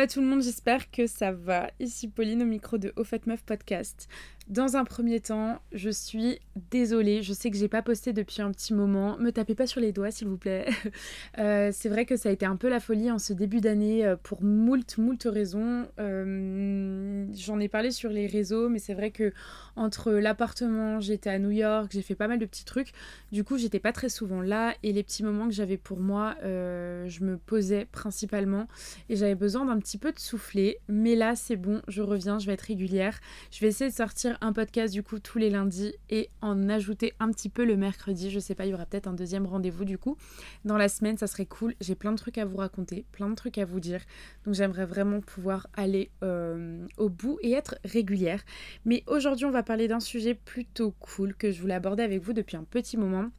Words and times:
à 0.00 0.06
tout 0.06 0.22
le 0.22 0.26
monde, 0.26 0.42
j'espère 0.42 0.90
que 0.90 1.06
ça 1.06 1.30
va. 1.30 1.70
Ici 1.78 2.08
Pauline 2.08 2.42
au 2.42 2.46
micro 2.46 2.78
de 2.78 2.90
Au 2.96 3.04
Fait 3.04 3.26
Meuf 3.26 3.42
Podcast. 3.42 4.08
Dans 4.50 4.76
un 4.76 4.82
premier 4.82 5.20
temps, 5.20 5.62
je 5.70 5.90
suis 5.90 6.40
désolée, 6.72 7.22
je 7.22 7.32
sais 7.32 7.52
que 7.52 7.56
j'ai 7.56 7.68
pas 7.68 7.82
posté 7.82 8.12
depuis 8.12 8.42
un 8.42 8.50
petit 8.50 8.74
moment. 8.74 9.16
Me 9.18 9.30
tapez 9.30 9.54
pas 9.54 9.68
sur 9.68 9.80
les 9.80 9.92
doigts 9.92 10.10
s'il 10.10 10.26
vous 10.26 10.36
plaît. 10.36 10.66
Euh, 11.38 11.70
c'est 11.72 11.88
vrai 11.88 12.06
que 12.06 12.16
ça 12.16 12.28
a 12.28 12.32
été 12.32 12.44
un 12.44 12.56
peu 12.56 12.68
la 12.68 12.80
folie 12.80 13.10
en 13.10 13.18
ce 13.18 13.32
début 13.32 13.60
d'année 13.60 14.04
euh, 14.04 14.16
pour 14.20 14.42
moult, 14.42 14.98
moult 14.98 15.22
raisons. 15.24 15.86
Euh, 15.98 17.24
j'en 17.32 17.60
ai 17.60 17.68
parlé 17.68 17.92
sur 17.92 18.10
les 18.10 18.26
réseaux, 18.26 18.68
mais 18.68 18.78
c'est 18.78 18.94
vrai 18.94 19.10
que 19.10 19.32
entre 19.76 20.10
l'appartement, 20.12 21.00
j'étais 21.00 21.30
à 21.30 21.38
New 21.38 21.50
York, 21.50 21.90
j'ai 21.92 22.02
fait 22.02 22.16
pas 22.16 22.26
mal 22.26 22.38
de 22.38 22.46
petits 22.46 22.64
trucs. 22.64 22.92
Du 23.32 23.44
coup, 23.44 23.58
j'étais 23.58 23.78
pas 23.78 23.92
très 23.92 24.08
souvent 24.08 24.42
là 24.42 24.74
et 24.82 24.92
les 24.92 25.02
petits 25.02 25.22
moments 25.22 25.46
que 25.46 25.54
j'avais 25.54 25.76
pour 25.76 26.00
moi, 26.00 26.36
je 26.42 27.24
me 27.24 27.38
posais 27.38 27.86
principalement 27.86 28.66
et 29.08 29.16
j'avais 29.16 29.36
besoin 29.36 29.64
d'un 29.64 29.78
petit 29.78 29.98
peu 29.98 30.12
de 30.12 30.18
souffler. 30.18 30.78
Mais 30.88 31.14
là, 31.14 31.36
c'est 31.36 31.56
bon, 31.56 31.80
je 31.88 32.02
reviens, 32.02 32.38
je 32.38 32.46
vais 32.46 32.54
être 32.54 32.62
régulière. 32.62 33.20
Je 33.50 33.60
vais 33.60 33.68
essayer 33.68 33.90
de 33.90 33.94
sortir 33.94 34.36
un 34.40 34.52
podcast 34.52 34.92
du 34.92 35.02
coup 35.02 35.18
tous 35.18 35.38
les 35.38 35.50
lundis 35.50 35.94
et 36.08 36.30
en 36.40 36.68
ajouter 36.68 37.12
un 37.20 37.30
petit 37.30 37.48
peu 37.48 37.64
le 37.64 37.76
mercredi. 37.76 38.30
Je 38.30 38.38
sais 38.38 38.54
pas, 38.54 38.66
il 38.66 38.70
y 38.70 38.74
aura 38.74 38.86
peut-être 38.86 39.06
un 39.06 39.12
deuxième 39.12 39.46
rendez-vous 39.46 39.84
du 39.84 39.98
coup. 39.98 40.16
Dans 40.64 40.76
la 40.76 40.88
semaine, 40.88 41.16
ça 41.16 41.26
serait 41.26 41.46
cool. 41.46 41.74
J'ai 41.80 41.94
plein 41.94 42.12
de 42.12 42.16
trucs 42.16 42.38
à 42.38 42.44
vous 42.44 42.56
raconter, 42.56 43.04
plein 43.12 43.28
de 43.28 43.34
trucs 43.34 43.58
à 43.58 43.64
vous 43.64 43.80
dire. 43.80 44.00
Donc 44.44 44.54
j'aimerais 44.54 44.86
vraiment 44.86 45.20
pouvoir 45.20 45.66
aller 45.74 46.10
euh, 46.22 46.86
au 46.96 47.08
bout 47.08 47.38
et 47.42 47.52
être 47.52 47.76
régulière. 47.84 48.42
Mais 48.84 49.04
aujourd'hui, 49.06 49.46
on 49.46 49.50
va 49.50 49.62
parler 49.62 49.88
d'un 49.88 50.00
sujet 50.00 50.34
plutôt 50.34 50.92
cool 50.92 51.34
que 51.34 51.50
je 51.50 51.60
voulais 51.60 51.74
aborder 51.74 52.02
avec 52.02 52.22
vous 52.22 52.32
depuis 52.32 52.56
un 52.56 52.64
petit 52.64 52.96
moment. 52.96 53.30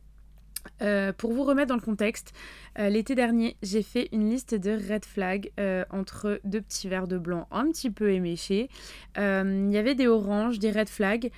Euh, 0.81 1.14
pour 1.14 1.34
vous 1.34 1.44
remettre 1.44 1.70
dans 1.70 1.76
le 1.76 1.81
contexte, 1.81 2.34
euh, 2.80 2.90
l'été 2.90 3.16
dernier, 3.16 3.56
j'ai 3.62 3.84
fait 3.84 4.09
une 4.12 4.30
liste 4.30 4.56
de 4.56 4.72
red 4.72 5.06
flags 5.06 5.52
euh, 5.59 5.86
entre 5.92 6.40
deux 6.44 6.62
petits 6.62 6.88
verres 6.88 7.08
de 7.08 7.17
blanc 7.17 7.48
un 7.52 7.70
petit 7.72 7.92
peu 7.92 8.12
éméchés. 8.12 8.70
Il 9.17 9.72
y 9.72 9.78
avait 9.78 9.95
des 9.95 10.08
oranges, 10.08 10.59
des 10.59 10.72
red 10.72 10.89
flags. 10.89 11.32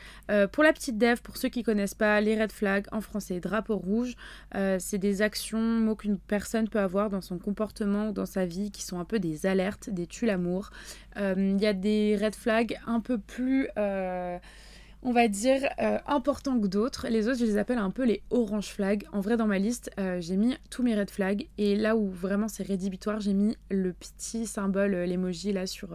pour 0.51 0.63
la 0.63 0.73
petite 0.73 0.97
dev, 0.97 1.19
pour 1.21 1.37
ceux 1.37 1.49
qui 1.49 1.63
connaissent 1.63 1.95
pas, 1.95 2.21
les 2.21 2.39
red 2.39 2.51
flags 2.51 2.85
en 2.91 3.01
français, 3.01 3.39
drapeau 3.39 3.77
rouge, 3.77 4.15
c'est 4.53 4.99
des 4.99 5.21
actions 5.21 5.95
qu'une 5.95 6.17
personne 6.17 6.69
peut 6.69 6.79
avoir 6.79 7.09
dans 7.09 7.21
son 7.21 7.39
comportement 7.39 8.09
ou 8.09 8.11
dans 8.11 8.25
sa 8.25 8.45
vie 8.45 8.71
qui 8.71 8.83
sont 8.83 8.99
un 8.99 9.05
peu 9.05 9.19
des 9.19 9.45
alertes, 9.45 9.89
des 9.89 10.05
tue 10.05 10.25
l'amour. 10.25 10.69
Il 11.17 11.59
y 11.59 11.65
a 11.65 11.73
des 11.73 12.17
red 12.21 12.35
flags 12.35 12.79
un 12.85 12.99
peu 12.99 13.17
plus 13.17 13.67
on 15.03 15.11
va 15.11 15.27
dire, 15.27 15.69
euh, 15.79 15.99
importants 16.07 16.59
que 16.59 16.67
d'autres. 16.67 17.07
Les 17.09 17.27
autres, 17.27 17.39
je 17.39 17.45
les 17.45 17.57
appelle 17.57 17.77
un 17.77 17.91
peu 17.91 18.05
les 18.05 18.23
orange 18.29 18.69
flags. 18.69 19.05
En 19.11 19.19
vrai, 19.19 19.37
dans 19.37 19.47
ma 19.47 19.59
liste, 19.59 19.91
euh, 19.99 20.21
j'ai 20.21 20.37
mis 20.37 20.55
tous 20.69 20.81
mes 20.81 20.95
red 20.95 21.09
flags. 21.09 21.47
Et 21.57 21.75
là 21.75 21.95
où 21.95 22.09
vraiment 22.09 22.47
c'est 22.47 22.63
rédhibitoire, 22.63 23.19
j'ai 23.19 23.33
mis 23.33 23.57
le 23.69 23.93
petit 23.93 24.47
symbole, 24.47 24.93
euh, 24.93 25.05
l'emoji 25.05 25.51
là 25.51 25.67
sur, 25.67 25.89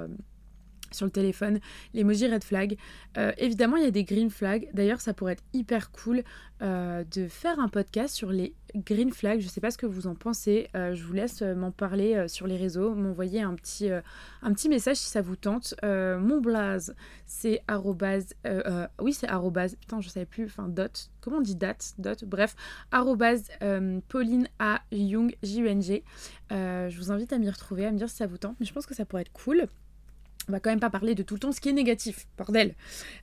sur 0.93 1.07
le 1.07 1.13
téléphone, 1.13 1.61
l'emoji 1.95 2.27
red 2.29 2.45
flag. 2.45 2.77
Euh, 3.17 3.33
évidemment, 3.39 3.77
il 3.77 3.85
y 3.85 3.87
a 3.87 3.91
des 3.91 4.05
green 4.05 4.31
flags. 4.31 4.69
D'ailleurs, 4.75 5.01
ça 5.01 5.15
pourrait 5.15 5.33
être 5.33 5.45
hyper 5.53 5.91
cool 5.91 6.23
euh, 6.63 7.05
de 7.13 7.29
faire 7.29 7.59
un 7.61 7.69
podcast 7.69 8.15
sur 8.15 8.31
les 8.31 8.55
green 8.75 9.11
flags. 9.13 9.41
Je 9.41 9.47
ne 9.47 9.51
sais 9.51 9.61
pas 9.61 9.71
ce 9.71 9.79
que 9.79 9.87
vous 9.87 10.07
en 10.07 10.15
pensez. 10.15 10.69
Euh, 10.75 10.95
je 10.95 11.05
vous 11.05 11.13
laisse 11.13 11.43
m'en 11.43 11.71
parler 11.71 12.27
sur 12.29 12.47
les 12.47 12.57
réseaux, 12.57 12.95
m'envoyer 12.95 13.41
un 13.41 13.55
petit, 13.55 13.91
message 14.69 14.97
si 14.97 15.09
ça 15.09 15.23
vous 15.23 15.37
tente. 15.37 15.75
mon 15.83 16.41
blaze, 16.41 16.95
c'est 17.27 17.63
arrobase. 17.67 18.35
oui, 19.01 19.13
c'est 19.13 19.29
arrobase. 19.29 19.77
Putain, 19.77 20.01
je 20.01 20.09
savais 20.09 20.27
plus. 20.27 20.45
Enfin, 20.45 20.69
dot. 20.69 21.11
Comment 21.21 21.39
on 21.39 21.43
dit 21.43 21.57
date 21.57 21.95
Dot. 21.99 22.25
Bref, 22.25 22.55
arrobase 22.91 23.49
Pauline 24.09 24.49
A. 24.59 24.81
Young, 24.93 25.35
J-U-N-G. 25.43 26.05
je 26.51 26.97
vous 26.97 27.11
invite 27.11 27.33
à 27.33 27.39
m'y 27.39 27.51
retrouver, 27.51 27.87
à 27.87 27.93
me 27.93 27.99
dire 27.99 28.09
si 28.09 28.17
ça 28.17 28.27
vous 28.27 28.39
tente. 28.39 28.57
Mais 28.61 28.67
je 28.67 28.73
pense 28.73 28.87
que 28.87 28.95
ça 28.95 29.05
pourrait 29.05 29.23
être 29.23 29.33
cool 29.33 29.69
on 30.49 30.53
va 30.53 30.61
quand 30.61 30.71
même 30.71 30.81
pas 30.81 30.91
parler 30.91 31.15
de 31.15 31.23
tout 31.23 31.35
le 31.35 31.41
temps 31.41 31.53
ce 31.53 31.61
qui 31.61 31.69
est 31.69 31.73
négatif, 31.73 32.27
bordel. 32.37 32.75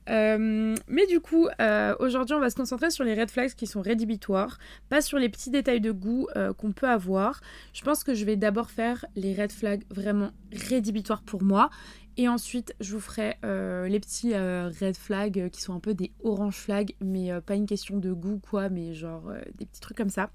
Euh, 0.08 0.74
mais 0.88 1.06
du 1.06 1.20
coup, 1.20 1.48
euh, 1.60 1.94
aujourd'hui, 1.98 2.34
on 2.34 2.40
va 2.40 2.50
se 2.50 2.56
concentrer 2.56 2.90
sur 2.90 3.04
les 3.04 3.14
red 3.14 3.30
flags 3.30 3.52
qui 3.54 3.66
sont 3.66 3.82
rédhibitoires, 3.82 4.58
pas 4.88 5.00
sur 5.00 5.18
les 5.18 5.28
petits 5.28 5.50
détails 5.50 5.80
de 5.80 5.90
goût 5.92 6.28
euh, 6.36 6.52
qu'on 6.52 6.72
peut 6.72 6.88
avoir. 6.88 7.40
Je 7.72 7.82
pense 7.82 8.04
que 8.04 8.14
je 8.14 8.24
vais 8.24 8.36
d'abord 8.36 8.70
faire 8.70 9.04
les 9.16 9.34
red 9.34 9.52
flags 9.52 9.82
vraiment 9.90 10.30
rédhibitoires 10.52 11.22
pour 11.22 11.42
moi. 11.42 11.70
Et 12.18 12.28
ensuite, 12.28 12.74
je 12.80 12.94
vous 12.94 13.00
ferai 13.00 13.36
les 13.42 14.00
petits 14.00 14.34
red 14.34 14.96
flags 14.96 15.50
qui 15.50 15.60
sont 15.60 15.74
un 15.74 15.80
peu 15.80 15.92
des 15.92 16.12
orange 16.24 16.56
flags, 16.56 16.94
mais 17.02 17.28
pas 17.42 17.56
une 17.56 17.66
question 17.66 17.98
de 17.98 18.10
goût, 18.10 18.40
quoi, 18.48 18.70
mais 18.70 18.94
genre 18.94 19.30
des 19.58 19.66
petits 19.66 19.82
trucs 19.82 19.98
comme 19.98 20.08
ça. 20.08 20.30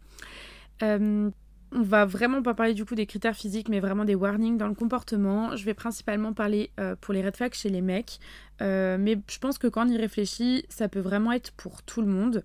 On 1.73 1.83
va 1.83 2.05
vraiment 2.05 2.41
pas 2.41 2.53
parler 2.53 2.73
du 2.73 2.83
coup 2.83 2.95
des 2.95 3.05
critères 3.05 3.35
physiques, 3.35 3.69
mais 3.69 3.79
vraiment 3.79 4.03
des 4.03 4.15
warnings 4.15 4.57
dans 4.57 4.67
le 4.67 4.73
comportement. 4.73 5.55
Je 5.55 5.63
vais 5.63 5.73
principalement 5.73 6.33
parler 6.33 6.69
euh, 6.79 6.97
pour 6.99 7.13
les 7.13 7.21
red 7.21 7.37
flags 7.37 7.53
chez 7.53 7.69
les 7.69 7.79
mecs, 7.79 8.19
euh, 8.61 8.97
mais 8.99 9.17
je 9.29 9.39
pense 9.39 9.57
que 9.57 9.67
quand 9.67 9.87
on 9.87 9.89
y 9.89 9.97
réfléchit, 9.97 10.65
ça 10.69 10.87
peut 10.87 10.99
vraiment 10.99 11.31
être 11.31 11.51
pour 11.51 11.81
tout 11.83 12.01
le 12.01 12.07
monde. 12.07 12.43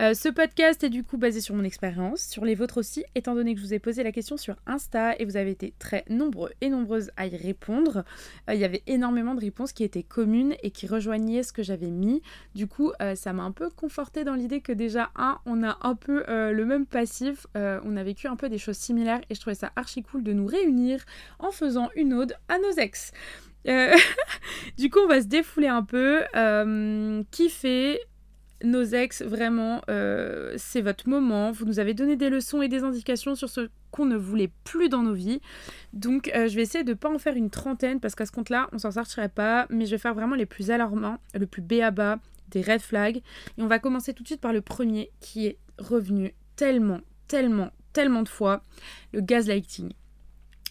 Euh, 0.00 0.14
ce 0.14 0.28
podcast 0.28 0.84
est 0.84 0.90
du 0.90 1.02
coup 1.02 1.16
basé 1.16 1.40
sur 1.40 1.56
mon 1.56 1.64
expérience, 1.64 2.20
sur 2.20 2.44
les 2.44 2.54
vôtres 2.54 2.78
aussi, 2.78 3.04
étant 3.16 3.34
donné 3.34 3.54
que 3.54 3.60
je 3.60 3.66
vous 3.66 3.74
ai 3.74 3.80
posé 3.80 4.04
la 4.04 4.12
question 4.12 4.36
sur 4.36 4.54
Insta 4.66 5.16
et 5.18 5.24
vous 5.24 5.36
avez 5.36 5.50
été 5.50 5.74
très 5.80 6.04
nombreux 6.08 6.52
et 6.60 6.68
nombreuses 6.68 7.10
à 7.16 7.26
y 7.26 7.36
répondre. 7.36 8.04
Euh, 8.48 8.54
il 8.54 8.60
y 8.60 8.64
avait 8.64 8.84
énormément 8.86 9.34
de 9.34 9.40
réponses 9.40 9.72
qui 9.72 9.82
étaient 9.82 10.04
communes 10.04 10.54
et 10.62 10.70
qui 10.70 10.86
rejoignaient 10.86 11.42
ce 11.42 11.52
que 11.52 11.64
j'avais 11.64 11.90
mis. 11.90 12.22
Du 12.54 12.68
coup, 12.68 12.92
ça 13.14 13.32
m'a 13.32 13.42
un 13.42 13.52
peu 13.52 13.70
conforté 13.70 14.24
dans 14.24 14.34
l'idée 14.34 14.60
que 14.60 14.72
déjà, 14.72 15.10
un, 15.16 15.38
on 15.46 15.62
a 15.62 15.78
un 15.82 15.94
peu 15.94 16.24
le 16.28 16.64
même 16.64 16.86
passif, 16.86 17.46
on 17.54 17.96
a 17.96 18.02
vécu 18.02 18.26
un 18.26 18.36
peu 18.36 18.48
des 18.48 18.58
choses 18.58 18.76
similaires 18.76 19.20
et 19.30 19.34
je 19.34 19.40
trouvais 19.40 19.54
ça 19.54 19.72
archi 19.76 20.02
cool 20.02 20.22
de 20.22 20.32
nous 20.32 20.46
réunir 20.46 21.04
en 21.38 21.50
faisant 21.50 21.90
une 21.96 22.14
ode 22.14 22.34
à 22.48 22.58
nos 22.58 22.72
ex. 22.72 23.12
Euh, 23.66 23.94
du 24.78 24.90
coup, 24.90 25.00
on 25.00 25.08
va 25.08 25.20
se 25.20 25.26
défouler 25.26 25.68
un 25.68 25.82
peu. 25.82 26.22
Euh, 26.36 27.22
kiffer 27.30 28.00
nos 28.64 28.82
ex, 28.82 29.22
vraiment, 29.22 29.82
euh, 29.88 30.54
c'est 30.56 30.80
votre 30.80 31.08
moment. 31.08 31.52
Vous 31.52 31.64
nous 31.64 31.78
avez 31.78 31.94
donné 31.94 32.16
des 32.16 32.28
leçons 32.28 32.60
et 32.60 32.68
des 32.68 32.82
indications 32.82 33.34
sur 33.34 33.48
ce 33.48 33.68
qu'on 33.90 34.04
ne 34.04 34.16
voulait 34.16 34.50
plus 34.64 34.88
dans 34.88 35.02
nos 35.02 35.14
vies. 35.14 35.40
Donc, 35.92 36.30
je 36.34 36.54
vais 36.54 36.62
essayer 36.62 36.84
de 36.84 36.90
ne 36.90 36.96
pas 36.96 37.08
en 37.08 37.18
faire 37.18 37.36
une 37.36 37.50
trentaine 37.50 38.00
parce 38.00 38.14
qu'à 38.14 38.26
ce 38.26 38.32
compte-là, 38.32 38.68
on 38.72 38.78
s'en 38.78 38.90
sortirait 38.90 39.28
pas. 39.28 39.66
Mais 39.70 39.86
je 39.86 39.92
vais 39.92 39.98
faire 39.98 40.14
vraiment 40.14 40.34
les 40.34 40.46
plus 40.46 40.70
alarmants, 40.70 41.18
le 41.34 41.46
plus 41.46 41.62
béaba, 41.62 42.18
des 42.48 42.62
red 42.62 42.80
flags. 42.80 43.18
Et 43.18 43.62
on 43.62 43.68
va 43.68 43.78
commencer 43.78 44.12
tout 44.12 44.22
de 44.22 44.28
suite 44.28 44.40
par 44.40 44.52
le 44.52 44.60
premier 44.60 45.10
qui 45.20 45.46
est 45.46 45.58
revenu 45.78 46.34
tellement, 46.56 47.00
tellement, 47.28 47.70
tellement 47.92 48.22
de 48.22 48.28
fois 48.28 48.62
le 49.12 49.20
gaslighting. 49.20 49.92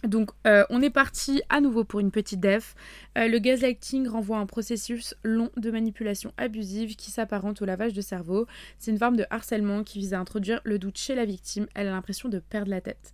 Donc 0.03 0.31
euh, 0.45 0.63
on 0.69 0.81
est 0.81 0.91
parti 0.91 1.41
à 1.49 1.59
nouveau 1.59 1.83
pour 1.83 1.99
une 1.99 2.11
petite 2.11 2.39
def. 2.39 2.75
Euh, 3.17 3.27
le 3.27 3.39
gaslighting 3.39 4.07
renvoie 4.07 4.37
à 4.37 4.39
un 4.39 4.45
processus 4.45 5.15
long 5.23 5.49
de 5.57 5.71
manipulation 5.71 6.33
abusive 6.37 6.95
qui 6.95 7.09
s'apparente 7.09 7.61
au 7.61 7.65
lavage 7.65 7.93
de 7.93 8.01
cerveau. 8.01 8.45
C'est 8.77 8.91
une 8.91 8.99
forme 8.99 9.15
de 9.15 9.25
harcèlement 9.29 9.83
qui 9.83 9.99
vise 9.99 10.13
à 10.13 10.19
introduire 10.19 10.61
le 10.63 10.77
doute 10.77 10.97
chez 10.97 11.15
la 11.15 11.25
victime. 11.25 11.67
Elle 11.73 11.87
a 11.87 11.91
l'impression 11.91 12.29
de 12.29 12.39
perdre 12.39 12.69
la 12.69 12.81
tête. 12.81 13.13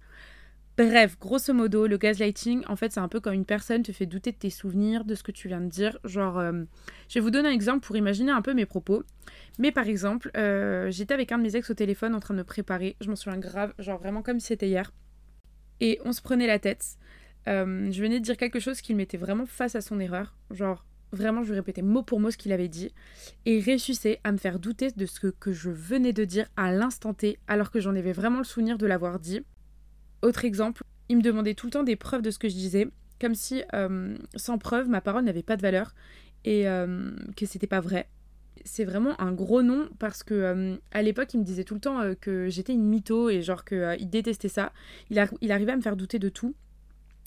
Bref, 0.76 1.20
grosso 1.20 1.54
modo, 1.54 1.86
le 1.86 1.98
gaslighting, 1.98 2.64
en 2.68 2.76
fait, 2.76 2.92
c'est 2.92 3.00
un 3.00 3.08
peu 3.08 3.20
quand 3.20 3.32
une 3.32 3.46
personne 3.46 3.84
te 3.84 3.92
fait 3.92 4.08
douter 4.08 4.32
de 4.32 4.38
tes 4.38 4.50
souvenirs, 4.50 5.06
de 5.06 5.14
ce 5.14 5.22
que 5.22 5.32
tu 5.32 5.48
viens 5.48 5.62
de 5.62 5.70
dire. 5.70 6.00
Genre, 6.04 6.40
euh, 6.40 6.64
je 7.10 7.14
vais 7.14 7.20
vous 7.20 7.30
donner 7.30 7.50
un 7.50 7.52
exemple 7.52 7.86
pour 7.86 7.96
imaginer 7.96 8.32
un 8.32 8.42
peu 8.42 8.56
mes 8.56 8.66
propos. 8.66 9.04
Mais 9.60 9.72
par 9.72 9.88
exemple, 9.88 10.32
j'étais 10.90 11.14
avec 11.14 11.32
un 11.32 11.38
de 11.38 11.44
mes 11.44 11.56
ex 11.56 11.70
au 11.70 11.76
téléphone 11.76 12.16
en 12.16 12.20
train 12.20 12.34
de 12.34 12.40
me 12.40 12.44
préparer. 12.44 12.98
Je 13.02 13.10
m'en 13.10 13.16
souviens 13.16 13.40
grave, 13.40 13.74
genre 13.78 14.00
vraiment 14.00 14.24
comme 14.24 14.40
si 14.40 14.48
c'était 14.48 14.68
hier 14.68 14.92
et 15.80 16.00
on 16.06 16.14
se 16.14 16.22
prenait 16.22 16.48
la 16.48 16.60
tête. 16.60 16.98
Euh, 17.48 17.92
je 17.92 18.02
venais 18.02 18.20
de 18.20 18.24
dire 18.24 18.38
quelque 18.38 18.60
chose 18.60 18.82
qui 18.82 18.94
le 18.94 18.98
mettait 18.98 19.18
vraiment 19.18 19.46
face 19.46 19.76
à 19.76 19.82
son 19.82 20.00
erreur. 20.00 20.36
Genre, 20.52 20.86
vraiment, 21.12 21.44
je 21.44 21.50
lui 21.50 21.56
répétais 21.56 21.82
mot 21.82 22.04
pour 22.04 22.20
mot 22.20 22.32
ce 22.32 22.38
qu'il 22.38 22.52
avait 22.52 22.68
dit. 22.68 22.94
Et 23.46 23.58
il 23.58 23.64
réussissait 23.64 24.20
à 24.24 24.32
me 24.32 24.38
faire 24.38 24.60
douter 24.60 24.92
de 24.92 25.06
ce 25.06 25.28
que, 25.28 25.52
je 25.52 25.70
venais 25.70 26.14
de 26.14 26.26
dire 26.26 26.48
à 26.58 26.72
l'instant 26.72 27.14
T, 27.14 27.40
alors 27.48 27.72
que 27.72 27.80
j'en 27.80 27.96
avais 27.96 28.14
vraiment 28.14 28.40
le 28.40 28.44
souvenir 28.44 28.78
de 28.78 28.86
l'avoir 28.86 29.20
dit. 29.20 29.42
Autre 30.22 30.46
exemple, 30.46 30.84
il 31.10 31.18
me 31.18 31.22
demandait 31.22 31.54
tout 31.54 31.68
le 31.68 31.72
temps 31.72 31.84
des 31.84 31.96
preuves 31.96 32.22
de 32.22 32.32
ce 32.32 32.40
que 32.40 32.48
je 32.48 32.56
disais, 32.56 32.88
comme 33.20 33.36
si, 33.36 33.64
euh, 33.74 34.18
sans 34.36 34.58
preuve, 34.58 34.90
ma 34.90 35.02
parole 35.02 35.24
n'avait 35.24 35.44
pas 35.44 35.58
de 35.58 35.62
valeur 35.62 35.94
et 36.46 36.68
euh, 36.68 37.12
que 37.38 37.46
c'était 37.46 37.68
pas 37.68 37.80
vrai 37.80 38.08
c'est 38.66 38.86
vraiment 38.86 39.20
un 39.22 39.32
gros 39.32 39.62
nom 39.62 39.90
parce 40.00 40.24
que 40.24 40.34
euh, 40.34 40.76
à 40.92 41.02
l'époque 41.02 41.34
il 41.34 41.40
me 41.40 41.44
disait 41.44 41.64
tout 41.64 41.74
le 41.74 41.80
temps 41.80 42.02
euh, 42.02 42.14
que 42.20 42.50
j'étais 42.50 42.74
une 42.74 42.86
mytho 42.86 43.30
et 43.30 43.42
genre 43.42 43.66
qu'il 43.66 43.78
euh, 43.78 43.98
détestait 44.02 44.50
ça. 44.50 44.72
Il, 45.10 45.24
il 45.42 45.52
arrivait 45.52 45.72
à 45.72 45.76
me 45.76 45.82
faire 45.82 45.96
douter 45.96 46.20
de 46.20 46.30
tout. 46.30 46.56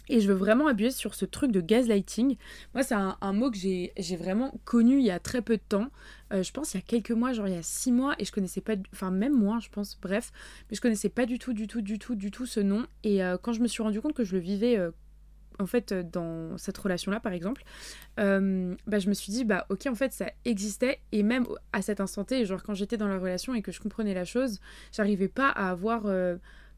Et 0.08 0.20
je 0.20 0.28
veux 0.28 0.34
vraiment 0.34 0.69
appuyer 0.69 0.93
sur 0.93 1.17
ce 1.17 1.25
truc 1.25 1.50
de 1.50 1.61
gaslighting. 1.61 2.37
Moi, 2.75 2.84
c'est 2.84 2.94
un, 2.94 3.32
mot 3.32 3.50
que 3.50 3.56
j'ai 3.56 4.17
vraiment 4.17 4.55
connu 4.64 5.00
il 5.00 5.05
y 5.05 5.11
a 5.11 5.19
très 5.19 5.43
peu 5.43 5.56
de 5.56 5.62
temps. 5.69 5.88
je 6.31 6.49
pense 6.52 6.75
il 6.75 6.76
y 6.76 6.78
a 6.78 6.84
quelques 6.87 7.11
mois, 7.11 7.32
genre 7.32 7.49
il 7.49 7.55
y 7.55 7.58
a 7.58 7.62
six 7.64 7.90
mois, 7.90 8.14
et 8.20 8.25
je 8.25 8.31
connaissais 8.31 8.61
pas, 8.61 8.75
enfin 8.93 9.11
même 9.11 9.37
moins, 9.37 9.58
je 9.58 9.69
pense, 9.69 9.99
bref, 10.00 10.31
mais 10.70 10.76
je 10.76 10.81
connaissais 10.81 11.08
pas 11.08 11.26
du 11.26 11.40
tout, 11.40 11.55
du 11.55 11.67
tout, 11.67 11.81
du 11.81 11.99
tout, 11.99 12.14
du 12.14 12.31
tout 12.31 12.46
ce 12.46 12.61
nom. 12.61 12.87
Et 13.02 13.19
quand 13.43 13.52
je 13.52 13.61
me 13.61 13.67
suis 13.67 13.82
rendu 13.82 14.00
compte 14.00 14.14
que 14.14 14.23
je 14.23 14.37
le 14.37 14.38
vivais 14.38 14.78
en 15.58 15.66
fait, 15.66 15.92
euh, 15.92 16.02
dans 16.02 16.56
cette 16.58 16.76
relation-là, 16.78 17.20
par 17.20 17.32
exemple, 17.32 17.62
euh, 18.20 18.74
bah, 18.86 18.98
je 18.98 19.08
me 19.08 19.14
suis 19.14 19.32
dit, 19.32 19.44
bah, 19.44 19.66
ok, 19.68 19.86
en 19.86 19.94
fait, 19.94 20.12
ça 20.12 20.26
existait. 20.44 21.00
Et 21.12 21.22
même 21.22 21.46
à 21.72 21.82
cet 21.82 22.00
instant 22.00 22.24
T, 22.24 22.44
genre 22.44 22.62
quand 22.62 22.74
j'étais 22.74 22.96
dans 22.96 23.08
la 23.08 23.18
relation 23.18 23.54
et 23.54 23.62
que 23.62 23.72
je 23.72 23.80
comprenais 23.80 24.14
la 24.14 24.24
chose, 24.24 24.60
j'arrivais 24.92 25.28
pas 25.28 25.48
à 25.48 25.70
avoir 25.70 26.02
euh, 26.06 26.36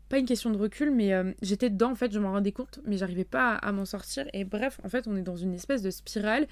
pas 0.09 0.19
une 0.19 0.27
question 0.27 0.51
de 0.51 0.57
recul, 0.57 0.91
mais 0.91 1.13
euh, 1.13 1.33
j'étais 1.43 1.71
dedans, 1.71 1.91
en 1.93 1.95
fait, 1.95 2.13
je 2.13 2.19
m'en 2.19 2.33
rendais 2.33 2.53
compte, 2.53 2.81
mais 2.87 2.97
j'arrivais 2.97 3.25
pas 3.25 3.55
à, 3.55 3.73
m'en 3.73 3.85
sortir. 3.85 4.27
Et 4.33 4.45
bref, 4.45 4.81
en 4.83 4.89
fait, 4.89 5.07
on 5.07 5.17
est 5.17 5.23
dans 5.23 5.37
une 5.37 5.55
espèce 5.55 5.83
de 5.83 5.91
spirale 5.91 6.47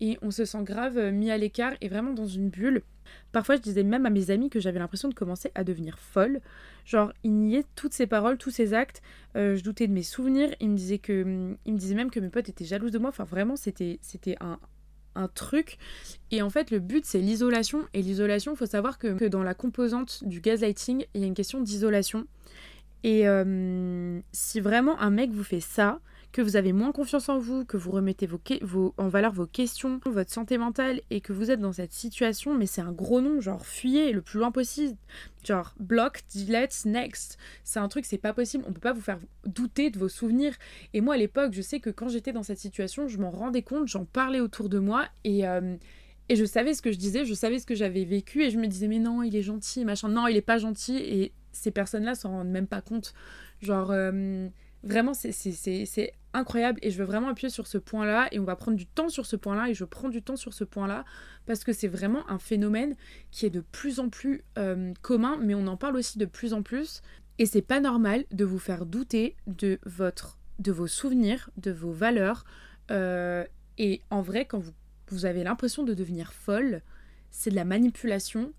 et 0.00 0.18
on 0.22 0.30
se 0.30 0.44
sent 0.44 0.62
grave 0.62 0.96
euh, 0.96 1.12
mis 1.12 1.30
à 1.30 1.36
l'écart 1.36 1.74
et 1.80 1.88
vraiment 1.88 2.12
dans 2.12 2.26
une 2.26 2.48
bulle. 2.48 2.82
Parfois, 3.32 3.56
je 3.56 3.60
disais 3.60 3.82
même 3.82 4.06
à 4.06 4.10
mes 4.10 4.30
amis 4.30 4.48
que 4.48 4.60
j'avais 4.60 4.78
l'impression 4.78 5.08
de 5.08 5.14
commencer 5.14 5.50
à 5.54 5.64
devenir 5.64 5.98
folle. 5.98 6.40
Genre, 6.84 7.12
il 7.22 7.34
niait 7.34 7.64
toutes 7.74 7.92
ces 7.92 8.06
paroles, 8.06 8.38
tous 8.38 8.50
ces 8.50 8.72
actes. 8.72 9.02
Euh, 9.36 9.56
je 9.56 9.62
doutais 9.62 9.86
de 9.86 9.92
mes 9.92 10.02
souvenirs. 10.02 10.54
Il 10.60 10.70
me 10.70 10.76
disait 10.76 10.98
que, 10.98 11.54
il 11.66 11.74
me 11.74 11.94
même 11.94 12.10
que 12.10 12.20
mes 12.20 12.30
potes 12.30 12.48
étaient 12.48 12.64
jalouses 12.64 12.92
de 12.92 12.98
moi. 12.98 13.10
Enfin, 13.10 13.24
vraiment, 13.24 13.56
c'était, 13.56 13.98
c'était 14.00 14.36
un, 14.40 14.58
un 15.14 15.28
truc. 15.28 15.78
Et 16.30 16.42
en 16.42 16.50
fait, 16.50 16.70
le 16.70 16.78
but, 16.78 17.04
c'est 17.04 17.20
l'isolation. 17.20 17.86
Et 17.92 18.02
l'isolation, 18.02 18.52
il 18.52 18.56
faut 18.56 18.66
savoir 18.66 18.98
que, 18.98 19.14
que, 19.14 19.24
dans 19.24 19.42
la 19.42 19.54
composante 19.54 20.24
du 20.24 20.40
gaslighting, 20.40 21.04
il 21.14 21.20
y 21.20 21.24
a 21.24 21.26
une 21.26 21.34
question 21.34 21.60
d'isolation. 21.60 22.26
Et 23.04 23.28
euh, 23.28 24.20
si 24.32 24.60
vraiment 24.60 25.00
un 25.00 25.10
mec 25.10 25.30
vous 25.30 25.44
fait 25.44 25.60
ça, 25.60 26.00
que 26.32 26.40
vous 26.40 26.56
avez 26.56 26.72
moins 26.72 26.92
confiance 26.92 27.28
en 27.28 27.38
vous, 27.38 27.64
que 27.64 27.76
vous 27.76 27.90
remettez 27.90 28.26
vos, 28.26 28.94
en 28.96 29.08
valeur 29.08 29.32
vos 29.32 29.46
questions, 29.46 30.00
votre 30.06 30.32
santé 30.32 30.56
mentale 30.56 31.02
et 31.10 31.20
que 31.20 31.32
vous 31.32 31.50
êtes 31.50 31.60
dans 31.60 31.72
cette 31.72 31.92
situation, 31.92 32.56
mais 32.56 32.66
c'est 32.66 32.80
un 32.80 32.90
gros 32.90 33.20
nom, 33.20 33.40
genre 33.40 33.66
fuyez 33.66 34.12
le 34.12 34.22
plus 34.22 34.38
loin 34.38 34.50
possible, 34.50 34.96
genre 35.44 35.74
block, 35.78 36.22
delete, 36.34 36.86
next. 36.86 37.38
C'est 37.64 37.80
un 37.80 37.88
truc, 37.88 38.06
c'est 38.06 38.18
pas 38.18 38.32
possible, 38.32 38.64
on 38.66 38.72
peut 38.72 38.80
pas 38.80 38.94
vous 38.94 39.02
faire 39.02 39.18
douter 39.44 39.90
de 39.90 39.98
vos 39.98 40.08
souvenirs. 40.08 40.54
Et 40.94 41.02
moi 41.02 41.14
à 41.14 41.18
l'époque, 41.18 41.52
je 41.52 41.60
sais 41.60 41.80
que 41.80 41.90
quand 41.90 42.08
j'étais 42.08 42.32
dans 42.32 42.42
cette 42.42 42.58
situation, 42.58 43.08
je 43.08 43.18
m'en 43.18 43.30
rendais 43.30 43.62
compte, 43.62 43.86
j'en 43.88 44.06
parlais 44.06 44.40
autour 44.40 44.68
de 44.68 44.78
moi 44.78 45.04
et. 45.24 45.46
Euh, 45.46 45.76
et 46.28 46.36
je 46.36 46.44
savais 46.44 46.72
ce 46.72 46.80
que 46.80 46.92
je 46.92 46.98
disais, 46.98 47.24
je 47.26 47.34
savais 47.34 47.58
ce 47.58 47.66
que 47.66 47.74
j'avais 47.74 48.04
vécu 48.04 48.44
et 48.44 48.50
je 48.50 48.56
me 48.56 48.66
disais 48.66 48.86
mais 48.86 49.00
non, 49.00 49.22
il 49.22 49.34
est 49.36 49.42
gentil, 49.42 49.84
machin. 49.84 50.08
Non, 50.08 50.28
il 50.28 50.36
est 50.36 50.40
pas 50.40 50.56
gentil 50.56 50.96
et 50.96 51.32
ces 51.52 51.70
personnes-là 51.70 52.14
s'en 52.14 52.30
rendent 52.30 52.50
même 52.50 52.66
pas 52.66 52.80
compte. 52.80 53.14
Genre, 53.60 53.90
euh, 53.90 54.48
vraiment, 54.82 55.14
c'est 55.14 56.12
incroyable 56.34 56.78
et 56.82 56.90
je 56.90 56.98
veux 56.98 57.04
vraiment 57.04 57.28
appuyer 57.28 57.50
sur 57.50 57.66
ce 57.66 57.78
point-là 57.78 58.28
et 58.32 58.38
on 58.38 58.44
va 58.44 58.56
prendre 58.56 58.76
du 58.76 58.86
temps 58.86 59.08
sur 59.08 59.26
ce 59.26 59.36
point-là 59.36 59.68
et 59.68 59.74
je 59.74 59.84
prends 59.84 60.08
du 60.08 60.22
temps 60.22 60.36
sur 60.36 60.54
ce 60.54 60.64
point-là 60.64 61.04
parce 61.46 61.64
que 61.64 61.72
c'est 61.72 61.88
vraiment 61.88 62.28
un 62.30 62.38
phénomène 62.38 62.96
qui 63.30 63.46
est 63.46 63.50
de 63.50 63.60
plus 63.60 64.00
en 64.00 64.08
plus 64.08 64.44
euh, 64.58 64.92
commun, 65.02 65.38
mais 65.40 65.54
on 65.54 65.66
en 65.66 65.76
parle 65.76 65.96
aussi 65.96 66.18
de 66.18 66.24
plus 66.24 66.54
en 66.54 66.62
plus 66.62 67.02
et 67.38 67.46
c'est 67.46 67.62
pas 67.62 67.80
normal 67.80 68.24
de 68.30 68.44
vous 68.44 68.58
faire 68.58 68.86
douter 68.86 69.36
de 69.46 69.78
votre 69.84 70.38
de 70.58 70.70
vos 70.70 70.86
souvenirs, 70.86 71.50
de 71.56 71.70
vos 71.70 71.92
valeurs 71.92 72.44
euh, 72.90 73.44
et 73.78 74.00
en 74.10 74.22
vrai 74.22 74.44
quand 74.46 74.58
vous, 74.58 74.72
vous 75.08 75.26
avez 75.26 75.44
l'impression 75.44 75.82
de 75.82 75.94
devenir 75.94 76.32
folle, 76.32 76.82
c'est 77.30 77.50
de 77.50 77.56
la 77.56 77.64
manipulation 77.64 78.52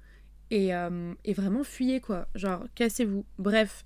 euh, 0.53 1.13
et, 1.23 1.33
vraiment 1.33 1.63
fuyez 1.63 1.99
quoi, 1.99 2.27
genre 2.35 2.63
cassez-vous. 2.75 3.25
Bref, 3.39 3.83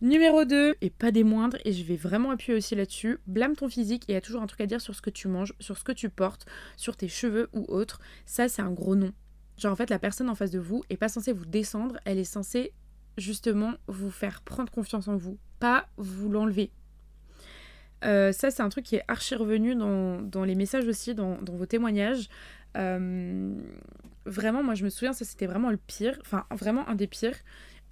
numéro 0.00 0.44
2, 0.44 0.76
et 0.80 0.90
pas 0.90 1.10
des 1.10 1.24
moindres, 1.24 1.58
et 1.64 1.72
je 1.72 1.84
vais 1.84 1.96
vraiment 1.96 2.30
appuyer 2.30 2.56
aussi 2.56 2.74
là-dessus, 2.74 3.18
blâme 3.26 3.54
ton 3.54 3.68
physique 3.68 4.04
et 4.08 4.12
il 4.12 4.14
y 4.14 4.18
a 4.18 4.20
toujours 4.20 4.42
un 4.42 4.46
truc 4.46 4.60
à 4.62 4.66
dire 4.66 4.80
sur 4.80 4.94
ce 4.94 5.02
que 5.02 5.10
tu 5.10 5.28
manges, 5.28 5.54
sur 5.60 5.76
ce 5.76 5.84
que 5.84 5.92
tu 5.92 6.08
portes, 6.08 6.46
sur 6.76 6.96
tes 6.96 7.08
cheveux 7.08 7.48
ou 7.52 7.64
autre. 7.68 8.00
Ça 8.24 8.48
c'est 8.48 8.62
un 8.62 8.72
gros 8.72 8.96
nom. 8.96 9.12
Genre 9.58 9.72
en 9.72 9.76
fait 9.76 9.90
la 9.90 9.98
personne 9.98 10.30
en 10.30 10.34
face 10.34 10.50
de 10.50 10.58
vous 10.58 10.82
est 10.90 10.96
pas 10.96 11.08
censée 11.08 11.32
vous 11.32 11.46
descendre, 11.46 11.98
elle 12.04 12.18
est 12.18 12.24
censée 12.24 12.72
justement 13.18 13.74
vous 13.86 14.10
faire 14.10 14.42
prendre 14.42 14.70
confiance 14.70 15.08
en 15.08 15.16
vous, 15.16 15.38
pas 15.58 15.88
vous 15.96 16.30
l'enlever. 16.30 16.70
Euh, 18.04 18.30
ça, 18.30 18.50
c'est 18.50 18.62
un 18.62 18.68
truc 18.68 18.84
qui 18.84 18.96
est 18.96 19.04
archi 19.08 19.34
revenu 19.34 19.74
dans, 19.74 20.44
les 20.44 20.54
messages 20.54 20.86
aussi, 20.86 21.14
dans 21.14 21.38
vos 21.42 21.64
témoignages. 21.64 22.28
Euh, 22.76 23.54
vraiment, 24.24 24.62
moi 24.62 24.74
je 24.74 24.84
me 24.84 24.90
souviens, 24.90 25.12
ça 25.12 25.24
c'était 25.24 25.46
vraiment 25.46 25.70
le 25.70 25.76
pire, 25.76 26.18
enfin 26.20 26.44
vraiment 26.50 26.88
un 26.88 26.94
des 26.94 27.06
pires. 27.06 27.36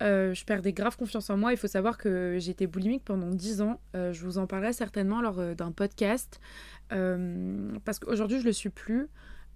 Euh, 0.02 0.34
je 0.34 0.44
perdais 0.44 0.72
grave 0.72 0.96
confiance 0.96 1.30
en 1.30 1.36
moi. 1.36 1.52
Il 1.52 1.56
faut 1.56 1.68
savoir 1.68 1.98
que 1.98 2.36
j'étais 2.40 2.66
boulimique 2.66 3.04
pendant 3.04 3.30
10 3.30 3.62
ans. 3.62 3.80
Euh, 3.94 4.12
je 4.12 4.24
vous 4.24 4.38
en 4.38 4.46
parlerai 4.46 4.72
certainement 4.72 5.20
lors 5.20 5.54
d'un 5.54 5.72
podcast. 5.72 6.40
parce 6.88 7.98
qu'aujourd'hui, 8.00 8.40
je 8.40 8.44
le 8.44 8.52
suis 8.52 8.70
plus. 8.70 9.08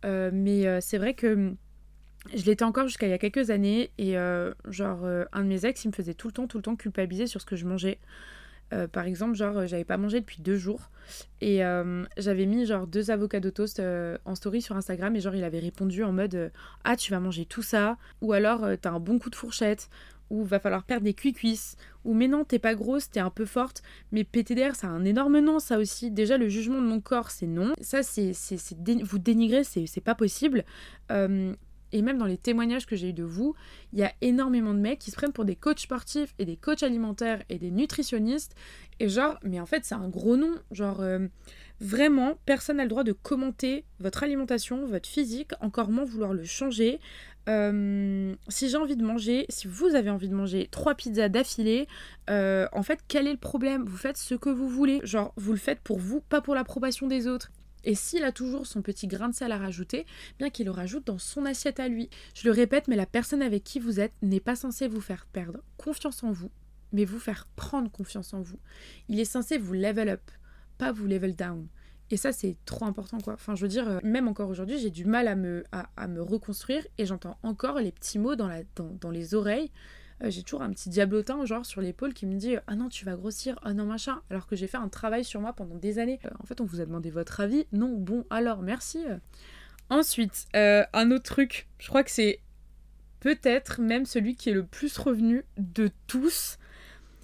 mais 0.05 0.81
c'est 0.81 0.99
vrai 0.99 1.15
que 1.15 1.55
je 2.35 2.45
l'étais 2.45 2.65
encore 2.65 2.87
jusqu'à 2.87 3.07
il 3.07 3.11
y 3.11 3.15
a 3.15 3.19
quelques 3.19 3.51
années. 3.51 3.91
Et 3.99 4.15
genre, 4.69 5.05
un 5.33 5.43
de 5.43 5.49
mes 5.49 5.67
ex, 5.67 5.85
il 5.85 5.89
me 5.89 5.93
faisait 5.93 6.15
tout 6.15 6.29
le 6.29 6.33
temps, 6.33 6.47
tout 6.47 6.59
le 6.59 6.63
temps 6.63 6.77
culpabiliser 6.77 7.27
sur 7.27 7.41
ce 7.41 7.47
que 7.47 7.57
je 7.57 7.67
mangeais. 7.67 7.99
Euh, 8.73 8.87
par 8.87 9.07
exemple, 9.07 9.35
genre, 9.35 9.57
euh, 9.59 9.67
j'avais 9.67 9.85
pas 9.85 9.97
mangé 9.97 10.21
depuis 10.21 10.43
deux 10.43 10.57
jours 10.57 10.91
et 11.41 11.65
euh, 11.65 12.05
j'avais 12.19 12.45
mis 12.45 12.67
genre 12.67 12.87
deux 12.87 13.11
avocats 13.11 13.41
toast 13.41 13.83
en 14.25 14.35
story 14.35 14.61
sur 14.61 14.77
Instagram 14.77 15.17
et 15.17 15.21
genre 15.21 15.35
il 15.35 15.45
avait 15.45 15.59
répondu 15.59 16.05
en 16.05 16.13
mode 16.13 16.53
Ah, 16.85 16.97
tu 16.97 17.13
vas 17.13 17.21
manger 17.21 17.47
tout 17.47 17.63
ça 17.63 17.97
ou 18.21 18.33
alors 18.33 18.67
t'as 18.81 18.91
un 18.91 19.01
bon 19.01 19.19
coup 19.19 19.31
de 19.31 19.37
fourchette 19.37 19.89
ou 20.31 20.45
va 20.45 20.59
falloir 20.59 20.83
perdre 20.83 21.05
des 21.05 21.15
cuisses 21.15 21.77
ou 22.05 22.13
mais 22.13 22.29
non, 22.29 22.45
t'es 22.45 22.59
pas 22.59 22.75
grosse, 22.75 23.09
t'es 23.11 23.21
un 23.21 23.31
peu 23.31 23.47
forte. 23.47 23.83
Mais 24.13 24.25
PTDR, 24.25 24.75
ça 24.75 24.89
a 24.89 24.91
un 24.91 25.05
énorme 25.05 25.39
nom, 25.41 25.59
ça 25.59 25.79
aussi. 25.79 26.11
Déjà, 26.11 26.37
le 26.37 26.49
jugement 26.49 26.83
de 26.83 26.87
mon 26.87 27.01
corps, 27.01 27.31
c'est 27.31 27.47
non. 27.47 27.73
Ça, 27.81 28.03
c'est 28.03 28.33
vous 29.03 29.19
dénigrer, 29.19 29.65
c'est 29.65 30.01
pas 30.03 30.15
possible 30.15 30.65
et 31.93 32.03
même 32.03 32.19
dans 32.19 32.27
les 32.27 32.39
témoignages 32.39 32.87
que 32.87 32.97
j'ai 32.97 33.11
eu 33.11 33.13
de 33.13 33.25
vous, 33.25 33.55
il 33.93 33.99
y 33.99 34.05
a 34.05 34.13
énormément 34.21 34.75
de 34.75 34.79
mecs 34.79 34.99
qui 34.99 35.11
se 35.11 35.17
prennent 35.17 35.33
pour 35.33 35.45
des 35.45 35.57
coachs 35.57 35.81
sportifs 35.81 36.35
et 36.39 36.45
des 36.45 36.57
coachs 36.57 36.83
alimentaires 36.83 37.43
et 37.49 37.59
des 37.59 37.71
nutritionnistes. 37.71 38.55
Et 39.01 39.09
genre, 39.09 39.39
mais 39.43 39.61
en 39.61 39.67
fait, 39.67 39.85
c'est 39.85 39.95
un 39.95 40.09
gros 40.09 40.37
nom. 40.37 40.55
Genre, 40.71 41.01
euh, 41.01 41.27
vraiment, 41.81 42.39
personne 42.47 42.79
n'a 42.79 42.85
le 42.85 42.89
droit 42.89 43.05
de 43.05 43.13
commenter 43.13 43.85
votre 44.01 44.23
alimentation, 44.23 44.87
votre 44.87 45.09
physique, 45.09 45.53
encore 45.61 45.91
moins 45.91 46.05
vouloir 46.05 46.33
le 46.33 46.45
changer. 46.45 47.01
Euh, 47.49 48.35
si 48.49 48.69
j'ai 48.69 48.77
envie 48.77 48.97
de 48.97 49.05
manger, 49.05 49.47
si 49.49 49.69
vous 49.69 49.95
avez 49.95 50.11
envie 50.11 50.29
de 50.29 50.35
manger 50.35 50.69
trois 50.71 50.95
pizzas 50.95 51.29
d'affilée, 51.29 51.87
euh, 52.29 52.67
en 52.73 52.83
fait, 52.83 53.01
quel 53.09 53.27
est 53.27 53.33
le 53.33 53.39
problème? 53.39 53.85
Vous 53.87 53.97
faites 53.97 54.19
ce 54.19 54.35
que 54.35 54.51
vous 54.51 54.69
voulez. 54.69 55.01
Genre, 55.05 55.33
vous 55.37 55.53
le 55.53 55.59
faites 55.59 55.81
pour 55.81 55.99
vous, 55.99 56.21
pas 56.21 56.41
pour 56.41 56.55
l'approbation 56.55 57.07
des 57.07 57.27
autres. 57.27 57.51
Et 57.85 57.95
s'il 57.95 58.25
a 58.25 58.33
toujours 58.33 58.67
son 58.67 58.83
petit 58.83 59.07
grain 59.07 59.29
de 59.29 59.35
sel 59.35 59.53
à 59.53 59.59
rajouter, 59.59 60.07
bien 60.39 60.51
qu'il 60.51 60.67
le 60.67 60.73
rajoute 60.73 61.07
dans 61.07 61.19
son 61.19 61.45
assiette 61.47 61.81
à 61.81 61.89
lui. 61.89 62.11
Je 62.35 62.47
le 62.47 62.53
répète, 62.53 62.89
mais 62.89 62.97
la 62.97 63.07
personne 63.07 63.43
avec 63.43 63.65
qui 63.65 63.81
vous 63.81 64.01
êtes 64.01 64.13
n'est 64.23 64.41
pas 64.41 64.57
censée 64.57 64.89
vous 64.89 65.01
faire 65.01 65.27
perdre 65.27 65.61
confiance 65.77 66.23
en 66.23 66.33
vous, 66.33 66.51
mais 66.93 67.05
vous 67.05 67.19
faire 67.19 67.47
prendre 67.57 67.91
confiance 67.91 68.35
en 68.35 68.43
vous. 68.43 68.59
Il 69.09 69.21
est 69.21 69.25
censé 69.25 69.59
vous 69.59 69.75
level 69.75 70.09
up, 70.09 70.31
pas 70.77 70.93
vous 70.93 71.07
level 71.07 71.35
down. 71.35 71.67
Et 72.11 72.17
ça, 72.17 72.33
c'est 72.33 72.57
trop 72.65 72.87
important, 72.87 73.19
quoi. 73.19 73.35
Enfin, 73.35 73.55
je 73.55 73.63
veux 73.63 73.69
dire, 73.69 73.87
euh, 73.87 73.99
même 74.03 74.29
encore 74.29 74.49
aujourd'hui, 74.49 74.79
j'ai 74.79 74.91
du 74.91 75.05
mal 75.05 75.29
à 75.29 75.35
me, 75.35 75.65
à, 75.73 76.09
me 76.09 76.23
reconstruire 76.23 76.87
et 76.97 77.05
j'entends 77.05 77.37
encore 77.43 77.81
les 77.81 77.93
petits 77.93 78.19
mots 78.19 78.35
dans, 78.35 78.49
la, 78.49 78.63
dans, 78.77 78.97
dans 79.01 79.11
les 79.11 79.35
oreilles 79.35 79.71
euh, 80.23 80.31
j'ai 80.31 80.43
toujours 80.43 80.63
un 80.63 80.71
petit 80.71 80.89
diablotin 80.89 81.45
genre 81.45 81.65
sur 81.65 81.81
l'épaule 81.81 82.13
qui 82.13 82.27
me 82.27 82.37
dit 82.37 82.57
ah 82.67 82.75
non 82.75 82.89
tu 82.89 83.05
vas 83.05 83.15
grossir 83.15 83.59
ah 83.63 83.73
non 83.73 83.85
machin 83.85 84.21
alors 84.31 84.47
que 84.47 84.57
j'ai 84.57 84.67
fait 84.67 84.77
un 84.77 84.89
travail 84.89 85.25
sur 85.25 85.41
moi 85.41 85.53
pendant 85.53 85.77
des 85.77 85.99
années 85.99 86.19
euh, 86.25 86.31
en 86.41 86.47
fait 86.47 86.61
on 86.61 86.65
vous 86.65 86.81
a 86.81 86.87
demandé 86.87 87.11
votre 87.11 87.41
avis 87.41 87.67
non 87.73 87.97
bon 87.97 88.25
alors 88.31 88.63
merci 88.63 89.05
ensuite 89.91 90.47
euh, 90.57 90.85
un 90.93 91.11
autre 91.13 91.25
truc 91.25 91.69
je 91.79 91.89
crois 91.89 92.03
que 92.03 92.11
c'est 92.11 92.41
peut-être 93.21 93.81
même 93.81 94.07
celui 94.07 94.35
qui 94.35 94.51
est 94.51 94.55
le 94.55 94.65
plus 94.65 94.97
revenu 94.99 95.45
de 95.57 95.91
tous 96.07 96.59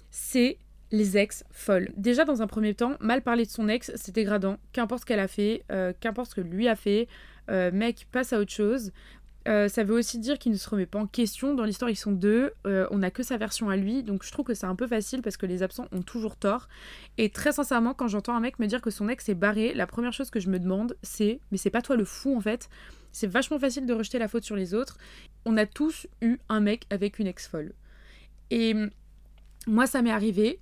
c'est 0.09 0.57
les 0.91 1.17
ex 1.17 1.43
folles. 1.51 1.89
Déjà 1.97 2.23
dans 2.23 2.41
un 2.41 2.47
premier 2.47 2.73
temps, 2.73 2.93
mal 3.01 3.21
parler 3.21 3.45
de 3.45 3.49
son 3.49 3.67
ex, 3.67 3.91
c'est 3.95 4.15
dégradant. 4.15 4.57
Qu'importe 4.71 5.01
ce 5.01 5.05
qu'elle 5.05 5.19
a 5.19 5.27
fait, 5.27 5.65
qu'importe 5.99 6.29
ce 6.29 6.35
que 6.35 6.41
lui 6.41 6.69
a 6.69 6.75
fait, 6.77 7.09
mec, 7.49 8.07
passe 8.13 8.31
à 8.31 8.39
autre 8.39 8.53
chose. 8.53 8.93
Euh, 9.47 9.67
ça 9.67 9.83
veut 9.83 9.95
aussi 9.95 10.17
dire 10.17 10.39
qu'il 10.39 10.51
ne 10.51 10.57
se 10.57 10.67
remet 10.67 10.85
pas 10.85 10.99
en 10.99 11.07
question. 11.07 11.53
Dans 11.53 11.65
l'histoire, 11.65 11.91
ils 11.91 11.95
sont 11.95 12.11
deux. 12.11 12.51
Euh, 12.65 12.87
on 12.89 12.99
n'a 12.99 13.11
que 13.11 13.23
sa 13.23 13.37
version 13.37 13.69
à 13.69 13.77
lui. 13.77 14.03
Donc 14.03 14.23
je 14.23 14.31
trouve 14.31 14.45
que 14.45 14.53
c'est 14.53 14.65
un 14.65 14.75
peu 14.75 14.87
facile 14.87 15.21
parce 15.21 15.37
que 15.37 15.45
les 15.45 15.61
absents 15.61 15.87
ont 15.91 16.01
toujours 16.01 16.35
tort. 16.35 16.67
Et 17.17 17.29
très 17.29 17.51
sincèrement, 17.51 17.93
quand 17.93 18.07
j'entends 18.07 18.35
un 18.35 18.39
mec 18.39 18.57
me 18.59 18.65
dire 18.65 18.81
que 18.81 18.89
son 18.89 19.07
ex 19.07 19.29
est 19.29 19.35
barré, 19.35 19.73
la 19.73 19.87
première 19.87 20.13
chose 20.13 20.29
que 20.29 20.39
je 20.39 20.49
me 20.49 20.59
demande, 20.59 20.97
c'est 21.03 21.39
Mais 21.51 21.57
c'est 21.57 21.69
pas 21.69 21.81
toi 21.81 21.95
le 21.95 22.05
fou 22.05 22.35
en 22.35 22.41
fait 22.41 22.69
C'est 23.11 23.27
vachement 23.27 23.59
facile 23.59 23.85
de 23.85 23.93
rejeter 23.93 24.17
la 24.17 24.27
faute 24.27 24.43
sur 24.43 24.55
les 24.55 24.73
autres. 24.73 24.97
On 25.45 25.57
a 25.57 25.65
tous 25.65 26.07
eu 26.21 26.39
un 26.49 26.59
mec 26.59 26.85
avec 26.89 27.19
une 27.19 27.27
ex 27.27 27.47
folle. 27.47 27.73
Et 28.49 28.73
moi, 29.67 29.87
ça 29.87 30.01
m'est 30.01 30.11
arrivé. 30.11 30.59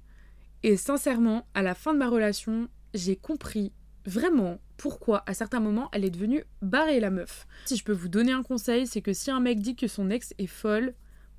Et 0.64 0.78
sincèrement, 0.78 1.46
à 1.54 1.62
la 1.62 1.76
fin 1.76 1.94
de 1.94 2.00
ma 2.00 2.10
relation, 2.10 2.70
j'ai 2.94 3.16
compris 3.16 3.72
vraiment 4.06 4.60
pourquoi 4.78 5.24
à 5.28 5.34
certains 5.34 5.60
moments 5.60 5.90
elle 5.94 6.06
est 6.06 6.10
devenue 6.10 6.44
barrée 6.62 7.00
la 7.00 7.10
meuf. 7.10 7.48
Si 7.66 7.78
je 7.78 7.84
peux 7.84 7.94
vous 7.94 8.10
donner 8.10 8.32
un 8.32 8.44
conseil, 8.44 8.88
c'est 8.88 9.02
que 9.02 9.14
si 9.14 9.32
un 9.32 9.40
mec 9.40 9.60
dit 9.60 9.76
que 9.76 9.88
son 9.88 10.10
ex 10.10 10.34
est 10.38 10.48
folle, 10.48 10.94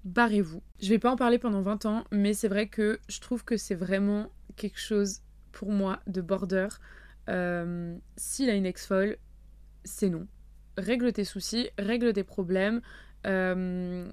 barrez-vous. 0.04 0.62
Je 0.80 0.88
vais 0.88 0.98
pas 0.98 1.10
en 1.10 1.16
parler 1.16 1.38
pendant 1.38 1.62
20 1.62 1.86
ans, 1.86 2.04
mais 2.10 2.34
c'est 2.34 2.48
vrai 2.48 2.68
que 2.68 3.00
je 3.08 3.20
trouve 3.20 3.44
que 3.44 3.56
c'est 3.56 3.74
vraiment 3.74 4.30
quelque 4.56 4.78
chose 4.78 5.20
pour 5.52 5.70
moi 5.70 6.00
de 6.06 6.20
border. 6.20 6.68
Euh, 7.28 7.96
S'il 8.16 8.50
a 8.50 8.54
une 8.54 8.66
ex 8.66 8.86
folle, 8.86 9.16
c'est 9.84 10.10
non. 10.10 10.26
Règle 10.76 11.12
tes 11.12 11.24
soucis, 11.24 11.68
règle 11.78 12.12
tes 12.12 12.24
problèmes. 12.24 12.80
Euh, 13.26 14.06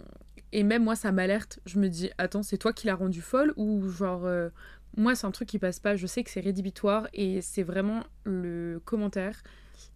et 0.51 0.63
même 0.63 0.83
moi, 0.83 0.95
ça 0.95 1.11
m'alerte. 1.11 1.59
Je 1.65 1.79
me 1.79 1.89
dis, 1.89 2.09
attends, 2.17 2.43
c'est 2.43 2.57
toi 2.57 2.73
qui 2.73 2.87
l'as 2.87 2.95
rendue 2.95 3.21
folle 3.21 3.53
ou 3.57 3.87
genre, 3.89 4.25
euh, 4.25 4.49
moi, 4.97 5.15
c'est 5.15 5.25
un 5.25 5.31
truc 5.31 5.47
qui 5.47 5.59
passe 5.59 5.79
pas. 5.79 5.95
Je 5.95 6.07
sais 6.07 6.23
que 6.23 6.29
c'est 6.29 6.41
rédhibitoire 6.41 7.07
et 7.13 7.41
c'est 7.41 7.63
vraiment 7.63 8.03
le 8.23 8.81
commentaire 8.83 9.41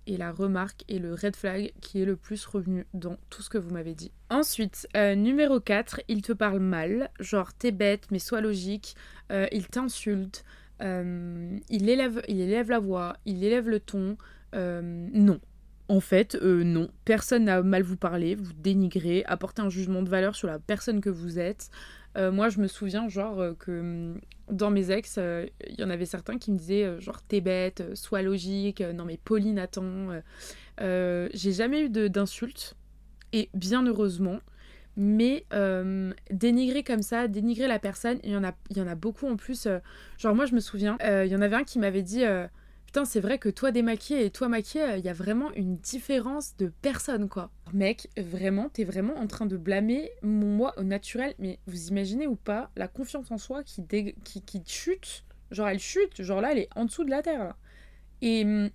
est 0.08 0.18
la 0.18 0.32
remarque 0.32 0.84
et 0.88 1.00
le 1.00 1.14
red 1.14 1.36
flag 1.36 1.74
qui 1.82 2.02
est 2.02 2.06
le 2.06 2.16
plus 2.16 2.46
revenu 2.46 2.86
dans 2.94 3.18
tout 3.30 3.42
ce 3.42 3.50
que 3.50 3.58
vous 3.58 3.72
m'avez 3.72 3.94
dit. 3.94 4.12
Ensuite, 4.30 4.88
euh, 4.96 5.16
numéro 5.16 5.60
4, 5.60 6.02
il 6.08 6.22
te 6.22 6.34
parle 6.34 6.60
mal, 6.60 7.10
genre 7.20 7.54
t'es 7.54 7.72
bête 7.72 8.08
mais 8.12 8.20
sois 8.20 8.42
logique, 8.42 8.96
euh, 9.32 9.48
il 9.52 9.68
t'insulte, 9.68 10.44
euh, 10.82 11.58
il, 11.70 11.90
élève, 11.90 12.22
la 12.70 12.80
voix, 12.80 13.18
il 13.26 13.44
élève 13.44 13.70
le 13.70 13.80
ton. 13.80 14.18
non. 14.54 15.40
En 15.88 16.00
fait, 16.00 16.34
non. 16.42 16.90
Personne 17.06 17.44
n'a 17.44 17.62
mal 17.62 17.84
vous 17.84 17.96
parler, 17.96 18.34
vous 18.34 18.54
dénigrez, 18.54 19.24
apporter 19.28 19.62
un 19.62 19.70
jugement 19.70 20.02
de 20.02 20.10
valeur 20.10 20.36
sur 20.36 20.48
la 20.48 20.58
personne 20.58 21.00
que 21.00 21.12
vous 21.12 21.38
êtes. 21.38 21.70
Moi, 22.16 22.50
je 22.50 22.60
me 22.60 22.68
souviens, 22.68 23.08
genre, 23.10 23.58
que 23.58 23.80
hum, 23.80 24.22
dans 24.50 24.72
mes 24.72 24.92
ex, 24.92 25.18
il 25.18 25.80
y 25.80 25.84
en 25.84 25.90
avait 25.90 26.06
certains 26.06 26.38
qui 26.38 26.52
me 26.52 26.58
disaient, 26.58 27.00
genre, 27.00 27.22
t'es 27.22 27.42
bête, 27.42 27.84
sois 27.96 28.22
logique, 28.22 28.82
non 28.82 29.06
mais 29.06 29.18
Pauline, 29.24 29.60
attends. 29.60 30.10
J'ai 30.80 31.52
jamais 31.52 31.82
eu 31.86 31.90
d'insultes, 31.90 32.76
et 33.34 33.50
bien 33.54 33.86
heureusement. 33.86 34.40
Mais 34.98 35.46
euh, 35.54 36.14
dénigrer 36.32 36.84
comme 36.84 37.02
ça, 37.02 37.28
dénigrer 37.28 37.68
la 37.68 37.80
personne, 37.80 38.18
il 38.24 38.32
y 38.32 38.38
en 38.38 38.44
a, 38.46 38.54
il 38.70 38.78
y 38.78 38.82
en 38.82 38.88
a 38.88 38.96
beaucoup 38.96 39.28
en 39.28 39.36
plus. 39.36 39.66
Euh, 39.66 39.80
genre 40.18 40.34
moi 40.34 40.46
je 40.46 40.56
me 40.56 40.62
souviens, 40.62 40.98
euh, 41.04 41.26
il 41.26 41.32
y 41.32 41.36
en 41.36 41.42
avait 41.42 41.58
un 41.58 41.66
qui 41.66 41.80
m'avait 41.80 42.02
dit 42.02 42.24
Putain 42.86 43.06
c'est 43.06 43.20
vrai 43.20 43.40
que 43.40 43.50
toi 43.50 43.72
démaquillé 43.72 44.26
et 44.26 44.30
toi 44.32 44.48
maquillé, 44.48 44.96
il 44.98 45.06
y 45.06 45.10
a 45.10 45.14
vraiment 45.14 45.52
une 45.54 45.78
différence 45.78 46.56
de 46.58 46.72
personne 46.82 47.28
quoi. 47.28 47.52
Mec, 47.74 48.10
vraiment, 48.18 48.70
t'es 48.70 48.84
vraiment 48.84 49.16
en 49.16 49.28
train 49.28 49.46
de 49.46 49.58
blâmer 49.58 50.12
mon 50.22 50.48
moi 50.48 50.74
au 50.78 50.84
naturel. 50.84 51.34
Mais 51.40 51.60
vous 51.68 51.88
imaginez 51.88 52.28
ou 52.28 52.36
pas 52.36 52.72
la 52.76 52.88
confiance 52.88 53.32
en 53.32 53.38
soi 53.38 53.64
qui, 53.64 53.84
qui, 54.24 54.64
chute 54.66 55.26
Genre 55.52 55.68
elle 55.68 55.80
chute, 55.80 56.22
genre 56.22 56.42
là 56.42 56.54
elle 56.54 56.60
est 56.60 56.70
en 56.76 56.86
dessous 56.86 57.04
de 57.04 57.10
la 57.10 57.22
terre. 57.22 57.56
Et 58.22 58.44
hum, 58.44 58.70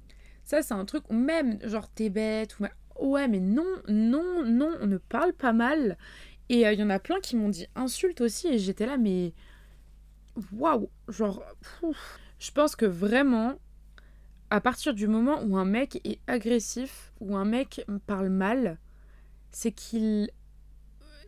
ça 0.45 0.63
c'est 0.63 0.75
un 0.75 0.85
truc 0.85 1.05
où 1.11 1.15
même 1.15 1.59
genre 1.67 1.89
t'es 1.89 2.11
bête 2.11 2.59
ou 2.61 2.67
ouais, 3.01 3.29
mais 3.29 3.41
non, 3.41 3.67
non, 3.89 4.45
non, 4.45 4.77
on 4.81 4.87
ne 4.87 4.99
parle 4.99 5.33
pas 5.33 5.53
mal. 5.53 5.97
Et 6.49 6.61
il 6.61 6.67
euh, 6.67 6.73
y 6.73 6.83
en 6.83 6.91
a 6.91 6.99
plein 6.99 7.21
qui 7.21 7.37
m'ont 7.37 7.49
dit 7.49 7.67
insulte 7.75 8.21
aussi, 8.21 8.49
et 8.49 8.59
j'étais 8.59 8.87
là, 8.87 8.97
mais 8.97 9.33
waouh, 10.53 10.91
genre, 11.09 11.43
je 12.39 12.51
pense 12.51 12.77
que 12.77 12.87
vraiment, 12.87 13.55
à 14.51 14.61
partir 14.61 14.95
du 14.95 15.07
moment 15.07 15.43
où 15.43 15.57
un 15.57 15.65
mec 15.65 16.01
est 16.05 16.21
agressif, 16.27 17.13
ou 17.21 17.37
un 17.37 17.45
mec 17.45 17.85
parle 18.07 18.29
mal, 18.29 18.79
c'est 19.51 19.73
qu'il 19.73 20.31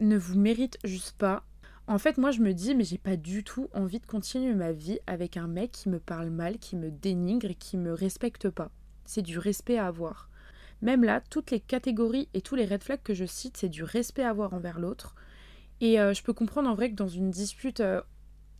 ne 0.01 0.17
vous 0.17 0.39
mérite 0.39 0.79
juste 0.85 1.17
pas. 1.17 1.45
En 1.87 1.99
fait, 1.99 2.19
moi, 2.19 2.31
je 2.31 2.41
me 2.41 2.53
dis, 2.53 2.75
mais 2.75 2.85
j'ai 2.85 2.99
pas 2.99 3.17
du 3.17 3.45
tout 3.45 3.69
envie 3.75 4.01
de 4.01 4.07
continuer 4.07 4.55
ma 4.55 4.73
vie 4.73 4.99
avec 5.07 5.37
un 5.37 5.47
mec 5.47 5.73
qui 5.73 5.89
me 5.89 5.99
parle 5.99 6.31
mal, 6.31 6.59
qui 6.59 6.77
me 6.77 6.91
dénigre 6.91 7.51
et 7.51 7.55
qui 7.55 7.77
me 7.77 7.93
respecte 7.93 8.51
pas. 8.51 8.71
C'est 9.05 9.23
du 9.23 9.39
respect 9.39 9.79
à 9.79 9.87
avoir. 9.87 10.29
Même 10.81 11.05
là, 11.05 11.21
toutes 11.21 11.53
les 11.53 11.61
catégories 11.61 12.29
et 12.35 12.41
tous 12.41 12.57
les 12.57 12.67
red 12.67 12.83
flags 12.83 13.03
que 13.03 13.15
je 13.15 13.25
cite, 13.25 13.57
c'est 13.57 13.69
du 13.69 13.85
respect 13.85 14.23
à 14.23 14.31
avoir 14.31 14.53
envers 14.53 14.81
l'autre. 14.81 15.15
Et 15.81 16.01
euh, 16.01 16.13
je 16.13 16.23
peux 16.23 16.33
comprendre 16.33 16.69
en 16.69 16.75
vrai 16.75 16.91
que 16.91 16.97
dans 16.97 17.09
une 17.09 17.31
dispute, 17.31 17.81
euh, 17.81 18.01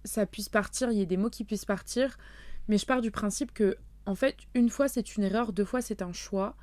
ça 0.05 0.27
puisse 0.27 0.49
partir, 0.49 0.91
il 0.91 0.99
y 0.99 1.03
ait 1.03 1.07
des 1.07 1.17
mots 1.17 1.31
qui 1.31 1.45
puissent 1.45 1.65
partir, 1.65 2.19
mais 2.69 2.79
je 2.79 2.87
pars 2.87 3.01
du 3.01 3.11
principe 3.11 3.53
que, 3.53 3.77
en 4.07 4.15
fait, 4.15 4.37
une 4.55 4.69
fois 4.69 4.89
c'est 4.89 5.17
une 5.17 5.25
erreur, 5.25 5.53
deux 5.53 5.65
fois 5.65 5.83
c'est 5.83 6.03
un 6.03 6.13
choix. 6.13 6.57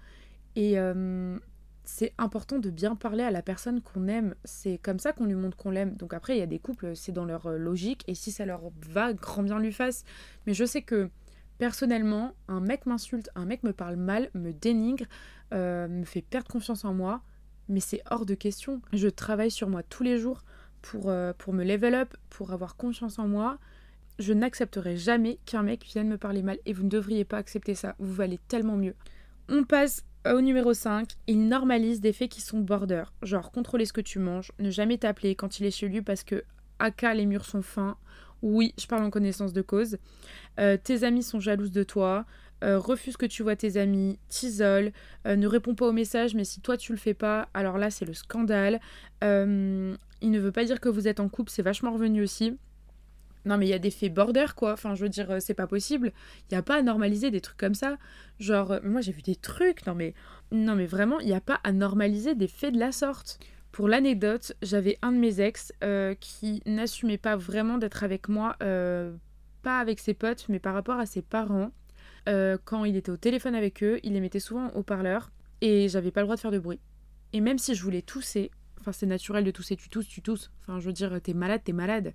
Et 0.56 0.80
euh, 0.80 1.38
c'est 1.86 2.14
important 2.18 2.60
de 2.60 2.70
bien 2.70 2.96
parler 2.96 3.24
à 3.24 3.32
la 3.32 3.42
personne 3.42 3.82
qu'on 3.82 4.08
aime. 4.08 4.36
C'est 4.44 4.78
comme 4.78 5.00
ça 5.00 5.12
qu'on 5.12 5.26
lui 5.26 5.36
montre 5.36 5.58
qu'on 5.58 5.72
l'aime. 5.72 5.96
Donc 5.96 6.14
après, 6.14 6.36
il 6.36 6.40
y 6.40 6.44
a 6.44 6.48
des 6.48 6.60
couples, 6.60 6.96
c'est 6.96 7.12
dans 7.12 7.26
leur 7.26 7.50
logique, 7.50 8.04
et 8.08 8.16
si 8.16 8.32
ça 8.32 8.46
leur 8.46 8.62
va, 8.90 9.14
grand 9.14 9.44
bien 9.44 9.60
lui 9.60 9.74
fasse. 9.74 10.04
Mais 10.46 10.54
je 10.54 10.66
sais 10.66 10.82
que 10.82 11.10
personnellement, 11.58 12.36
un 12.48 12.62
mec 12.62 12.86
m'insulte, 12.86 13.30
un 13.36 13.46
mec 13.46 13.64
me 13.64 13.74
parle 13.74 13.96
mal, 13.96 14.30
me 14.34 14.52
dénigre, 14.52 15.06
euh, 15.54 15.88
me 15.88 16.06
fait 16.06 16.22
perdre 16.22 16.48
confiance 16.48 16.86
en 16.86 16.94
moi, 16.94 17.22
mais 17.68 17.80
c'est 17.80 18.02
hors 18.12 18.26
de 18.26 18.36
question. 18.36 18.82
Je 18.94 19.08
travaille 19.08 19.52
sur 19.52 19.68
moi 19.68 19.84
tous 19.84 20.04
les 20.04 20.20
jours 20.20 20.44
pour, 20.82 21.10
euh, 21.10 21.34
pour 21.38 21.54
me 21.54 21.64
level 21.64 21.96
up, 21.96 22.16
pour 22.30 22.54
avoir 22.54 22.76
confiance 22.76 23.20
en 23.20 23.28
moi. 23.28 23.58
Je 24.20 24.34
n'accepterai 24.34 24.98
jamais 24.98 25.40
qu'un 25.46 25.64
mec 25.64 25.86
vienne 25.86 26.10
me 26.10 26.18
parler 26.18 26.44
mal 26.44 26.60
et 26.66 26.74
vous 26.74 26.84
ne 26.84 26.90
devriez 26.90 27.24
pas 27.24 27.38
accepter 27.38 27.74
ça. 27.74 27.96
Vous 28.00 28.14
valez 28.14 28.40
tellement 28.48 28.76
mieux. 28.76 28.96
On 29.48 29.64
passe 29.64 30.04
au 30.30 30.42
numéro 30.42 30.74
5. 30.74 31.10
Il 31.28 31.48
normalise 31.48 32.02
des 32.02 32.14
faits 32.14 32.30
qui 32.30 32.42
sont 32.42 32.60
border. 32.60 33.04
Genre 33.24 33.52
contrôler 33.52 33.86
ce 33.86 33.94
que 33.94 34.02
tu 34.02 34.20
manges, 34.20 34.52
ne 34.60 34.70
jamais 34.70 34.98
t'appeler 34.98 35.36
quand 35.36 35.60
il 35.60 35.66
est 35.66 35.72
chez 35.72 35.88
lui 35.88 36.02
parce 36.02 36.24
que 36.24 36.44
AK 36.80 37.06
les 37.16 37.26
murs 37.26 37.46
sont 37.46 37.62
fins. 37.62 37.98
Oui, 38.42 38.74
je 38.80 38.88
parle 38.88 39.04
en 39.04 39.10
connaissance 39.10 39.54
de 39.54 39.62
cause. 39.62 39.98
Euh, 40.60 40.78
tes 40.78 41.04
amis 41.04 41.24
sont 41.24 41.40
jalouses 41.40 41.72
de 41.72 41.84
toi. 41.84 42.26
Euh, 42.64 42.78
refuse 42.78 43.16
que 43.16 43.26
tu 43.26 43.42
vois 43.42 43.56
tes 43.56 43.78
amis, 43.78 44.20
t'isole, 44.28 44.92
euh, 45.26 45.38
ne 45.38 45.48
réponds 45.48 45.76
pas 45.76 45.88
aux 45.88 45.94
messages, 45.94 46.36
mais 46.36 46.44
si 46.44 46.60
toi 46.60 46.76
tu 46.76 46.92
le 46.92 46.98
fais 46.98 47.14
pas, 47.14 47.48
alors 47.54 47.78
là 47.78 47.90
c'est 47.90 48.06
le 48.06 48.14
scandale. 48.14 48.82
Euh, 49.24 49.96
il 50.22 50.32
ne 50.32 50.40
veut 50.40 50.52
pas 50.52 50.66
dire 50.66 50.82
que 50.82 50.90
vous 50.90 51.08
êtes 51.08 51.22
en 51.22 51.30
couple, 51.30 51.52
c'est 51.52 51.62
vachement 51.62 51.94
revenu 51.94 52.22
aussi. 52.22 52.58
Non 53.50 53.58
mais 53.58 53.66
il 53.66 53.70
y 53.70 53.74
a 53.74 53.80
des 53.80 53.92
faits 53.92 54.14
border 54.14 54.46
quoi, 54.56 54.72
enfin 54.74 54.96
je 54.96 55.02
veux 55.02 55.10
dire 55.10 55.42
c'est 55.42 55.54
pas 55.54 55.68
possible. 55.68 56.14
Il 56.50 56.54
n'y 56.54 56.58
a 56.58 56.64
pas 56.64 56.76
à 56.78 56.82
normaliser 56.82 57.32
des 57.32 57.42
trucs 57.42 57.58
comme 57.58 57.74
ça. 57.74 57.98
Genre 58.40 58.80
moi 58.84 59.02
j'ai 59.02 59.12
vu 59.12 59.22
des 59.22 59.36
trucs, 59.36 59.86
non 59.86 59.96
mais 59.96 60.14
non 60.52 60.76
mais 60.76 60.86
vraiment 60.86 61.20
il 61.20 61.28
n'y 61.28 61.34
a 61.34 61.42
pas 61.42 61.60
à 61.64 61.74
normaliser 61.74 62.36
des 62.36 62.48
faits 62.48 62.74
de 62.74 62.80
la 62.80 62.92
sorte. 62.92 63.40
Pour 63.72 63.88
l'anecdote, 63.88 64.54
j'avais 64.62 64.98
un 65.02 65.12
de 65.12 65.18
mes 65.18 65.42
ex 65.42 65.74
qui 66.20 66.62
n'assumait 66.66 67.18
pas 67.18 67.36
vraiment 67.36 67.78
d'être 67.78 68.04
avec 68.04 68.30
moi, 68.30 68.56
pas 68.60 69.80
avec 69.80 70.00
ses 70.00 70.14
potes, 70.14 70.46
mais 70.48 70.60
par 70.60 70.74
rapport 70.74 71.00
à 71.00 71.06
ses 71.06 71.22
parents. 71.22 71.72
Euh, 72.28 72.58
quand 72.64 72.86
il 72.86 72.96
était 72.96 73.12
au 73.12 73.18
téléphone 73.18 73.56
avec 73.56 73.82
eux, 73.84 74.00
il 74.04 74.14
les 74.14 74.20
mettait 74.20 74.40
souvent 74.40 74.70
au 74.72 74.84
parleur 74.84 75.32
et 75.62 75.88
j'avais 75.90 76.12
pas 76.12 76.22
le 76.22 76.26
droit 76.26 76.36
de 76.36 76.42
faire 76.42 76.52
de 76.52 76.60
bruit. 76.60 76.80
Et 77.34 77.42
même 77.42 77.58
si 77.58 77.74
je 77.76 77.84
voulais 77.84 78.02
tousser, 78.02 78.52
enfin 78.80 78.92
c'est 78.92 79.06
naturel 79.06 79.44
de 79.44 79.52
tousser, 79.52 79.76
tu 79.76 79.90
tousses, 79.90 80.08
tu 80.08 80.22
tousses. 80.22 80.52
Enfin 80.62 80.80
je 80.80 80.86
veux 80.86 80.94
dire, 80.94 81.20
t'es 81.22 81.34
malade, 81.34 81.62
t'es 81.64 81.74
malade. 81.74 82.14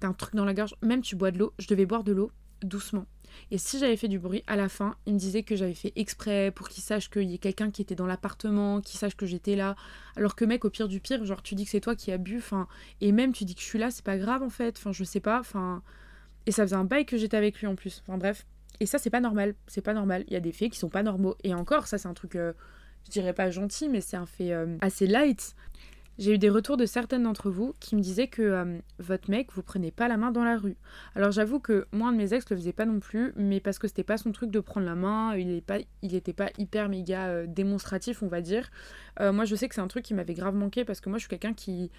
T'as 0.00 0.08
un 0.08 0.12
truc 0.12 0.34
dans 0.34 0.44
la 0.44 0.54
gorge, 0.54 0.74
même 0.82 1.02
tu 1.02 1.16
bois 1.16 1.30
de 1.30 1.38
l'eau, 1.38 1.52
je 1.58 1.66
devais 1.68 1.86
boire 1.86 2.04
de 2.04 2.12
l'eau 2.12 2.30
doucement. 2.62 3.06
Et 3.50 3.58
si 3.58 3.78
j'avais 3.78 3.96
fait 3.96 4.08
du 4.08 4.18
bruit, 4.18 4.42
à 4.46 4.56
la 4.56 4.68
fin, 4.68 4.96
il 5.06 5.14
me 5.14 5.18
disait 5.18 5.42
que 5.42 5.56
j'avais 5.56 5.74
fait 5.74 5.92
exprès 5.96 6.50
pour 6.50 6.68
qu'il 6.68 6.82
sache 6.82 7.10
qu'il 7.10 7.24
y 7.24 7.34
ait 7.34 7.38
quelqu'un 7.38 7.70
qui 7.70 7.82
était 7.82 7.94
dans 7.94 8.06
l'appartement, 8.06 8.80
qu'il 8.80 8.98
sache 8.98 9.16
que 9.16 9.26
j'étais 9.26 9.56
là. 9.56 9.76
Alors 10.16 10.36
que 10.36 10.44
mec, 10.44 10.64
au 10.64 10.70
pire 10.70 10.88
du 10.88 11.00
pire, 11.00 11.24
genre 11.24 11.42
tu 11.42 11.54
dis 11.54 11.64
que 11.64 11.70
c'est 11.70 11.80
toi 11.80 11.94
qui 11.94 12.12
as 12.12 12.18
bu, 12.18 12.38
enfin, 12.38 12.66
et 13.00 13.12
même 13.12 13.32
tu 13.32 13.44
dis 13.44 13.54
que 13.54 13.60
je 13.60 13.66
suis 13.66 13.78
là, 13.78 13.90
c'est 13.90 14.04
pas 14.04 14.16
grave 14.16 14.42
en 14.42 14.48
fait, 14.48 14.76
enfin 14.78 14.92
je 14.92 15.04
sais 15.04 15.20
pas, 15.20 15.38
enfin. 15.40 15.82
Et 16.46 16.52
ça 16.52 16.62
faisait 16.62 16.76
un 16.76 16.84
bail 16.84 17.04
que 17.04 17.16
j'étais 17.16 17.36
avec 17.36 17.60
lui 17.60 17.66
en 17.66 17.74
plus. 17.74 18.02
Enfin 18.06 18.18
bref. 18.18 18.46
Et 18.80 18.86
ça, 18.86 18.98
c'est 18.98 19.10
pas 19.10 19.20
normal. 19.20 19.54
C'est 19.66 19.80
pas 19.80 19.94
normal. 19.94 20.24
Il 20.28 20.32
y 20.32 20.36
a 20.36 20.40
des 20.40 20.52
faits 20.52 20.70
qui 20.70 20.78
sont 20.78 20.88
pas 20.88 21.02
normaux. 21.02 21.36
Et 21.44 21.54
encore, 21.54 21.86
ça, 21.86 21.98
c'est 21.98 22.08
un 22.08 22.14
truc, 22.14 22.36
euh, 22.36 22.52
je 23.06 23.10
dirais 23.10 23.32
pas 23.32 23.50
gentil, 23.50 23.88
mais 23.88 24.00
c'est 24.00 24.16
un 24.16 24.26
fait 24.26 24.52
euh, 24.52 24.76
assez 24.80 25.06
light. 25.06 25.54
J'ai 26.18 26.34
eu 26.34 26.38
des 26.38 26.50
retours 26.50 26.76
de 26.76 26.86
certaines 26.86 27.24
d'entre 27.24 27.50
vous 27.50 27.74
qui 27.80 27.96
me 27.96 28.00
disaient 28.00 28.28
que 28.28 28.42
euh, 28.42 28.78
votre 28.98 29.30
mec, 29.30 29.48
vous 29.52 29.62
prenez 29.62 29.90
pas 29.90 30.08
la 30.08 30.16
main 30.16 30.30
dans 30.30 30.44
la 30.44 30.56
rue. 30.56 30.76
Alors 31.14 31.30
j'avoue 31.30 31.60
que 31.60 31.86
moi, 31.92 32.10
de 32.12 32.16
mes 32.16 32.32
ex 32.32 32.48
le 32.50 32.56
faisait 32.56 32.72
pas 32.72 32.86
non 32.86 33.00
plus, 33.00 33.32
mais 33.36 33.60
parce 33.60 33.78
que 33.78 33.88
c'était 33.88 34.04
pas 34.04 34.16
son 34.16 34.32
truc 34.32 34.50
de 34.50 34.60
prendre 34.60 34.86
la 34.86 34.94
main, 34.94 35.36
il, 35.36 35.50
est 35.50 35.60
pas, 35.60 35.78
il 36.02 36.14
était 36.14 36.32
pas 36.32 36.50
hyper 36.58 36.88
méga 36.88 37.46
démonstratif, 37.46 38.22
on 38.22 38.28
va 38.28 38.40
dire. 38.40 38.70
moi, 39.20 39.44
je 39.44 39.54
sais 39.54 39.68
que 39.68 39.74
c'est 39.74 39.80
un 39.80 39.88
truc 39.88 40.04
qui 40.04 40.14
m'avait 40.14 40.34
grave 40.34 40.54
manqué 40.54 40.84
parce 40.84 41.00
que 41.00 41.08
moi, 41.08 41.18
je 41.18 41.22
suis 41.22 41.28
quelqu'un 41.28 41.52
qui 41.52 41.90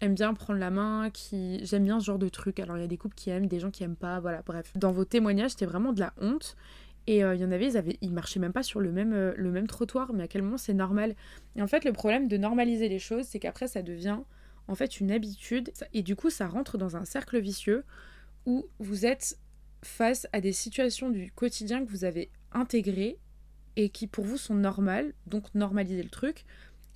aime 0.00 0.14
bien 0.14 0.34
prendre 0.34 0.58
la 0.58 0.70
main, 0.70 1.10
qui 1.10 1.64
j'aime 1.64 1.84
bien 1.84 2.00
ce 2.00 2.06
genre 2.06 2.18
de 2.18 2.28
truc. 2.28 2.60
Alors 2.60 2.76
il 2.76 2.80
y 2.80 2.84
a 2.84 2.88
des 2.88 2.96
couples 2.96 3.14
qui 3.14 3.30
aiment, 3.30 3.46
des 3.46 3.60
gens 3.60 3.70
qui 3.70 3.84
aiment 3.84 3.96
pas, 3.96 4.20
voilà, 4.20 4.42
bref. 4.44 4.72
Dans 4.76 4.92
vos 4.92 5.04
témoignages, 5.04 5.52
c'était 5.52 5.66
vraiment 5.66 5.92
de 5.92 6.00
la 6.00 6.12
honte. 6.20 6.56
Et 7.06 7.22
euh, 7.22 7.34
il 7.34 7.40
y 7.40 7.44
en 7.44 7.52
avait, 7.52 7.66
ils, 7.66 7.76
avaient, 7.76 7.98
marchaient 8.10 8.40
même 8.40 8.52
pas 8.52 8.62
sur 8.62 8.80
le 8.80 8.90
même, 8.90 9.12
euh, 9.12 9.34
le 9.36 9.50
même 9.50 9.66
trottoir, 9.66 10.12
mais 10.12 10.24
à 10.24 10.28
quel 10.28 10.42
moment 10.42 10.56
c'est 10.56 10.74
normal? 10.74 11.14
Et 11.56 11.62
en 11.62 11.66
fait, 11.66 11.84
le 11.84 11.92
problème 11.92 12.28
de 12.28 12.36
normaliser 12.36 12.88
les 12.88 12.98
choses, 12.98 13.26
c'est 13.26 13.38
qu'après, 13.38 13.68
ça 13.68 13.82
devient 13.82 14.18
en 14.68 14.74
fait 14.74 15.00
une 15.00 15.10
habitude. 15.10 15.72
Et 15.92 16.02
du 16.02 16.16
coup, 16.16 16.30
ça 16.30 16.46
rentre 16.46 16.78
dans 16.78 16.96
un 16.96 17.04
cercle 17.04 17.38
vicieux 17.38 17.84
où 18.46 18.66
vous 18.78 19.06
êtes 19.06 19.38
face 19.82 20.26
à 20.32 20.40
des 20.40 20.52
situations 20.52 21.10
du 21.10 21.30
quotidien 21.30 21.84
que 21.84 21.90
vous 21.90 22.04
avez 22.04 22.30
intégrées 22.52 23.18
et 23.76 23.90
qui 23.90 24.06
pour 24.06 24.24
vous 24.24 24.38
sont 24.38 24.54
normales, 24.54 25.12
donc 25.26 25.54
normaliser 25.54 26.02
le 26.02 26.08
truc, 26.08 26.44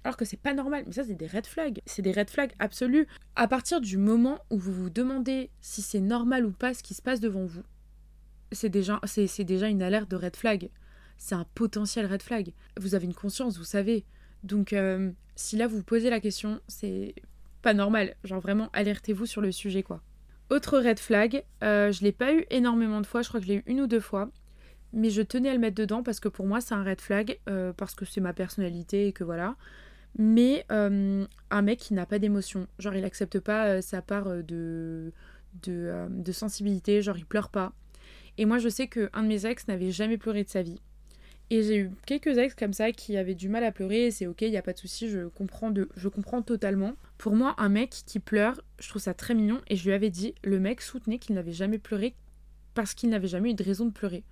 alors 0.05 0.17
que 0.17 0.25
c'est 0.25 0.41
pas 0.41 0.55
normal. 0.55 0.85
Mais 0.87 0.93
ça, 0.93 1.05
c'est 1.05 1.15
des 1.15 1.27
red 1.27 1.47
flags. 1.47 1.81
C'est 1.85 2.03
des 2.03 2.13
red 2.13 2.31
flags 2.31 2.53
absolus. 2.59 3.07
À 3.37 3.47
partir 3.47 3.81
du 3.81 3.99
moment 3.99 4.39
où 4.49 4.57
vous 4.57 4.73
vous 4.73 4.91
demandez 4.91 5.51
si 5.61 5.83
c'est 5.83 6.01
normal 6.01 6.47
ou 6.47 6.53
pas 6.53 6.73
ce 6.73 6.83
qui 6.83 6.95
se 6.95 7.03
passe 7.03 7.21
devant 7.21 7.45
vous, 7.45 7.63
c'est 8.53 8.69
déjà, 8.69 8.99
une 9.69 9.83
alerte 9.83 10.11
de 10.11 10.17
red 10.17 10.37
flag. 10.37 10.71
C'est 11.17 11.35
un 11.35 11.47
potentiel 11.55 12.07
red 12.07 12.23
flag. 12.23 12.53
Vous 12.79 12.95
avez 12.95 13.07
une 13.07 13.15
conscience, 13.15 13.59
vous 13.59 13.65
savez. 13.65 14.05
Donc, 14.45 14.73
euh, 14.73 15.11
si 15.35 15.57
là 15.57 15.67
vous 15.67 15.79
vous 15.79 15.83
posez 15.83 16.11
la 16.11 16.21
question, 16.21 16.61
c'est 16.69 17.15
pas 17.63 17.75
normal. 17.75 18.15
Genre 18.25 18.41
vraiment, 18.41 18.71
alertez-vous 18.73 19.27
sur 19.27 19.41
le 19.41 19.51
sujet, 19.51 19.83
quoi. 19.83 20.03
Autre 20.51 20.79
red 20.79 20.99
flag, 20.99 21.45
euh, 21.63 21.93
je 21.93 22.03
l'ai 22.03 22.13
pas 22.13 22.33
eu 22.33 22.47
énormément 22.51 23.01
de 23.01 23.07
fois, 23.07 23.23
je 23.23 23.29
crois 23.29 23.41
que 23.41 23.47
je 23.47 23.53
l'ai 23.53 23.59
eu 23.59 23.65
une 23.67 23.81
ou 23.81 23.87
deux 23.87 24.01
fois 24.01 24.31
mais 24.95 25.11
je 25.11 25.21
tenais 25.21 25.51
à 25.51 25.53
le 25.53 25.59
mettre 25.59 25.77
dedans 25.77 26.03
parce 26.03 26.19
que 26.19 26.29
pour 26.29 26.47
moi 26.47 26.63
c'est 26.63 26.73
un 26.73 26.83
red 26.83 27.03
flag, 27.03 27.39
euh, 27.51 27.75
parce 27.75 27.95
que 27.95 28.07
c'est 28.07 28.23
ma 28.23 28.33
personnalité 28.33 29.09
et 29.09 29.13
que 29.13 29.23
voilà 29.23 29.55
mais 30.17 30.67
un 30.71 31.63
mec 31.63 31.79
qui 31.79 31.95
n'a 31.95 32.07
pas 32.07 32.19
d'émotion. 32.19 32.67
Genre, 32.79 32.95
il 32.95 33.05
accepte 33.05 33.41
pas 33.41 33.81
sa 33.83 34.03
part 34.03 34.27
euh, 34.29 34.43
de, 34.43 35.13
de, 35.63 36.33
sensibilité, 36.33 37.03
genre, 37.03 37.17
il 37.17 37.27
pleure 37.27 37.51
pas. 37.51 37.73
Et 38.39 38.47
moi, 38.47 38.59
je 38.59 38.69
sais 38.69 38.87
qu'un 38.87 39.23
de 39.23 39.29
mes 39.29 39.45
ex 39.45 39.67
n'avait 39.69 39.91
jamais 39.91 40.17
pleuré 40.17 40.45
de 40.45 40.49
sa 40.49 40.63
vie. 40.63 40.81
Et 41.51 41.63
j'ai 41.63 41.79
eu 41.79 41.91
quelques 42.07 42.39
ex 42.39 42.55
comme 42.55 42.73
ça 42.73 42.93
qui 42.93 43.17
avaient 43.17 43.35
du 43.35 43.49
mal 43.49 43.65
à 43.65 43.73
pleurer 43.73 44.11
c'est 44.11 44.27
ok, 44.27 44.43
il 44.43 44.51
n'y 44.51 44.59
a 44.59 44.63
pas 44.63 44.75
de 44.75 44.79
souci, 44.79 45.09
je 45.09 45.29
comprends, 45.29 45.73
je 45.97 46.09
comprends 46.09 46.43
totalement. 46.43 46.93
Pour 47.17 47.35
moi, 47.35 47.55
un 47.59 47.71
mec 47.71 47.91
qui 48.07 48.21
pleure, 48.21 48.61
je 48.79 48.89
trouve 48.89 49.01
ça 49.01 49.15
très 49.15 49.35
mignon 49.35 49.61
et 49.69 49.77
je 49.77 49.85
lui 49.85 49.95
avais 49.95 50.11
dit, 50.11 50.35
le 50.45 50.61
mec 50.61 50.83
soutenait 50.83 51.19
qu'il 51.19 51.35
n'avait 51.35 51.53
jamais 51.53 51.79
pleuré 51.79 52.15
parce 52.75 52.95
qu'il 52.95 53.09
n'avait 53.09 53.29
jamais 53.29 53.51
eu 53.51 53.55
de 53.55 53.65
raison 53.65 53.87
de 53.87 53.93
pleurer. 53.93 54.25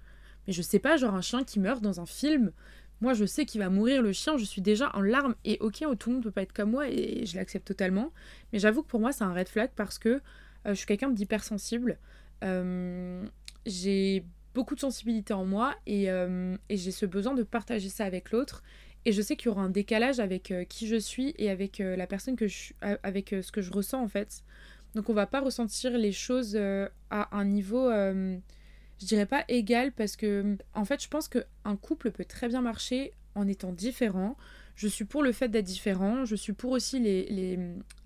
Mais 0.47 0.53
je 0.53 0.61
sais 0.61 0.79
pas, 0.79 0.99
genre 0.99 1.15
un 1.15 1.23
chien 1.23 1.43
qui 1.43 1.59
meurt 1.59 1.83
dans 1.83 2.01
un 2.01 2.07
film, 2.07 2.53
moi 3.01 3.15
je 3.15 3.25
sais 3.25 3.47
qu'il 3.47 3.63
va 3.63 3.71
mourir 3.71 4.03
le 4.03 4.13
chien, 4.13 4.37
je 4.37 4.45
suis 4.45 4.61
déjà 4.61 4.95
en 4.95 5.01
larmes 5.01 5.37
et 5.47 5.57
ok, 5.61 5.85
tout 5.99 6.11
le 6.11 6.17
monde 6.17 6.23
peut 6.23 6.31
pas 6.31 6.43
être 6.43 6.53
comme 6.53 6.71
moi 6.71 6.87
et 6.89 7.25
je 7.25 7.35
l'accepte 7.37 7.67
totalement. 7.67 8.13
Mais 8.53 8.59
j'avoue 8.59 8.83
que 8.83 8.89
pour 8.89 9.01
moi 9.01 9.13
c'est 9.13 9.25
un 9.25 9.33
red 9.33 9.49
flag 9.49 9.71
parce 9.75 9.99
que 9.99 10.09
euh, 10.09 10.21
je 10.67 10.75
suis 10.75 10.87
quelqu'un 10.87 11.09
d'hypersensible. 11.09 11.99
Euh, 12.45 13.25
j'ai 13.67 14.25
beaucoup 14.55 14.75
de 14.75 14.81
sensibilité 14.81 15.35
en 15.35 15.45
moi 15.45 15.75
euh, 15.89 16.57
et, 16.71 16.77
j'ai 16.79 16.91
ce 16.91 17.05
besoin 17.05 17.35
de 17.35 17.43
partager 17.43 17.91
ça 17.91 18.07
avec 18.07 18.31
l'autre. 18.31 18.63
Et 19.05 19.13
je 19.13 19.21
sais 19.21 19.37
qu'il 19.37 19.47
y 19.47 19.49
aura 19.51 19.63
un 19.63 19.69
décalage 19.69 20.19
avec 20.19 20.51
euh, 20.51 20.65
qui 20.65 20.89
je 20.89 20.97
suis 20.97 21.35
et 21.37 21.51
avec 21.51 21.81
euh, 21.81 21.95
la 21.95 22.07
personne 22.07 22.35
que 22.37 22.49
je 22.49 22.73
avec 23.03 23.35
ce 23.43 23.53
que 23.53 23.61
je 23.61 23.71
ressens 23.71 24.03
en 24.03 24.09
fait. 24.09 24.43
Donc 24.95 25.11
on 25.11 25.15
va 25.15 25.27
pas 25.27 25.41
ressentir 25.41 25.99
les 25.99 26.13
choses 26.13 26.57
à 26.57 27.37
un 27.37 27.45
niveau, 27.45 27.91
je 27.91 28.41
dirais 29.01 29.27
pas 29.27 29.45
égal 29.49 29.93
parce 29.93 30.17
que 30.17 30.57
en 30.73 30.87
fait 30.87 31.03
je 31.03 31.09
pense 31.09 31.29
qu'un 31.29 31.77
couple 31.77 32.11
peut 32.11 32.25
très 32.25 32.49
bien 32.49 32.63
marcher 32.63 33.13
en 33.35 33.47
étant 33.47 33.73
différent. 33.73 34.39
Je 34.75 34.89
suis 34.89 35.05
pour 35.05 35.23
le 35.23 35.33
fait 35.33 35.49
d'être 35.49 35.67
différent, 35.67 36.25
je 36.25 36.35
suis 36.35 36.55
pour 36.55 36.71
aussi 36.71 36.99
les, 36.99 37.27
les, 37.27 37.59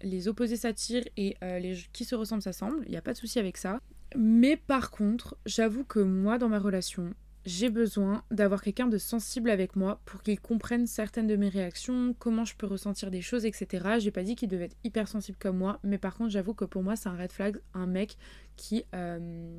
les 0.02 0.26
opposés 0.26 0.57
s'attirent 0.57 1.05
et 1.17 1.37
les 1.43 1.79
qui 1.93 2.05
se 2.05 2.17
ressemblent 2.17 2.43
s'assemblent, 2.43 2.83
il 2.87 2.90
n'y 2.90 2.97
a 2.97 3.02
pas 3.02 3.12
de 3.12 3.19
souci 3.19 3.38
avec 3.38 3.57
ça. 3.57 3.81
Mais 4.17 4.57
par 4.57 4.90
contre, 4.90 5.37
j'avoue 5.47 5.85
que 5.85 6.00
moi, 6.00 6.38
dans 6.38 6.49
ma 6.49 6.59
relation, 6.59 7.14
j'ai 7.47 7.71
besoin 7.71 8.23
d'avoir 8.31 8.62
quelqu'un 8.62 8.87
de 8.87 8.99
sensible 8.99 9.50
avec 9.50 9.75
moi 9.75 10.00
pour 10.05 10.23
qu'il 10.23 10.38
comprenne 10.38 10.87
certaines 10.87 11.26
de 11.26 11.37
mes 11.37 11.49
réactions, 11.49 12.14
comment 12.19 12.45
je 12.45 12.55
peux 12.55 12.67
ressentir 12.67 13.11
des 13.11 13.23
choses, 13.23 13.47
etc. 13.47 13.97
J'ai 13.99 14.11
pas 14.11 14.23
dit 14.23 14.37
qu'il 14.37 14.49
devait 14.49 14.67
être 14.67 14.76
hypersensible 14.85 15.38
comme 15.40 15.57
moi, 15.57 15.79
mais 15.83 15.99
par 15.99 16.17
contre, 16.17 16.31
j'avoue 16.31 16.55
que 16.55 16.64
pour 16.64 16.83
moi, 16.83 16.97
c'est 16.97 17.09
un 17.09 17.17
red 17.17 17.33
flag, 17.33 17.59
un 17.73 17.87
mec 17.87 18.17
qui 18.57 18.85
euh, 18.95 19.59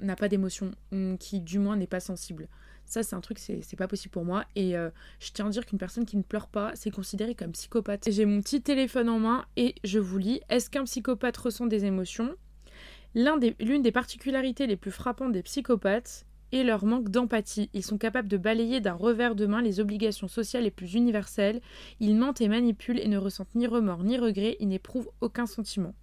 n'a 0.00 0.16
pas 0.16 0.28
d'émotion, 0.28 0.72
qui 1.20 1.40
du 1.40 1.58
moins 1.58 1.76
n'est 1.76 1.86
pas 1.86 2.00
sensible. 2.00 2.48
Ça, 2.84 3.04
c'est 3.04 3.14
un 3.14 3.20
truc, 3.20 3.38
c'est 3.38 3.76
pas 3.76 3.86
possible 3.86 4.10
pour 4.10 4.24
moi. 4.24 4.44
Et 4.56 4.76
euh, 4.76 4.90
je 5.20 5.30
tiens 5.30 5.46
à 5.46 5.50
dire 5.50 5.64
qu'une 5.64 5.78
personne 5.78 6.04
qui 6.04 6.16
ne 6.16 6.22
pleure 6.22 6.48
pas, 6.48 6.72
c'est 6.74 6.90
considéré 6.90 7.36
comme 7.36 7.52
psychopathe. 7.52 8.10
J'ai 8.10 8.24
mon 8.24 8.40
petit 8.40 8.60
téléphone 8.62 9.08
en 9.08 9.20
main 9.20 9.44
et 9.56 9.76
je 9.84 10.00
vous 10.00 10.18
lis 10.18 10.40
Est-ce 10.48 10.68
qu'un 10.68 10.82
psychopathe 10.82 11.36
ressent 11.36 11.66
des 11.66 11.84
émotions? 11.84 12.34
L'une 13.14 13.82
des, 13.82 13.92
particularités 13.92 14.66
les 14.66 14.76
plus 14.76 14.92
frappantes 14.92 15.32
des 15.32 15.42
psychopathes 15.42 16.26
est 16.52 16.62
leur 16.62 16.84
manque 16.84 17.08
d'empathie. 17.08 17.70
Ils 17.74 17.84
sont 17.84 17.98
capables 17.98 18.28
de 18.28 18.36
balayer 18.36 18.80
d'un 18.80 18.94
revers 18.94 19.34
de 19.34 19.46
main 19.46 19.62
les 19.62 19.80
obligations 19.80 20.28
sociales 20.28 20.64
les 20.64 20.70
plus 20.70 20.94
universelles. 20.94 21.60
Ils 21.98 22.16
mentent 22.16 22.40
et 22.40 22.48
manipulent 22.48 23.00
et 23.00 23.08
ne 23.08 23.18
ressentent 23.18 23.54
ni 23.54 23.66
remords 23.66 24.04
ni 24.04 24.16
regrets. 24.16 24.56
Ils 24.60 24.68
n'éprouvent 24.68 25.10
aucun 25.20 25.46
sentiment. 25.46 25.94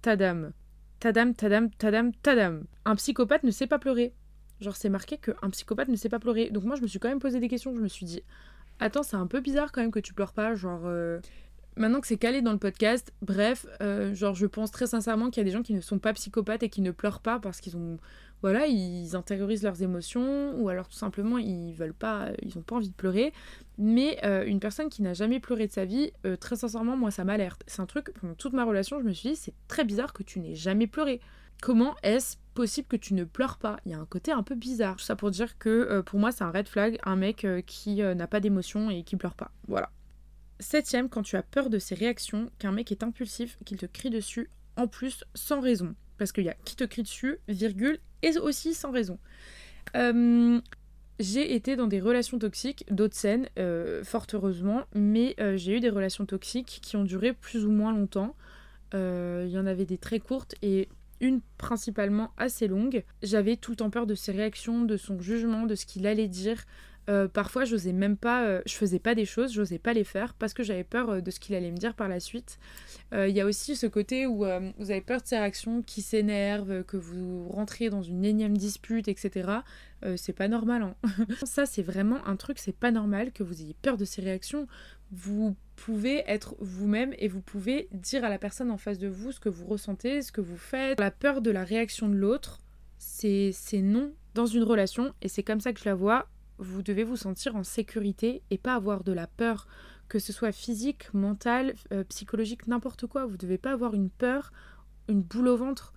Tadam. 0.00 0.52
Tadam, 0.98 1.34
tadam, 1.34 1.70
tadam, 1.70 2.12
tadam. 2.22 2.64
Un 2.84 2.96
psychopathe 2.96 3.44
ne 3.44 3.50
sait 3.50 3.66
pas 3.66 3.78
pleurer. 3.78 4.14
Genre, 4.60 4.76
c'est 4.76 4.88
marqué 4.88 5.18
qu'un 5.18 5.50
psychopathe 5.50 5.88
ne 5.88 5.96
sait 5.96 6.08
pas 6.08 6.20
pleurer. 6.20 6.50
Donc, 6.50 6.64
moi, 6.64 6.76
je 6.76 6.82
me 6.82 6.86
suis 6.86 7.00
quand 7.00 7.08
même 7.08 7.18
posé 7.18 7.40
des 7.40 7.48
questions. 7.48 7.74
Je 7.74 7.80
me 7.80 7.88
suis 7.88 8.06
dit, 8.06 8.22
attends, 8.78 9.02
c'est 9.02 9.16
un 9.16 9.26
peu 9.26 9.40
bizarre 9.40 9.72
quand 9.72 9.80
même 9.80 9.90
que 9.90 9.98
tu 9.98 10.14
pleures 10.14 10.32
pas. 10.32 10.54
Genre, 10.54 10.82
euh, 10.84 11.20
maintenant 11.76 12.00
que 12.00 12.06
c'est 12.06 12.16
calé 12.16 12.42
dans 12.42 12.52
le 12.52 12.58
podcast, 12.58 13.12
bref, 13.22 13.66
euh, 13.80 14.14
genre 14.14 14.34
je 14.34 14.46
pense 14.46 14.70
très 14.70 14.86
sincèrement 14.86 15.30
qu'il 15.30 15.40
y 15.40 15.42
a 15.42 15.44
des 15.44 15.50
gens 15.50 15.62
qui 15.62 15.74
ne 15.74 15.80
sont 15.80 15.98
pas 15.98 16.12
psychopathes 16.12 16.62
et 16.62 16.68
qui 16.68 16.80
ne 16.80 16.90
pleurent 16.90 17.20
pas 17.20 17.38
parce 17.38 17.60
qu'ils 17.60 17.76
ont, 17.76 17.98
voilà, 18.42 18.66
ils 18.66 19.16
intériorisent 19.16 19.62
leurs 19.62 19.82
émotions 19.82 20.54
ou 20.60 20.68
alors 20.68 20.88
tout 20.88 20.96
simplement 20.96 21.38
ils 21.38 21.72
veulent 21.72 21.94
pas, 21.94 22.28
ils 22.42 22.58
ont 22.58 22.62
pas 22.62 22.76
envie 22.76 22.90
de 22.90 22.94
pleurer. 22.94 23.32
Mais 23.78 24.18
euh, 24.24 24.44
une 24.44 24.60
personne 24.60 24.88
qui 24.88 25.02
n'a 25.02 25.14
jamais 25.14 25.40
pleuré 25.40 25.66
de 25.66 25.72
sa 25.72 25.84
vie, 25.84 26.12
euh, 26.26 26.36
très 26.36 26.56
sincèrement, 26.56 26.96
moi 26.96 27.10
ça 27.10 27.24
m'alerte. 27.24 27.62
C'est 27.66 27.80
un 27.80 27.86
truc 27.86 28.12
pendant 28.20 28.34
toute 28.34 28.52
ma 28.52 28.64
relation, 28.64 29.00
je 29.00 29.04
me 29.04 29.12
suis 29.12 29.30
dit 29.30 29.36
c'est 29.36 29.54
très 29.68 29.84
bizarre 29.84 30.12
que 30.12 30.22
tu 30.22 30.40
n'aies 30.40 30.54
jamais 30.54 30.86
pleuré. 30.86 31.20
Comment 31.62 31.94
est-ce 32.02 32.36
possible 32.54 32.88
que 32.88 32.96
tu 32.96 33.14
ne 33.14 33.24
pleures 33.24 33.56
pas? 33.56 33.78
Il 33.86 33.92
y 33.92 33.94
a 33.94 33.98
un 33.98 34.04
côté 34.04 34.32
un 34.32 34.42
peu 34.42 34.56
bizarre. 34.56 34.96
Tout 34.96 35.04
ça 35.04 35.16
pour 35.16 35.30
dire 35.30 35.58
que 35.58 36.00
pour 36.00 36.18
moi 36.18 36.32
c'est 36.32 36.42
un 36.42 36.50
red 36.50 36.66
flag, 36.66 36.98
un 37.04 37.14
mec 37.14 37.46
qui 37.66 38.02
n'a 38.02 38.26
pas 38.26 38.40
d'émotion 38.40 38.90
et 38.90 39.04
qui 39.04 39.14
pleure 39.16 39.36
pas. 39.36 39.52
Voilà. 39.68 39.90
Septième, 40.62 41.08
quand 41.08 41.22
tu 41.22 41.36
as 41.36 41.42
peur 41.42 41.70
de 41.70 41.78
ses 41.78 41.96
réactions, 41.96 42.48
qu'un 42.58 42.70
mec 42.70 42.92
est 42.92 43.02
impulsif, 43.02 43.58
qu'il 43.64 43.76
te 43.76 43.86
crie 43.86 44.10
dessus, 44.10 44.48
en 44.76 44.86
plus 44.86 45.24
sans 45.34 45.60
raison. 45.60 45.94
Parce 46.18 46.30
qu'il 46.30 46.44
y 46.44 46.48
a 46.48 46.54
qui 46.64 46.76
te 46.76 46.84
crie 46.84 47.02
dessus, 47.02 47.38
virgule, 47.48 47.98
et 48.22 48.38
aussi 48.38 48.72
sans 48.72 48.92
raison. 48.92 49.18
Euh, 49.96 50.60
j'ai 51.18 51.54
été 51.54 51.74
dans 51.74 51.88
des 51.88 52.00
relations 52.00 52.38
toxiques, 52.38 52.84
d'autres 52.90 53.16
scènes, 53.16 53.48
euh, 53.58 54.04
fort 54.04 54.26
heureusement, 54.32 54.84
mais 54.94 55.34
euh, 55.40 55.56
j'ai 55.56 55.76
eu 55.76 55.80
des 55.80 55.90
relations 55.90 56.26
toxiques 56.26 56.78
qui 56.80 56.96
ont 56.96 57.04
duré 57.04 57.32
plus 57.32 57.66
ou 57.66 57.70
moins 57.70 57.92
longtemps. 57.92 58.36
Il 58.94 59.48
y 59.48 59.58
en 59.58 59.64
avait 59.64 59.86
des 59.86 59.96
très 59.96 60.20
courtes 60.20 60.54
et 60.60 60.86
une 61.20 61.40
principalement 61.56 62.30
assez 62.36 62.68
longue. 62.68 63.04
J'avais 63.22 63.56
tout 63.56 63.70
le 63.70 63.76
temps 63.76 63.88
peur 63.88 64.06
de 64.06 64.14
ses 64.14 64.32
réactions, 64.32 64.84
de 64.84 64.98
son 64.98 65.18
jugement, 65.18 65.64
de 65.64 65.74
ce 65.74 65.86
qu'il 65.86 66.06
allait 66.06 66.28
dire. 66.28 66.62
Euh, 67.08 67.26
parfois, 67.26 67.64
j'osais 67.64 67.92
même 67.92 68.16
pas, 68.16 68.44
euh, 68.44 68.62
je 68.64 68.74
faisais 68.74 69.00
pas 69.00 69.14
des 69.14 69.24
choses, 69.24 69.52
j'osais 69.52 69.78
pas 69.78 69.92
les 69.92 70.04
faire 70.04 70.34
parce 70.34 70.54
que 70.54 70.62
j'avais 70.62 70.84
peur 70.84 71.10
euh, 71.10 71.20
de 71.20 71.30
ce 71.30 71.40
qu'il 71.40 71.54
allait 71.56 71.70
me 71.70 71.76
dire 71.76 71.94
par 71.94 72.08
la 72.08 72.20
suite. 72.20 72.58
Il 73.14 73.36
y 73.36 73.42
a 73.42 73.46
aussi 73.46 73.76
ce 73.76 73.86
côté 73.86 74.26
où 74.26 74.38
vous 74.78 74.90
avez 74.90 75.02
peur 75.02 75.20
de 75.20 75.26
ses 75.26 75.36
réactions 75.36 75.82
qui 75.82 76.00
s'énervent, 76.00 76.82
que 76.84 76.96
vous 76.96 77.46
rentrez 77.50 77.90
dans 77.90 78.00
une 78.00 78.24
énième 78.24 78.56
dispute, 78.56 79.06
etc. 79.06 79.50
c'est 80.16 80.32
pas 80.32 80.48
normal. 80.48 80.82
Hein. 80.82 80.94
Ça, 81.44 81.66
c'est 81.66 81.82
vraiment 81.82 82.26
un 82.26 82.36
truc, 82.36 82.58
c'est 82.58 82.74
pas 82.74 82.90
normal 82.90 83.30
que 83.30 83.42
vous 83.42 83.60
ayez 83.60 83.76
peur 83.82 83.98
de 83.98 84.06
ses 84.06 84.22
réactions. 84.22 84.66
Vous 85.10 85.56
pouvez 85.76 86.24
être 86.26 86.54
vous-même 86.58 87.12
et 87.18 87.28
vous 87.28 87.42
pouvez 87.42 87.88
dire 87.92 88.24
à 88.24 88.30
la 88.30 88.38
personne 88.38 88.70
en 88.70 88.78
face 88.78 88.98
de 88.98 89.08
vous 89.08 89.30
ce 89.30 89.40
que 89.40 89.50
vous 89.50 89.66
ressentez, 89.66 90.22
ce 90.22 90.32
que 90.32 90.40
vous 90.40 90.56
faites. 90.56 90.98
La 90.98 91.10
peur 91.10 91.42
de 91.42 91.50
la 91.50 91.64
réaction 91.64 92.08
de 92.08 92.14
l'autre, 92.14 92.60
c'est 92.96 93.52
non 93.74 94.14
dans 94.32 94.46
une 94.46 94.62
relation 94.62 95.12
et 95.20 95.28
c'est 95.28 95.42
comme 95.42 95.60
ça 95.60 95.74
que 95.74 95.80
je 95.80 95.84
la 95.84 95.94
vois 95.94 96.28
vous 96.58 96.82
devez 96.82 97.04
vous 97.04 97.16
sentir 97.16 97.56
en 97.56 97.64
sécurité 97.64 98.42
et 98.50 98.58
pas 98.58 98.74
avoir 98.74 99.04
de 99.04 99.12
la 99.12 99.26
peur, 99.26 99.66
que 100.08 100.18
ce 100.18 100.32
soit 100.32 100.52
physique, 100.52 101.12
mentale, 101.14 101.74
euh, 101.92 102.04
psychologique, 102.04 102.66
n'importe 102.66 103.06
quoi. 103.06 103.26
Vous 103.26 103.36
devez 103.36 103.58
pas 103.58 103.72
avoir 103.72 103.94
une 103.94 104.10
peur, 104.10 104.52
une 105.08 105.22
boule 105.22 105.48
au 105.48 105.56
ventre. 105.56 105.92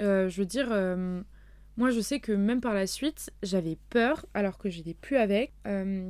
Euh, 0.00 0.28
je 0.28 0.40
veux 0.40 0.46
dire, 0.46 0.68
euh, 0.70 1.22
moi 1.76 1.90
je 1.90 2.00
sais 2.00 2.20
que 2.20 2.32
même 2.32 2.60
par 2.60 2.74
la 2.74 2.86
suite, 2.86 3.30
j'avais 3.42 3.78
peur, 3.90 4.26
alors 4.34 4.58
que 4.58 4.68
j'étais 4.68 4.94
plus 4.94 5.16
avec, 5.16 5.52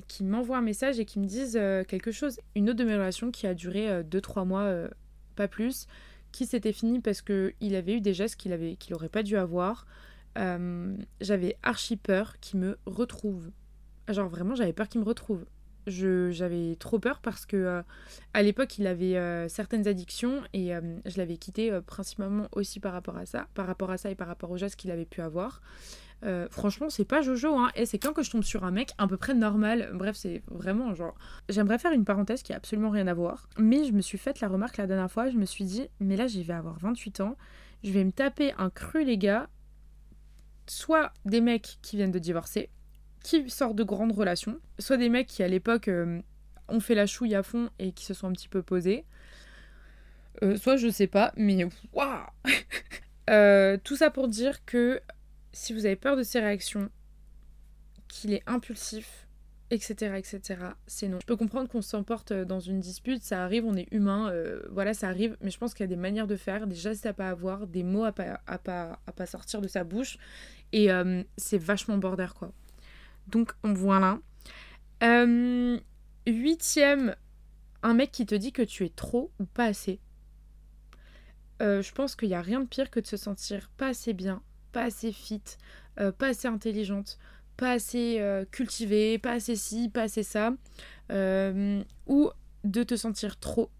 qui 0.09 0.24
m'envoient 0.24 0.59
un 0.59 0.62
message 0.62 0.98
et 0.98 1.04
qui 1.04 1.18
me 1.18 1.26
disent 1.26 1.61
quelque 1.87 2.12
chose. 2.12 2.38
Une 2.54 2.70
autre 2.70 2.78
de 2.78 2.85
mes 2.85 2.94
relations 2.94 3.31
qui 3.31 3.46
a 3.46 3.54
duré 3.54 4.02
2-3 4.04 4.46
mois, 4.46 4.88
pas 5.37 5.48
plus, 5.48 5.87
qui 6.33 6.46
s'était 6.46 6.72
finie 6.72 7.00
parce 7.00 7.22
qu'il 7.22 7.74
avait 7.74 7.94
eu 7.94 8.00
des 8.00 8.14
gestes 8.14 8.37
qu'il 8.37 8.52
avait 8.52 8.76
qu'il 8.76 8.96
pas 9.11 9.22
dû 9.22 9.37
avoir. 9.37 9.87
J'avais 11.20 11.57
archi 11.62 11.96
peur 11.96 12.38
qu'il 12.40 12.61
me 12.61 12.79
retrouve 12.87 13.51
Genre 14.09 14.29
vraiment, 14.29 14.55
j'avais 14.55 14.72
peur 14.72 14.88
qu'il 14.88 15.01
me 15.01 15.07
retrouve. 15.07 15.44
J'avais 15.87 16.77
trop 16.77 16.98
peur 16.98 17.20
parce 17.20 17.46
que 17.46 17.57
euh, 17.57 17.83
à 18.35 18.42
l'époque, 18.42 18.79
il 18.79 18.87
avait 18.87 19.16
euh, 19.16 19.48
certaines 19.48 19.88
addictions 19.88 20.42
et 20.53 20.74
euh, 20.74 20.81
je 21.07 21.16
l'avais 21.16 21.38
quitté 21.38 21.70
principalement 21.87 22.46
aussi 22.53 22.79
par 22.79 22.92
rapport 22.92 23.16
à 23.16 23.24
ça, 23.24 23.46
par 23.55 23.66
rapport 23.66 23.90
à 23.90 23.96
ça 23.96 24.11
et 24.11 24.14
par 24.14 24.29
rapport 24.29 24.51
aux 24.51 24.59
gestes 24.59 24.77
qu'il 24.77 24.90
avait 24.90 25.07
pu 25.07 25.22
avoir. 25.22 25.62
franchement, 26.51 26.90
c'est 26.90 27.07
pas 27.07 27.22
Jojo, 27.22 27.57
hein. 27.57 27.70
Et 27.74 27.87
c'est 27.87 27.98
quand 27.98 28.12
que 28.12 28.22
je 28.22 28.31
tombe 28.31 28.42
sur 28.44 28.64
un 28.64 28.70
mec 28.70 28.90
à 28.98 29.07
peu 29.07 29.16
près 29.16 29.35
normal. 29.35 29.90
Bref, 29.94 30.16
c'est 30.16 30.42
vraiment 30.48 30.94
genre. 30.94 31.14
J'aimerais 31.48 31.79
faire 31.79 31.92
une 31.92 32.05
parenthèse 32.05 32.42
qui 32.42 32.53
a 32.53 32.57
absolument 32.57 32.90
rien 32.90 33.07
à 33.07 33.14
voir. 33.14 33.48
Mais 33.59 33.85
je 33.85 33.92
me 33.92 34.01
suis 34.01 34.18
faite 34.18 34.40
la 34.40 34.48
remarque 34.48 34.77
la 34.77 34.87
dernière 34.87 35.11
fois. 35.11 35.31
Je 35.31 35.37
me 35.37 35.46
suis 35.46 35.64
dit, 35.64 35.88
mais 36.01 36.16
là, 36.16 36.27
j'y 36.27 36.42
vais 36.42 36.55
avoir 36.55 36.79
28 36.81 37.20
ans. 37.20 37.37
Je 37.83 37.92
vais 37.92 38.05
me 38.05 38.12
taper 38.12 38.53
un 38.59 38.70
cru, 38.70 39.05
les 39.05 39.16
gars. 39.16 39.48
Soit 40.68 41.12
des 41.24 41.40
mecs 41.40 41.78
qui 41.83 41.96
viennent 41.96 42.11
de 42.11 42.18
divorcer, 42.18 42.70
qui 43.22 43.48
sortent 43.50 43.76
de 43.76 43.85
grandes 43.85 44.12
relations, 44.12 44.59
soit 44.78 44.96
des 44.96 45.09
mecs 45.09 45.26
qui 45.26 45.42
à 45.42 45.48
l'époque 45.48 45.88
euh, 45.88 46.20
ont 46.68 46.81
fait 46.81 46.94
la 46.94 47.07
chouille 47.07 47.35
à 47.35 47.42
fond 47.42 47.70
et 47.78 47.92
qui 47.92 48.04
se 48.04 48.14
sont 48.14 48.28
un 48.28 48.33
petit 48.33 48.48
peu 48.48 48.62
posés, 48.62 49.04
euh, 50.42 50.57
soit 50.57 50.76
je 50.76 50.88
sais 50.88 51.07
pas, 51.07 51.33
mais 51.37 51.66
waouh 51.92 52.26
euh, 53.31 53.76
Tout 53.83 53.96
ça 53.96 54.11
pour 54.11 54.28
dire 54.28 54.64
que 54.64 55.00
si 55.52 55.72
vous 55.72 55.87
avez 55.87 55.96
peur 55.96 56.16
de 56.16 56.22
ses 56.22 56.40
réactions, 56.40 56.90
qu'il 58.07 58.33
est 58.33 58.42
impulsif, 58.46 59.26
etc., 59.70 60.14
etc., 60.16 60.61
c'est 60.87 61.09
non. 61.09 61.18
Je 61.20 61.26
peux 61.26 61.37
comprendre 61.37 61.68
qu'on 61.68 61.83
s'emporte 61.83 62.33
dans 62.33 62.61
une 62.61 62.81
dispute, 62.81 63.22
ça 63.22 63.42
arrive, 63.42 63.66
on 63.66 63.74
est 63.74 63.88
humain, 63.90 64.33
voilà, 64.70 64.94
ça 64.94 65.09
arrive, 65.09 65.37
mais 65.42 65.50
je 65.50 65.59
pense 65.59 65.74
qu'il 65.74 65.85
y 65.85 65.88
a 65.88 65.88
des 65.88 65.96
manières 65.96 66.26
de 66.26 66.37
faire, 66.37 66.66
des 66.66 66.76
gestes 66.76 67.04
à 67.04 67.12
pas 67.12 67.28
avoir, 67.28 67.66
des 67.66 67.83
mots 67.83 68.04
à 68.04 68.12
pas, 68.12 68.40
à 68.46 68.59
pas, 68.59 69.00
à 69.07 69.12
pas 69.12 69.26
sortir 69.26 69.61
de 69.61 69.68
sa 69.68 69.85
bouche, 69.85 70.18
et 70.72 70.88
c'est 71.37 71.59
vachement 71.59 71.98
border, 71.98 72.28
quoi. 72.35 72.52
Donc 73.28 73.54
voilà. 73.62 74.18
Euh, 75.02 75.78
huitième, 76.26 77.14
un 77.83 77.94
mec 77.94 78.11
qui 78.11 78.26
te 78.26 78.35
dit 78.35 78.52
que 78.52 78.62
tu 78.62 78.85
es 78.85 78.88
trop 78.88 79.31
ou 79.38 79.44
pas 79.44 79.66
assez. 79.66 80.00
Euh, 81.61 81.83
je 81.83 81.92
pense 81.92 82.16
qu'il 82.16 82.28
n'y 82.28 82.35
a 82.35 82.42
rien 82.42 82.61
de 82.61 82.66
pire 82.66 82.90
que 82.90 83.00
de 83.00 83.07
se 83.07 83.16
sentir 83.16 83.68
pas 83.76 83.88
assez 83.88 84.12
bien, 84.12 84.42
pas 84.72 84.85
assez 84.85 85.12
fit, 85.12 85.42
euh, 86.00 86.12
pas 86.12 86.28
assez 86.28 86.48
intelligente, 86.48 87.18
pas 87.57 87.72
assez 87.72 88.22
cultivé, 88.52 89.18
pas 89.18 89.33
assez 89.33 89.57
ci, 89.57 89.88
pas 89.88 90.02
assez 90.02 90.22
ça, 90.22 90.52
ou 91.11 92.31
de 92.64 92.83
te 92.83 92.96
sentir 92.96 93.38
trop. 93.38 93.70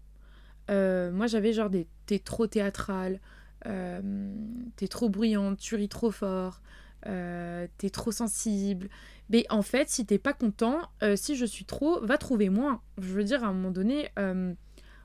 moi 0.69 1.27
j'avais 1.27 1.53
genre 1.53 1.69
des 1.69 1.87
t'es 2.05 2.19
trop 2.19 2.47
théâtrale, 2.47 3.19
t'es 3.63 4.87
trop 4.87 5.09
bruyante, 5.09 5.57
tu 5.57 5.75
ris 5.75 5.89
trop 5.89 6.11
fort, 6.11 6.61
t'es 7.03 7.89
trop 7.91 8.11
sensible. 8.11 8.89
Mais 9.29 9.45
en 9.49 9.61
fait, 9.61 9.89
si 9.89 10.05
t'es 10.05 10.17
pas 10.17 10.33
content, 10.33 10.81
si 11.15 11.35
je 11.35 11.45
suis 11.45 11.65
trop, 11.65 11.99
va 12.01 12.17
trouver 12.17 12.49
moins. 12.49 12.81
Je 12.97 13.13
veux 13.13 13.23
dire, 13.23 13.43
à 13.43 13.47
un 13.47 13.53
moment 13.53 13.71
donné, 13.71 14.09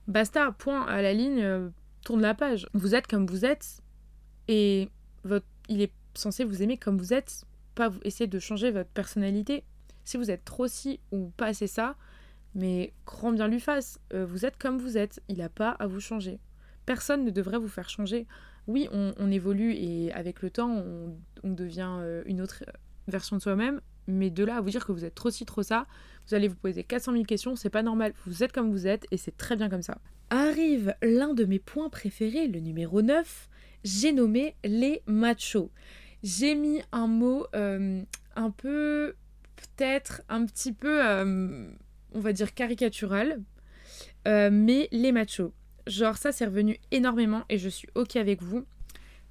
basta, 0.09 0.53
point 0.53 0.87
à 0.87 1.03
la 1.03 1.12
ligne, 1.12 1.71
tourne 2.05 2.23
la 2.23 2.35
page. 2.35 2.67
Vous 2.75 2.95
êtes 2.95 3.07
comme 3.07 3.27
vous 3.27 3.45
êtes, 3.45 3.83
et 4.49 4.88
votre, 5.25 5.47
il 5.69 5.81
est 5.81 5.93
censé 6.14 6.45
vous 6.45 6.62
aimer 6.62 6.77
comme 6.77 6.99
vous 6.99 7.12
êtes, 7.12 7.45
pas 7.75 7.90
essayer 8.03 8.27
de 8.27 8.38
changer 8.38 8.71
votre 8.71 8.90
personnalité. 8.90 9.64
Si 10.05 10.17
vous 10.17 10.31
êtes 10.31 10.45
trop 10.45 10.69
ci 10.69 11.01
ou 11.12 11.31
pas 11.37 11.47
assez 11.47 11.67
ça, 11.67 11.97
mais 12.55 12.93
grand 13.07 13.33
bien 13.33 13.49
lui 13.49 13.59
fasse, 13.59 13.99
euh, 14.12 14.25
vous 14.27 14.45
êtes 14.45 14.59
comme 14.59 14.79
vous 14.79 14.97
êtes, 14.99 15.21
il 15.29 15.38
n'a 15.38 15.49
pas 15.49 15.71
à 15.71 15.87
vous 15.87 16.01
changer. 16.01 16.38
Personne 16.87 17.25
ne 17.25 17.31
devrait 17.31 17.59
vous 17.59 17.68
faire 17.68 17.88
changer. 17.88 18.27
Oui, 18.66 18.88
on, 18.92 19.31
évolue 19.31 19.75
et 19.75 20.12
avec 20.12 20.40
le 20.40 20.51
temps, 20.51 20.83
on, 21.42 21.51
devient 21.51 21.99
euh, 22.01 22.23
une 22.27 22.40
autre 22.40 22.64
version 23.09 23.37
de 23.37 23.42
soi-même, 23.42 23.81
mais 24.07 24.31
de 24.31 24.42
là 24.44 24.57
à 24.57 24.61
vous 24.61 24.70
dire 24.70 24.87
que 24.87 24.92
vous 24.92 25.05
êtes 25.05 25.14
trop 25.14 25.31
ci, 25.31 25.44
trop 25.44 25.62
ça, 25.62 25.87
vous 26.27 26.35
allez 26.35 26.49
vous 26.49 26.57
poser 26.57 26.83
400 26.83 27.12
000 27.12 27.25
questions, 27.25 27.57
c'est 27.57 27.70
pas 27.70 27.83
normal. 27.83 28.14
Vous 28.27 28.42
êtes 28.42 28.53
comme 28.53 28.70
vous 28.70 28.87
êtes 28.87 29.07
et 29.11 29.16
c'est 29.16 29.37
très 29.37 29.57
bien 29.57 29.68
comme 29.68 29.83
ça. 29.83 29.99
Arrive 30.31 30.94
l'un 31.03 31.35
de 31.35 31.44
mes 31.44 31.59
points 31.59 31.90
préférés, 31.90 32.49
le 32.49 32.61
numéro 32.61 33.03
9, 33.03 33.49
j'ai 33.85 34.12
nommé 34.12 34.57
les 34.64 35.03
machos. 35.07 35.70
J'ai 36.23 36.55
mis 36.55 36.81
un 36.92 37.07
mot 37.07 37.47
euh, 37.55 38.03
un 38.35 38.51
peu, 38.51 39.14
peut-être 39.57 40.23
un 40.31 40.47
petit 40.47 40.73
peu, 40.73 41.07
euh, 41.07 41.68
on 42.12 42.20
va 42.20 42.33
dire 42.33 42.55
caricatural, 42.55 43.42
euh, 44.27 44.49
mais 44.51 44.88
les 44.90 45.12
machos. 45.12 45.53
Genre 45.87 46.16
ça 46.16 46.33
c'est 46.33 46.47
revenu 46.47 46.79
énormément 46.90 47.44
et 47.49 47.59
je 47.59 47.68
suis 47.68 47.88
ok 47.94 48.16
avec 48.16 48.42
vous. 48.42 48.64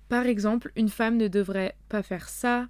Par 0.09 0.25
exemple, 0.25 0.71
une 0.75 0.89
femme 0.89 1.17
ne 1.17 1.27
devrait 1.27 1.75
pas 1.89 2.03
faire 2.03 2.29
ça, 2.29 2.67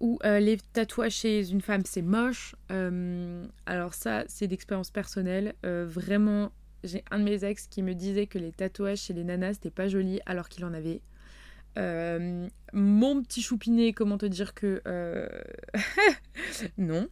ou 0.00 0.18
les 0.24 0.58
tatouages 0.72 1.12
chez 1.12 1.50
une 1.50 1.60
femme 1.60 1.82
c'est 1.84 2.02
moche. 2.02 2.54
alors 3.66 3.94
ça 3.94 4.24
c'est 4.28 4.46
d'expérience 4.46 4.90
personnelle. 4.90 5.54
vraiment, 5.62 6.52
j'ai 6.84 7.04
un 7.10 7.18
de 7.18 7.24
mes 7.24 7.44
ex 7.44 7.66
qui 7.66 7.82
me 7.82 7.94
disait 7.94 8.26
que 8.26 8.38
les 8.38 8.52
tatouages 8.52 9.00
chez 9.00 9.12
les 9.12 9.24
nanas 9.24 9.54
c'était 9.54 9.70
pas 9.70 9.88
joli 9.88 10.20
alors 10.26 10.48
qu'il 10.48 10.64
en 10.64 10.72
avait. 10.72 11.02
Euh, 11.78 12.48
mon 12.72 13.22
petit 13.22 13.42
choupinet, 13.42 13.92
comment 13.92 14.18
te 14.18 14.26
dire 14.26 14.54
que 14.54 14.82
euh, 14.86 15.28
non. 16.78 17.08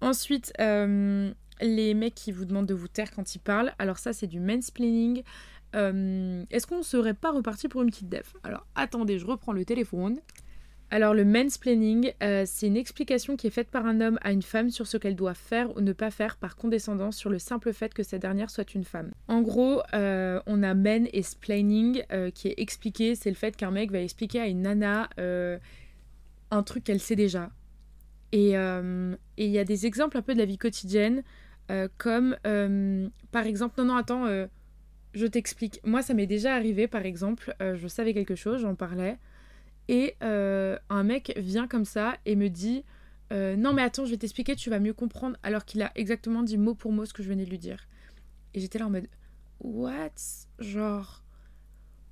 Ensuite, 0.00 0.52
euh, 0.60 1.30
les 1.60 1.94
mecs 1.94 2.14
qui 2.14 2.32
vous 2.32 2.44
demandent 2.44 2.66
de 2.66 2.74
vous 2.74 2.88
taire 2.88 3.10
quand 3.10 3.34
ils 3.34 3.40
parlent. 3.40 3.72
Alors 3.78 3.98
ça, 3.98 4.12
c'est 4.12 4.26
du 4.26 4.40
mansplaining. 4.40 5.22
Est-ce 5.74 6.66
qu'on 6.66 6.82
serait 6.82 7.14
pas 7.14 7.30
reparti 7.30 7.68
pour 7.68 7.82
une 7.82 7.90
petite 7.90 8.08
def? 8.08 8.34
Alors 8.42 8.66
attendez, 8.74 9.18
je 9.18 9.26
reprends 9.26 9.52
le 9.52 9.64
téléphone. 9.64 10.18
Alors 10.90 11.12
le 11.12 11.26
mansplaining, 11.26 12.12
euh, 12.22 12.44
c'est 12.46 12.66
une 12.66 12.76
explication 12.78 13.36
qui 13.36 13.46
est 13.46 13.50
faite 13.50 13.70
par 13.70 13.84
un 13.84 14.00
homme 14.00 14.18
à 14.22 14.32
une 14.32 14.40
femme 14.40 14.70
sur 14.70 14.86
ce 14.86 14.96
qu'elle 14.96 15.16
doit 15.16 15.34
faire 15.34 15.76
ou 15.76 15.82
ne 15.82 15.92
pas 15.92 16.10
faire 16.10 16.38
par 16.38 16.56
condescendance 16.56 17.14
sur 17.14 17.28
le 17.28 17.38
simple 17.38 17.74
fait 17.74 17.92
que 17.92 18.02
cette 18.02 18.22
dernière 18.22 18.48
soit 18.48 18.74
une 18.74 18.84
femme. 18.84 19.10
En 19.28 19.42
gros, 19.42 19.82
euh, 19.92 20.40
on 20.46 20.62
a 20.62 20.72
men 20.72 21.06
et 21.12 21.22
splaining 21.22 22.02
euh, 22.10 22.30
qui 22.30 22.48
est 22.48 22.54
expliqué, 22.56 23.14
c'est 23.14 23.28
le 23.28 23.36
fait 23.36 23.54
qu'un 23.54 23.70
mec 23.70 23.92
va 23.92 24.00
expliquer 24.00 24.40
à 24.40 24.46
une 24.46 24.62
nana 24.62 25.10
un 26.50 26.62
truc 26.62 26.84
qu'elle 26.84 27.00
sait 27.00 27.16
déjà. 27.16 27.50
Et 28.32 28.52
il 28.52 29.16
y 29.50 29.58
a 29.58 29.64
des 29.64 29.84
exemples 29.84 30.16
un 30.16 30.22
peu 30.22 30.32
de 30.32 30.38
la 30.38 30.46
vie 30.46 30.56
quotidienne, 30.56 31.22
comme 31.98 32.34
par 33.30 33.44
exemple, 33.44 33.74
non 33.76 33.84
non 33.88 33.96
attends, 33.96 34.26
je 35.14 35.26
t'explique. 35.26 35.80
Moi 35.84 36.02
ça 36.02 36.14
m'est 36.14 36.26
déjà 36.26 36.54
arrivé 36.54 36.86
par 36.88 37.04
exemple, 37.04 37.54
je 37.60 37.88
savais 37.88 38.14
quelque 38.14 38.34
chose, 38.34 38.60
j'en 38.62 38.74
parlais. 38.74 39.18
Et 39.88 40.16
euh, 40.22 40.78
un 40.90 41.02
mec 41.02 41.32
vient 41.36 41.66
comme 41.66 41.86
ça 41.86 42.16
et 42.26 42.36
me 42.36 42.48
dit 42.48 42.84
euh, 43.32 43.56
Non, 43.56 43.72
mais 43.72 43.82
attends, 43.82 44.04
je 44.04 44.10
vais 44.10 44.18
t'expliquer, 44.18 44.54
tu 44.54 44.70
vas 44.70 44.78
mieux 44.78 44.92
comprendre. 44.92 45.36
Alors 45.42 45.64
qu'il 45.64 45.82
a 45.82 45.90
exactement 45.94 46.42
dit 46.42 46.58
mot 46.58 46.74
pour 46.74 46.92
mot 46.92 47.06
ce 47.06 47.14
que 47.14 47.22
je 47.22 47.28
venais 47.28 47.46
de 47.46 47.50
lui 47.50 47.58
dire. 47.58 47.88
Et 48.54 48.60
j'étais 48.60 48.78
là 48.78 48.86
en 48.86 48.90
mode 48.90 49.08
What? 49.60 50.10
Genre, 50.58 51.24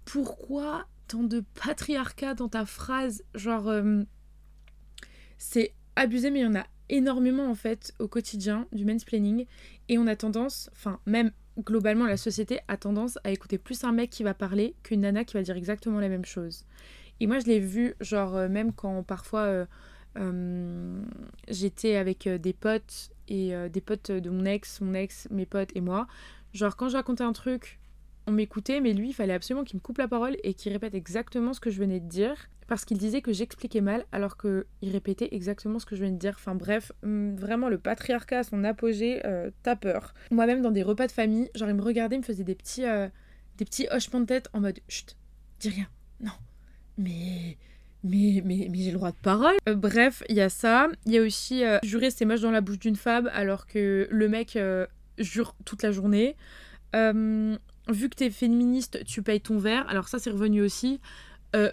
pourquoi 0.04 0.86
tant 1.06 1.22
de 1.22 1.44
patriarcat 1.62 2.34
dans 2.34 2.48
ta 2.48 2.64
phrase? 2.64 3.22
Genre, 3.34 3.68
euh, 3.68 4.02
c'est 5.36 5.74
abusé, 5.96 6.30
mais 6.30 6.40
il 6.40 6.44
y 6.44 6.46
en 6.46 6.54
a 6.54 6.66
énormément 6.88 7.50
en 7.50 7.54
fait 7.54 7.92
au 7.98 8.08
quotidien 8.08 8.66
du 8.72 8.86
mansplaining. 8.86 9.44
Et 9.90 9.98
on 9.98 10.06
a 10.06 10.16
tendance, 10.16 10.70
enfin, 10.72 10.98
même 11.04 11.30
globalement, 11.58 12.06
la 12.06 12.16
société 12.16 12.60
a 12.68 12.76
tendance 12.76 13.18
à 13.24 13.30
écouter 13.30 13.58
plus 13.58 13.84
un 13.84 13.92
mec 13.92 14.10
qui 14.10 14.22
va 14.22 14.34
parler 14.34 14.74
qu'une 14.82 15.00
nana 15.00 15.24
qui 15.24 15.34
va 15.34 15.42
dire 15.42 15.56
exactement 15.56 16.00
la 16.00 16.08
même 16.08 16.24
chose. 16.24 16.64
Et 17.20 17.26
moi, 17.26 17.38
je 17.38 17.46
l'ai 17.46 17.60
vu, 17.60 17.94
genre, 18.00 18.36
euh, 18.36 18.48
même 18.48 18.72
quand 18.72 19.02
parfois 19.02 19.40
euh, 19.40 19.66
euh, 20.18 21.02
j'étais 21.48 21.96
avec 21.96 22.28
des 22.28 22.52
potes 22.52 23.10
et 23.28 23.52
des 23.70 23.80
potes 23.80 24.12
de 24.12 24.30
mon 24.30 24.44
ex, 24.44 24.80
mon 24.80 24.94
ex, 24.94 25.26
mes 25.30 25.46
potes 25.46 25.74
et 25.74 25.80
moi. 25.80 26.06
Genre, 26.52 26.76
quand 26.76 26.88
je 26.88 26.96
racontais 26.96 27.24
un 27.24 27.32
truc, 27.32 27.80
on 28.26 28.32
m'écoutait, 28.32 28.80
mais 28.80 28.92
lui, 28.92 29.10
il 29.10 29.12
fallait 29.12 29.34
absolument 29.34 29.64
qu'il 29.64 29.76
me 29.76 29.80
coupe 29.80 29.98
la 29.98 30.08
parole 30.08 30.36
et 30.42 30.54
qu'il 30.54 30.72
répète 30.72 30.94
exactement 30.94 31.52
ce 31.52 31.60
que 31.60 31.70
je 31.70 31.78
venais 31.78 32.00
de 32.00 32.08
dire. 32.08 32.34
Parce 32.66 32.84
qu'il 32.84 32.98
disait 32.98 33.22
que 33.22 33.32
j'expliquais 33.32 33.80
mal 33.80 34.04
alors 34.10 34.36
qu'il 34.36 34.64
répétait 34.82 35.28
exactement 35.32 35.78
ce 35.78 35.86
que 35.86 35.94
je 35.94 36.00
venais 36.00 36.12
de 36.12 36.18
dire. 36.18 36.34
Enfin 36.34 36.56
bref, 36.56 36.90
hum, 37.04 37.36
vraiment 37.36 37.68
le 37.68 37.78
patriarcat 37.78 38.40
à 38.40 38.42
son 38.42 38.64
apogée, 38.64 39.22
t'as 39.62 39.76
peur. 39.76 40.14
Moi-même 40.32 40.62
dans 40.62 40.72
des 40.72 40.82
repas 40.82 41.06
de 41.06 41.12
famille, 41.12 41.48
genre 41.54 41.68
il 41.68 41.76
me 41.76 41.82
regardait, 41.82 42.16
il 42.16 42.20
me 42.20 42.24
faisait 42.24 42.42
des 42.44 42.56
petits, 42.56 42.82
des 43.56 43.64
petits 43.64 43.86
hochements 43.92 44.20
de 44.20 44.26
tête 44.26 44.48
en 44.52 44.60
mode 44.60 44.80
Chut, 44.88 45.16
dis 45.60 45.68
rien, 45.68 45.86
non, 46.20 46.32
mais 46.98 47.56
mais, 48.06 48.42
mais, 48.44 48.68
mais 48.70 48.78
j'ai 48.78 48.90
le 48.90 48.98
droit 48.98 49.10
de 49.10 49.16
parole. 49.16 49.54
Euh, 49.68 49.74
bref, 49.74 50.22
il 50.28 50.36
y 50.36 50.40
a 50.40 50.48
ça. 50.48 50.88
Il 51.06 51.12
y 51.12 51.18
a 51.18 51.22
aussi 51.22 51.64
euh, 51.64 51.78
jurer 51.82 52.10
c'est 52.10 52.24
moche 52.24 52.40
dans 52.40 52.50
la 52.50 52.60
bouche 52.60 52.78
d'une 52.78 52.96
femme 52.96 53.28
alors 53.32 53.66
que 53.66 54.06
le 54.10 54.28
mec 54.28 54.56
euh, 54.56 54.86
jure 55.18 55.56
toute 55.64 55.82
la 55.82 55.90
journée. 55.92 56.36
Vu 57.88 58.08
que 58.08 58.16
t'es 58.16 58.30
féministe, 58.30 59.04
tu 59.04 59.22
payes 59.22 59.40
ton 59.40 59.58
verre. 59.58 59.88
Alors 59.88 60.08
ça, 60.08 60.18
c'est 60.18 60.30
revenu 60.30 60.62
aussi. 60.62 61.00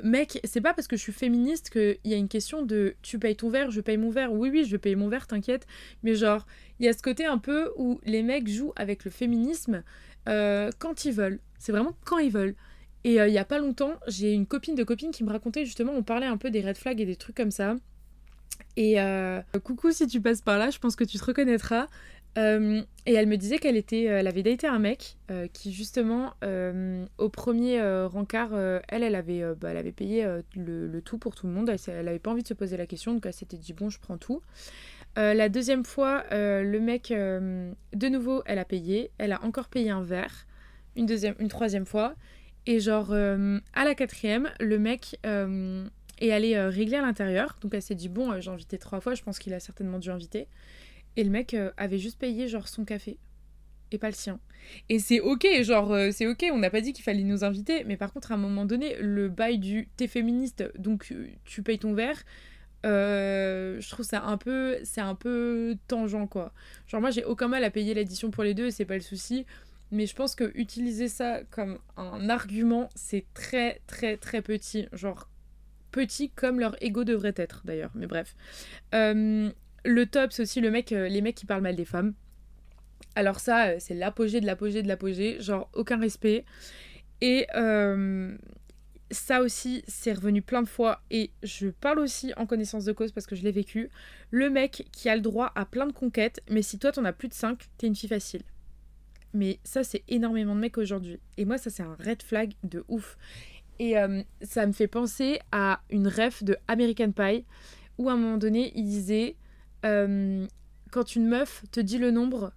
mec, 0.03 0.39
c'est 0.43 0.61
pas 0.61 0.73
parce 0.73 0.87
que 0.87 0.95
je 0.95 1.01
suis 1.01 1.11
féministe 1.11 1.69
qu'il 1.69 1.97
y 2.05 2.13
a 2.13 2.17
une 2.17 2.29
question 2.29 2.63
de 2.63 2.95
tu 3.01 3.19
payes 3.19 3.35
ton 3.35 3.49
verre, 3.49 3.69
je 3.71 3.81
paye 3.81 3.97
mon 3.97 4.09
verre. 4.09 4.31
Oui, 4.31 4.49
oui, 4.49 4.63
je 4.63 4.71
vais 4.71 4.77
payer 4.77 4.95
mon 4.95 5.09
verre, 5.09 5.27
t'inquiète. 5.27 5.67
Mais 6.03 6.15
genre, 6.15 6.45
il 6.79 6.85
y 6.85 6.89
a 6.89 6.93
ce 6.93 7.01
côté 7.01 7.25
un 7.25 7.37
peu 7.37 7.71
où 7.77 7.99
les 8.05 8.23
mecs 8.23 8.47
jouent 8.47 8.73
avec 8.75 9.03
le 9.03 9.11
féminisme 9.11 9.83
quand 10.25 11.05
ils 11.05 11.13
veulent. 11.13 11.39
C'est 11.59 11.71
vraiment 11.71 11.95
quand 12.05 12.19
ils 12.19 12.31
veulent. 12.31 12.55
Et 13.03 13.19
euh, 13.19 13.27
il 13.27 13.33
y 13.33 13.37
a 13.37 13.45
pas 13.45 13.59
longtemps, 13.59 13.93
j'ai 14.07 14.33
une 14.33 14.45
copine 14.45 14.75
de 14.75 14.83
copine 14.83 15.11
qui 15.11 15.23
me 15.23 15.29
racontait 15.29 15.65
justement, 15.65 15.91
on 15.93 16.03
parlait 16.03 16.25
un 16.25 16.37
peu 16.37 16.49
des 16.49 16.61
red 16.61 16.77
flags 16.77 17.01
et 17.01 17.05
des 17.05 17.15
trucs 17.15 17.35
comme 17.35 17.51
ça. 17.51 17.75
Et 18.77 18.99
euh, 18.99 19.41
coucou 19.63 19.91
si 19.91 20.07
tu 20.07 20.21
passes 20.21 20.41
par 20.41 20.57
là, 20.57 20.69
je 20.69 20.79
pense 20.79 20.95
que 20.95 21.03
tu 21.03 21.17
te 21.17 21.25
reconnaîtras. 21.25 21.87
Euh, 22.37 22.81
et 23.05 23.13
elle 23.13 23.27
me 23.27 23.37
disait 23.37 23.59
qu'elle 23.59 23.77
était, 23.77 24.05
elle 24.05 24.27
avait 24.27 24.41
daté 24.41 24.65
un 24.65 24.79
mec 24.79 25.17
qui 25.51 25.73
justement 25.73 26.33
au 27.17 27.29
premier 27.29 27.81
rencard, 28.05 28.57
elle, 28.87 29.03
elle 29.03 29.15
avait, 29.15 29.43
bah, 29.59 29.71
elle 29.71 29.77
avait 29.77 29.91
payé 29.91 30.25
le, 30.55 30.99
tout 31.01 31.17
pour 31.17 31.35
tout 31.35 31.47
le 31.47 31.53
monde. 31.53 31.69
Elle, 31.69 32.05
n'avait 32.05 32.19
pas 32.19 32.31
envie 32.31 32.43
de 32.43 32.47
se 32.47 32.53
poser 32.53 32.77
la 32.77 32.85
question, 32.85 33.13
donc 33.13 33.25
elle 33.25 33.33
s'était 33.33 33.57
dit 33.57 33.73
bon, 33.73 33.89
je 33.89 33.99
prends 33.99 34.17
tout. 34.17 34.41
la 35.17 35.49
deuxième 35.49 35.83
fois, 35.83 36.23
le 36.31 36.79
mec, 36.79 37.09
de 37.09 38.07
nouveau, 38.07 38.41
elle 38.45 38.59
a 38.59 38.65
payé. 38.65 39.11
Elle 39.17 39.33
a 39.33 39.43
encore 39.43 39.67
payé 39.67 39.89
un 39.89 40.01
verre. 40.01 40.47
Une 40.95 41.05
deuxième, 41.05 41.35
une 41.39 41.49
troisième 41.49 41.85
fois. 41.85 42.15
Et 42.65 42.79
genre, 42.79 43.11
euh, 43.11 43.59
à 43.73 43.83
la 43.83 43.95
quatrième, 43.95 44.49
le 44.59 44.79
mec 44.79 45.19
euh, 45.25 45.85
est 46.19 46.31
allé 46.31 46.55
euh, 46.55 46.69
régler 46.69 46.97
à 46.97 47.01
l'intérieur. 47.01 47.57
Donc 47.61 47.73
elle 47.73 47.81
s'est 47.81 47.95
dit, 47.95 48.09
bon, 48.09 48.39
j'ai 48.39 48.49
invité 48.49 48.77
trois 48.77 49.01
fois, 49.01 49.15
je 49.15 49.23
pense 49.23 49.39
qu'il 49.39 49.53
a 49.53 49.59
certainement 49.59 49.99
dû 49.99 50.09
inviter. 50.09 50.47
Et 51.15 51.23
le 51.23 51.29
mec 51.29 51.55
avait 51.77 51.99
juste 51.99 52.19
payé 52.19 52.47
genre 52.47 52.67
son 52.67 52.85
café 52.85 53.17
et 53.91 53.97
pas 53.97 54.07
le 54.07 54.15
sien. 54.15 54.39
Et 54.89 54.97
c'est 54.97 55.19
ok, 55.19 55.45
genre, 55.61 55.95
c'est 56.11 56.25
ok, 56.25 56.45
on 56.51 56.57
n'a 56.57 56.69
pas 56.69 56.81
dit 56.81 56.93
qu'il 56.93 57.03
fallait 57.03 57.23
nous 57.23 57.43
inviter. 57.43 57.83
Mais 57.83 57.97
par 57.97 58.11
contre, 58.11 58.31
à 58.31 58.35
un 58.35 58.37
moment 58.37 58.65
donné, 58.65 58.95
le 58.99 59.29
bail 59.29 59.59
du 59.59 59.89
t'es 59.97 60.07
féministe, 60.07 60.63
donc 60.79 61.13
tu 61.45 61.61
payes 61.61 61.79
ton 61.79 61.93
verre. 61.93 62.23
je 62.83 63.89
trouve 63.89 64.05
ça 64.05 64.23
un 64.23 64.37
peu 64.37 64.77
c'est 64.83 65.01
un 65.01 65.15
peu 65.15 65.77
tangent 65.87 66.27
quoi 66.27 66.51
genre 66.87 66.99
moi 66.99 67.11
j'ai 67.11 67.23
aucun 67.23 67.47
mal 67.47 67.63
à 67.63 67.69
payer 67.69 67.93
l'addition 67.93 68.29
pour 68.29 68.43
les 68.43 68.53
deux 68.53 68.71
c'est 68.71 68.83
pas 68.83 68.95
le 68.95 69.01
souci 69.01 69.45
mais 69.93 70.07
je 70.07 70.15
pense 70.15 70.33
que 70.33 70.51
utiliser 70.55 71.07
ça 71.07 71.41
comme 71.51 71.77
un 71.97 72.27
argument, 72.27 72.89
c'est 72.95 73.25
très 73.35 73.79
très 73.85 74.17
très 74.17 74.41
petit. 74.41 74.87
Genre 74.91 75.29
petit 75.91 76.31
comme 76.31 76.59
leur 76.59 76.75
ego 76.83 77.03
devrait 77.03 77.35
être 77.37 77.61
d'ailleurs. 77.63 77.91
Mais 77.93 78.07
bref. 78.07 78.35
Euh, 78.95 79.51
le 79.85 80.05
top, 80.05 80.31
c'est 80.31 80.43
aussi 80.43 80.61
le 80.61 80.71
mec, 80.71 80.91
euh, 80.91 81.07
les 81.07 81.21
mecs 81.21 81.35
qui 81.35 81.45
parlent 81.45 81.61
mal 81.61 81.75
des 81.75 81.85
femmes. 81.85 82.13
Alors 83.15 83.39
ça, 83.39 83.67
euh, 83.67 83.75
c'est 83.79 83.93
l'apogée 83.93 84.41
de 84.41 84.45
l'apogée 84.45 84.81
de 84.81 84.87
l'apogée. 84.87 85.39
Genre 85.39 85.69
aucun 85.73 85.99
respect. 85.99 86.45
Et 87.21 87.47
ça 89.13 89.41
aussi, 89.41 89.83
c'est 89.87 90.13
revenu 90.13 90.41
plein 90.41 90.61
de 90.61 90.67
fois 90.67 91.01
et 91.11 91.31
je 91.43 91.67
parle 91.67 91.99
aussi 91.99 92.33
en 92.35 92.45
connaissance 92.45 92.83
de 92.83 92.91
cause 92.91 93.11
parce 93.11 93.27
que 93.27 93.35
je 93.35 93.43
l'ai 93.43 93.51
vécu. 93.51 93.89
Le 94.31 94.49
mec 94.49 94.87
qui 94.91 95.07
a 95.07 95.15
le 95.15 95.21
droit 95.21 95.51
à 95.55 95.65
plein 95.65 95.85
de 95.85 95.93
conquêtes, 95.93 96.41
mais 96.49 96.61
si 96.61 96.79
toi 96.79 96.91
t'en 96.91 97.05
as 97.05 97.13
plus 97.13 97.29
de 97.29 97.33
5, 97.33 97.59
t'es 97.77 97.87
une 97.87 97.95
fille 97.95 98.09
facile. 98.09 98.41
Mais 99.33 99.59
ça, 99.63 99.83
c'est 99.83 100.03
énormément 100.07 100.55
de 100.55 100.59
mecs 100.59 100.77
aujourd'hui. 100.77 101.19
Et 101.37 101.45
moi, 101.45 101.57
ça, 101.57 101.69
c'est 101.69 101.83
un 101.83 101.95
red 101.95 102.21
flag 102.21 102.53
de 102.63 102.83
ouf. 102.87 103.17
Et 103.79 103.97
euh, 103.97 104.21
ça 104.41 104.67
me 104.67 104.71
fait 104.71 104.87
penser 104.87 105.39
à 105.51 105.81
une 105.89 106.07
ref 106.07 106.43
de 106.43 106.55
American 106.67 107.11
Pie 107.11 107.45
où 107.97 108.09
à 108.09 108.13
un 108.13 108.17
moment 108.17 108.37
donné, 108.37 108.71
il 108.75 108.83
disait 108.83 109.35
euh, 109.85 110.47
quand 110.91 111.15
une 111.15 111.27
meuf 111.27 111.63
te 111.71 111.79
dit 111.79 111.97
le 111.97 112.11
nombre, 112.11 112.53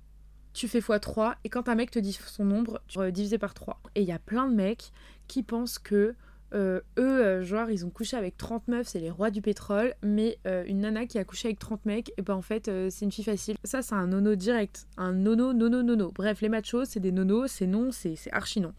tu 0.53 0.69
fais 0.69 0.81
x3 0.81 1.35
et 1.45 1.49
quand 1.49 1.69
un 1.69 1.75
mec 1.75 1.91
te 1.91 1.99
dit 1.99 2.13
son 2.13 2.45
nombre, 2.45 2.81
tu 2.89 2.99
divises 3.13 3.37
par 3.39 3.55
3. 3.55 3.81
Et 3.95 4.03
il 4.03 4.09
y 4.09 4.13
a 4.13 4.19
plein 4.19 4.49
de 4.49 4.55
mecs 4.55 4.93
qui 5.27 5.43
pensent 5.43 5.79
que 5.79 6.15
euh, 6.55 6.81
eux, 6.99 7.25
euh, 7.25 7.45
genre, 7.45 7.71
ils 7.71 7.85
ont 7.85 7.91
couché 7.91 8.17
avec 8.17 8.37
30 8.37 8.69
meufs, 8.69 8.87
c'est 8.87 9.01
les 9.01 9.11
rois 9.11 9.31
du 9.31 9.43
pétrole, 9.43 9.95
mais 10.03 10.39
euh, 10.47 10.65
une 10.67 10.81
nana 10.81 11.07
qui 11.07 11.19
a 11.19 11.25
couché 11.25 11.49
avec 11.49 11.59
30 11.59 11.85
mecs, 11.87 12.13
et 12.17 12.23
ben 12.23 12.35
en 12.35 12.43
fait, 12.43 12.71
c'est 12.91 13.05
une 13.05 13.13
fille 13.13 13.25
facile. 13.25 13.57
Ça, 13.65 13.83
c'est 13.83 13.95
un 13.95 14.07
nono 14.07 14.35
direct. 14.35 14.87
Un 14.97 15.13
nono, 15.13 15.53
nono, 15.53 15.83
nono. 15.83 16.13
Bref, 16.13 16.41
les 16.41 16.49
machos, 16.49 16.85
c'est 16.87 17.01
des 17.01 17.13
nonos, 17.13 17.49
c'est 17.49 17.67
non, 17.67 17.91
c'est 17.91 18.17
archi 18.33 18.61
non. 18.61 18.73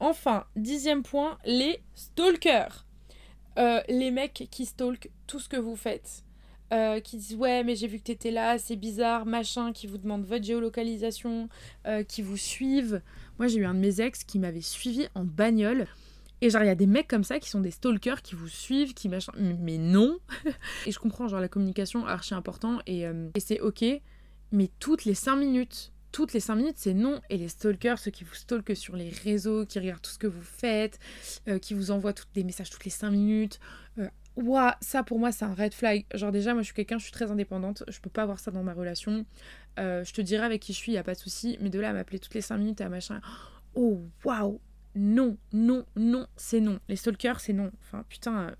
Enfin, 0.00 0.44
dixième 0.56 1.02
point, 1.02 1.38
les 1.44 1.80
stalkers. 1.94 2.84
les 3.56 4.10
mecs 4.10 4.48
qui 4.50 4.66
stalkent 4.66 5.10
tout 5.26 5.40
ce 5.40 5.48
que 5.48 5.56
vous 5.56 5.76
faites. 5.76 6.24
Qui 7.04 7.16
disent 7.16 7.36
ouais 7.36 7.62
mais 7.62 7.76
j'ai 7.76 7.86
vu 7.86 7.98
que 7.98 8.04
t'étais 8.04 8.30
là, 8.30 8.58
c'est 8.58 8.76
bizarre, 8.76 9.26
machin, 9.26 9.72
qui 9.72 9.86
vous 9.86 9.98
demandent 9.98 10.24
votre 10.24 10.44
géolocalisation, 10.44 11.48
qui 12.08 12.22
vous 12.22 12.36
suivent. 12.36 13.00
Moi 13.38 13.48
j'ai 13.48 13.58
eu 13.58 13.64
un 13.64 13.74
de 13.74 13.78
mes 13.80 14.00
ex 14.00 14.24
qui 14.24 14.38
m'avait 14.38 14.60
suivi 14.60 15.06
en 15.14 15.24
bagnole. 15.24 15.86
Et 16.44 16.50
genre, 16.50 16.62
il 16.62 16.66
y 16.66 16.70
a 16.70 16.74
des 16.74 16.86
mecs 16.86 17.08
comme 17.08 17.24
ça 17.24 17.38
qui 17.38 17.48
sont 17.48 17.60
des 17.60 17.70
stalkers, 17.70 18.20
qui 18.20 18.34
vous 18.34 18.48
suivent, 18.48 18.92
qui 18.92 19.08
machin. 19.08 19.32
Mais 19.38 19.78
non 19.78 20.18
Et 20.86 20.92
je 20.92 20.98
comprends, 20.98 21.26
genre, 21.26 21.40
la 21.40 21.48
communication 21.48 22.06
archi 22.06 22.34
important 22.34 22.80
et, 22.86 23.06
euh, 23.06 23.30
et 23.34 23.40
c'est 23.40 23.60
ok, 23.60 23.82
mais 24.52 24.70
toutes 24.78 25.06
les 25.06 25.14
5 25.14 25.36
minutes, 25.36 25.92
toutes 26.12 26.34
les 26.34 26.40
5 26.40 26.56
minutes, 26.56 26.76
c'est 26.76 26.92
non. 26.92 27.20
Et 27.30 27.38
les 27.38 27.48
stalkers, 27.48 27.98
ceux 27.98 28.10
qui 28.10 28.24
vous 28.24 28.34
stalkent 28.34 28.76
sur 28.76 28.94
les 28.94 29.08
réseaux, 29.08 29.64
qui 29.64 29.78
regardent 29.78 30.02
tout 30.02 30.10
ce 30.10 30.18
que 30.18 30.26
vous 30.26 30.42
faites, 30.42 30.98
euh, 31.48 31.58
qui 31.58 31.72
vous 31.72 31.90
envoient 31.90 32.12
des 32.34 32.44
messages 32.44 32.68
toutes 32.68 32.84
les 32.84 32.90
5 32.90 33.10
minutes. 33.10 33.58
Euh, 33.98 34.08
Ouah, 34.36 34.76
ça 34.80 35.02
pour 35.02 35.18
moi 35.18 35.32
c'est 35.32 35.44
un 35.44 35.54
red 35.54 35.74
flag. 35.74 36.06
Genre 36.14 36.32
déjà 36.32 36.54
moi 36.54 36.62
je 36.62 36.66
suis 36.66 36.74
quelqu'un, 36.74 36.98
je 36.98 37.04
suis 37.04 37.12
très 37.12 37.30
indépendante, 37.30 37.84
je 37.88 38.00
peux 38.00 38.10
pas 38.10 38.22
avoir 38.22 38.40
ça 38.40 38.50
dans 38.50 38.62
ma 38.62 38.74
relation. 38.74 39.24
je 39.78 40.12
te 40.12 40.20
dirai 40.20 40.44
avec 40.44 40.60
qui 40.62 40.72
je 40.72 40.78
suis, 40.78 40.92
y 40.92 40.98
a 40.98 41.04
pas 41.04 41.14
de 41.14 41.18
souci, 41.18 41.56
mais 41.60 41.70
de 41.70 41.78
là 41.78 41.90
à 41.90 41.92
m'appeler 41.92 42.18
toutes 42.18 42.34
les 42.34 42.40
5 42.40 42.58
minutes 42.58 42.80
à 42.80 42.88
machin. 42.88 43.20
Oh 43.74 44.00
waouh, 44.24 44.60
non, 44.94 45.36
non, 45.52 45.84
non, 45.96 46.26
c'est 46.36 46.60
non. 46.60 46.78
Les 46.88 46.96
stalkers, 46.96 47.40
c'est 47.40 47.52
non. 47.52 47.72
Enfin, 47.80 48.04
putain, 48.08 48.48
euh, 48.48 48.54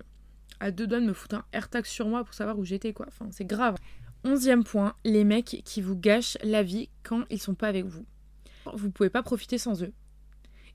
à 0.59 0.71
deux 0.71 0.87
doigts 0.87 0.99
de 0.99 1.05
me 1.05 1.13
foutre 1.13 1.35
un 1.35 1.45
AirTag 1.53 1.85
sur 1.85 2.07
moi 2.07 2.23
pour 2.23 2.33
savoir 2.33 2.59
où 2.59 2.65
j'étais, 2.65 2.93
quoi. 2.93 3.05
Enfin, 3.07 3.29
c'est 3.31 3.45
grave. 3.45 3.75
Onzième 4.23 4.63
point, 4.63 4.95
les 5.05 5.23
mecs 5.23 5.61
qui 5.63 5.81
vous 5.81 5.95
gâchent 5.95 6.37
la 6.43 6.63
vie 6.63 6.89
quand 7.03 7.23
ils 7.29 7.39
sont 7.39 7.55
pas 7.55 7.67
avec 7.67 7.85
vous. 7.85 8.05
Vous 8.73 8.91
pouvez 8.91 9.09
pas 9.09 9.23
profiter 9.23 9.57
sans 9.57 9.83
eux. 9.83 9.93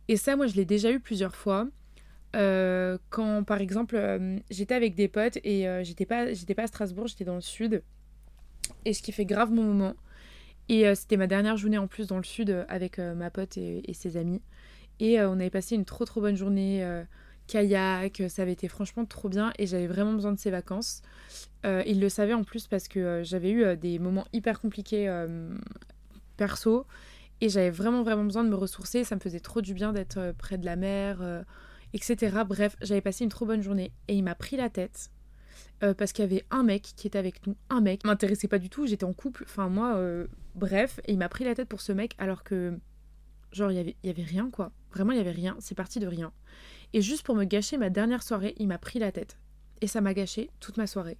Et 0.09 0.17
ça, 0.17 0.37
moi, 0.37 0.47
je 0.47 0.55
l'ai 0.55 0.65
déjà 0.65 0.91
eu 0.91 1.01
plusieurs 1.01 1.35
fois. 1.37 1.69
Euh, 2.37 2.99
quand, 3.11 3.43
par 3.43 3.61
exemple, 3.61 3.97
euh, 3.97 4.39
j'étais 4.51 4.75
avec 4.75 4.95
des 4.95 5.09
potes 5.09 5.39
et 5.45 5.67
j'étais 5.83 6.07
pas, 6.07 6.33
j'étais 6.33 6.55
pas 6.55 6.65
à 6.65 6.67
Strasbourg, 6.67 7.07
j'étais 7.07 7.25
dans 7.25 7.35
le 7.35 7.41
sud. 7.41 7.83
Et 8.85 8.93
ce 8.93 9.03
qui 9.03 9.13
fait 9.13 9.25
grave 9.25 9.51
mon 9.53 9.65
moment. 9.65 9.95
Et 10.69 10.95
c'était 10.95 11.17
ma 11.17 11.27
dernière 11.27 11.57
journée 11.57 11.79
en 11.79 11.89
plus 11.89 12.07
dans 12.07 12.19
le 12.19 12.23
sud 12.23 12.65
avec 12.69 12.99
ma 12.99 13.31
pote 13.31 13.57
et 13.57 13.93
ses 13.93 14.17
amis. 14.17 14.41
Et 15.01 15.19
euh, 15.19 15.29
on 15.29 15.41
avait 15.41 15.51
passé 15.51 15.75
une 15.75 15.87
trop 15.87 16.05
trop 16.05 16.21
bonne 16.21 16.37
journée, 16.37 16.85
euh, 16.85 17.03
kayak, 17.47 18.23
ça 18.29 18.43
avait 18.43 18.53
été 18.53 18.69
franchement 18.69 19.07
trop 19.07 19.29
bien 19.29 19.53
et 19.59 19.67
j'avais 19.67 19.87
vraiment 19.87 20.13
besoin 20.13 20.33
de 20.33 20.39
ces 20.39 20.51
vacances. 20.51 21.03
Euh, 21.67 21.83
il 21.87 22.01
le 22.01 22.09
savait 22.09 22.35
en 22.35 22.45
plus 22.45 22.67
parce 22.67 22.87
que 22.87 23.23
j'avais 23.25 23.51
eu 23.51 23.77
des 23.77 23.99
moments 23.99 24.27
hyper 24.33 24.61
compliqués 24.61 25.11
perso 26.37 26.87
et 27.41 27.49
j'avais 27.49 27.71
vraiment 27.71 28.03
vraiment 28.03 28.25
besoin 28.25 28.45
de 28.45 28.51
me 28.51 28.55
ressourcer. 28.55 29.03
Ça 29.05 29.15
me 29.15 29.21
faisait 29.21 29.41
trop 29.41 29.63
du 29.63 29.73
bien 29.73 29.93
d'être 29.93 30.35
près 30.39 30.59
de 30.59 30.67
la 30.67 30.77
mer, 30.77 31.45
etc. 31.95 32.39
Bref, 32.47 32.77
j'avais 32.81 33.01
passé 33.01 33.25
une 33.25 33.31
trop 33.31 33.47
bonne 33.47 33.63
journée 33.63 33.93
et 34.09 34.15
il 34.15 34.23
m'a 34.23 34.35
pris 34.35 34.57
la 34.57 34.71
tête. 34.71 35.11
parce 35.81 36.13
qu'il 36.13 36.25
y 36.25 36.29
avait 36.29 36.45
un 36.51 36.63
mec 36.63 36.83
qui 36.83 37.07
était 37.07 37.19
avec 37.19 37.47
nous, 37.47 37.57
un 37.71 37.81
mec, 37.81 38.05
m'intéressait 38.05 38.49
pas 38.49 38.59
du 38.59 38.69
tout, 38.69 38.87
j'étais 38.87 39.05
en 39.05 39.13
couple, 39.15 39.45
enfin 39.47 39.69
moi, 39.69 39.99
bref, 40.55 41.01
et 41.07 41.13
il 41.13 41.19
m'a 41.19 41.29
pris 41.29 41.45
la 41.45 41.55
tête 41.55 41.69
pour 41.69 41.81
ce 41.81 41.93
mec 41.93 42.15
alors 42.19 42.45
que, 42.45 42.79
genre, 43.53 43.71
il 43.71 43.77
y 43.77 43.81
avait, 43.81 43.97
y 44.05 44.11
avait 44.11 44.23
rien 44.23 44.51
quoi. 44.51 44.73
Vraiment, 44.93 45.13
il 45.13 45.17
n'y 45.17 45.21
avait 45.21 45.31
rien. 45.31 45.57
C'est 45.61 45.75
parti 45.75 46.01
de 46.01 46.07
rien. 46.07 46.33
Et 46.93 47.03
juste 47.03 47.25
pour 47.25 47.35
me 47.35 47.45
gâcher 47.45 47.79
ma 47.79 47.91
dernière 47.91 48.23
soirée, 48.23 48.55
il 48.59 48.67
m'a 48.67 48.79
pris 48.79 48.99
la 48.99 49.13
tête. 49.13 49.39
Et 49.81 49.87
ça 49.87 50.01
m'a 50.01 50.13
gâché 50.13 50.51
toute 50.61 50.77
ma 50.77 50.87
soirée. 50.87 51.17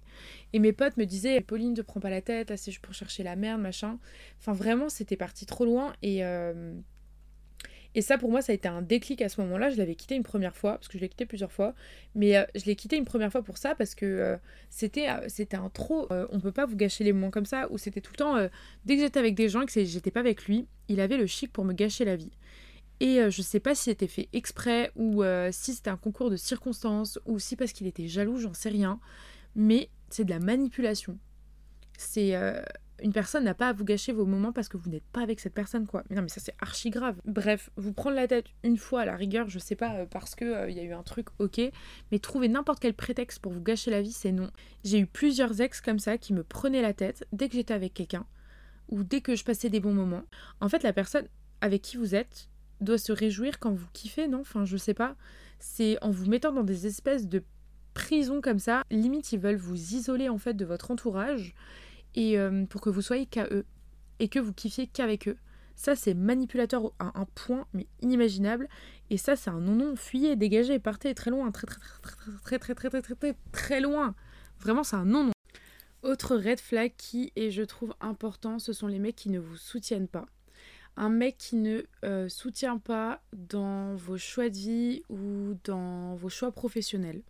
Et 0.53 0.59
mes 0.59 0.73
potes 0.73 0.97
me 0.97 1.05
disaient 1.05 1.41
Pauline, 1.41 1.73
ne 1.73 1.81
prends 1.81 1.99
pas 1.99 2.09
la 2.09 2.21
tête, 2.21 2.49
là 2.51 2.57
c'est 2.57 2.77
pour 2.79 2.93
chercher 2.93 3.23
la 3.23 3.35
merde, 3.35 3.61
machin. 3.61 3.97
Enfin, 4.39 4.53
vraiment, 4.53 4.89
c'était 4.89 5.17
parti 5.17 5.45
trop 5.45 5.65
loin. 5.65 5.93
Et, 6.03 6.23
euh, 6.23 6.73
et 7.95 8.01
ça, 8.01 8.17
pour 8.17 8.31
moi, 8.31 8.41
ça 8.41 8.51
a 8.51 8.55
été 8.55 8.67
un 8.67 8.81
déclic 8.81 9.21
à 9.21 9.29
ce 9.29 9.41
moment-là. 9.41 9.69
Je 9.69 9.77
l'avais 9.77 9.95
quitté 9.95 10.15
une 10.15 10.23
première 10.23 10.55
fois, 10.55 10.73
parce 10.73 10.87
que 10.87 10.97
je 10.97 11.01
l'ai 11.01 11.09
quitté 11.09 11.25
plusieurs 11.25 11.51
fois. 11.51 11.73
Mais 12.15 12.37
euh, 12.37 12.43
je 12.55 12.65
l'ai 12.65 12.75
quitté 12.75 12.97
une 12.97 13.05
première 13.05 13.31
fois 13.31 13.43
pour 13.43 13.57
ça, 13.57 13.75
parce 13.75 13.95
que 13.95 14.05
euh, 14.05 14.37
c'était 14.69 15.07
c'était 15.27 15.57
un 15.57 15.69
trop. 15.69 16.07
on 16.11 16.39
peut 16.39 16.51
pas 16.51 16.65
vous 16.65 16.75
gâcher 16.75 17.03
les 17.03 17.13
moments 17.13 17.31
comme 17.31 17.45
ça, 17.45 17.67
où 17.71 17.77
c'était 17.77 18.01
tout 18.01 18.13
le 18.13 18.17
temps. 18.17 18.49
dès 18.85 18.95
que 18.95 19.01
j'étais 19.01 19.19
avec 19.19 19.35
des 19.35 19.49
gens 19.49 19.61
et 19.61 19.65
que 19.65 19.83
j'étais 19.83 20.11
pas 20.11 20.21
avec 20.21 20.45
lui, 20.45 20.67
il 20.87 20.99
avait 20.99 21.17
le 21.17 21.27
chic 21.27 21.51
pour 21.51 21.65
me 21.65 21.73
gâcher 21.73 22.05
la 22.05 22.15
vie. 22.15 22.31
Et 23.01 23.19
euh, 23.19 23.31
je 23.31 23.41
sais 23.41 23.59
pas 23.59 23.73
si 23.73 23.85
c'était 23.85 24.07
fait 24.07 24.29
exprès 24.31 24.91
ou 24.95 25.23
euh, 25.23 25.49
si 25.51 25.73
c'était 25.73 25.89
un 25.89 25.97
concours 25.97 26.29
de 26.29 26.35
circonstances 26.35 27.19
ou 27.25 27.39
si 27.39 27.55
parce 27.55 27.73
qu'il 27.73 27.87
était 27.87 28.07
jaloux, 28.07 28.37
j'en 28.37 28.53
sais 28.53 28.69
rien. 28.69 28.99
Mais 29.55 29.89
c'est 30.09 30.23
de 30.23 30.29
la 30.29 30.37
manipulation. 30.37 31.17
C'est 31.97 32.35
euh, 32.35 32.61
une 33.01 33.13
personne 33.13 33.43
n'a 33.43 33.53
pas 33.53 33.69
à 33.69 33.73
vous 33.73 33.83
gâcher 33.83 34.11
vos 34.11 34.25
moments 34.25 34.51
parce 34.51 34.69
que 34.69 34.77
vous 34.77 34.89
n'êtes 34.89 35.05
pas 35.11 35.21
avec 35.21 35.39
cette 35.39 35.53
personne 35.53 35.87
quoi. 35.87 36.03
Mais 36.09 36.15
non 36.15 36.21
mais 36.21 36.29
ça 36.29 36.39
c'est 36.39 36.55
archi 36.59 36.89
grave. 36.89 37.19
Bref, 37.25 37.69
vous 37.75 37.93
prendre 37.93 38.15
la 38.15 38.27
tête 38.27 38.45
une 38.63 38.77
fois 38.77 39.01
à 39.01 39.05
la 39.05 39.15
rigueur, 39.15 39.49
je 39.49 39.59
sais 39.59 39.75
pas 39.75 40.05
parce 40.05 40.35
que 40.35 40.69
il 40.69 40.75
y 40.75 40.79
a 40.79 40.83
eu 40.83 40.93
un 40.93 41.03
truc 41.03 41.27
OK, 41.39 41.59
mais 42.11 42.19
trouver 42.19 42.47
n'importe 42.47 42.79
quel 42.79 42.93
prétexte 42.93 43.39
pour 43.39 43.51
vous 43.51 43.61
gâcher 43.61 43.91
la 43.91 44.01
vie, 44.01 44.11
c'est 44.11 44.31
non. 44.31 44.49
J'ai 44.83 44.99
eu 44.99 45.05
plusieurs 45.05 45.59
ex 45.61 45.81
comme 45.81 45.99
ça 45.99 46.17
qui 46.17 46.33
me 46.33 46.43
prenaient 46.43 46.81
la 46.81 46.93
tête 46.93 47.25
dès 47.31 47.49
que 47.49 47.55
j'étais 47.55 47.73
avec 47.73 47.93
quelqu'un 47.93 48.25
ou 48.89 49.03
dès 49.03 49.21
que 49.21 49.35
je 49.35 49.43
passais 49.43 49.69
des 49.69 49.79
bons 49.79 49.93
moments. 49.93 50.23
En 50.59 50.69
fait, 50.69 50.83
la 50.83 50.93
personne 50.93 51.27
avec 51.61 51.81
qui 51.81 51.97
vous 51.97 52.15
êtes, 52.15 52.49
doit 52.81 52.97
se 52.97 53.11
réjouir 53.11 53.59
quand 53.59 53.71
vous 53.71 53.87
kiffez, 53.93 54.27
non? 54.27 54.41
Enfin, 54.41 54.65
je 54.65 54.75
sais 54.75 54.93
pas. 54.93 55.15
C'est 55.59 55.97
en 56.03 56.09
vous 56.09 56.27
mettant 56.27 56.51
dans 56.51 56.63
des 56.63 56.87
espèces 56.87 57.27
de 57.27 57.43
prisons 57.93 58.41
comme 58.41 58.59
ça, 58.59 58.83
limite 58.89 59.31
ils 59.33 59.39
veulent 59.39 59.55
vous 59.57 59.93
isoler 59.93 60.29
en 60.29 60.37
fait 60.37 60.53
de 60.53 60.65
votre 60.65 60.91
entourage 60.91 61.53
et 62.15 62.37
euh, 62.37 62.65
pour 62.65 62.81
que 62.81 62.89
vous 62.89 63.01
soyez 63.01 63.25
qu'à 63.25 63.47
eux 63.51 63.65
et 64.19 64.27
que 64.27 64.39
vous 64.39 64.53
kiffiez 64.53 64.87
qu'avec 64.87 65.27
eux. 65.27 65.37
Ça 65.75 65.95
c'est 65.95 66.13
manipulateur 66.13 66.91
à 66.99 67.19
un 67.19 67.25
point 67.25 67.65
mais 67.73 67.87
inimaginable 68.01 68.67
et 69.09 69.17
ça 69.17 69.35
c'est 69.35 69.49
un 69.49 69.59
non 69.59 69.75
non 69.75 69.95
fuyez, 69.95 70.35
dégagez, 70.35 70.79
partez 70.79 71.13
très 71.15 71.31
loin, 71.31 71.51
très 71.51 71.67
très 71.67 71.79
très 71.79 72.59
très 72.59 72.75
très 72.75 72.89
très 72.89 73.01
très 73.01 73.15
très 73.15 73.35
très 73.51 73.81
loin. 73.81 74.15
Vraiment 74.59 74.83
c'est 74.83 74.95
un 74.95 75.05
non 75.05 75.25
non. 75.25 75.31
Autre 76.03 76.35
red 76.35 76.59
flag 76.59 76.93
qui 76.97 77.31
est 77.35 77.51
je 77.51 77.63
trouve 77.63 77.93
important, 78.01 78.59
ce 78.59 78.73
sont 78.73 78.87
les 78.87 78.99
mecs 78.99 79.15
qui 79.15 79.29
ne 79.29 79.39
vous 79.39 79.57
soutiennent 79.57 80.07
pas 80.07 80.25
un 80.97 81.09
mec 81.09 81.37
qui 81.37 81.55
ne 81.55 81.83
euh, 82.03 82.29
soutient 82.29 82.77
pas 82.77 83.21
dans 83.33 83.95
vos 83.95 84.17
choix 84.17 84.49
de 84.49 84.55
vie 84.55 85.03
ou 85.09 85.55
dans 85.63 86.15
vos 86.15 86.29
choix 86.29 86.51
professionnels. 86.51 87.21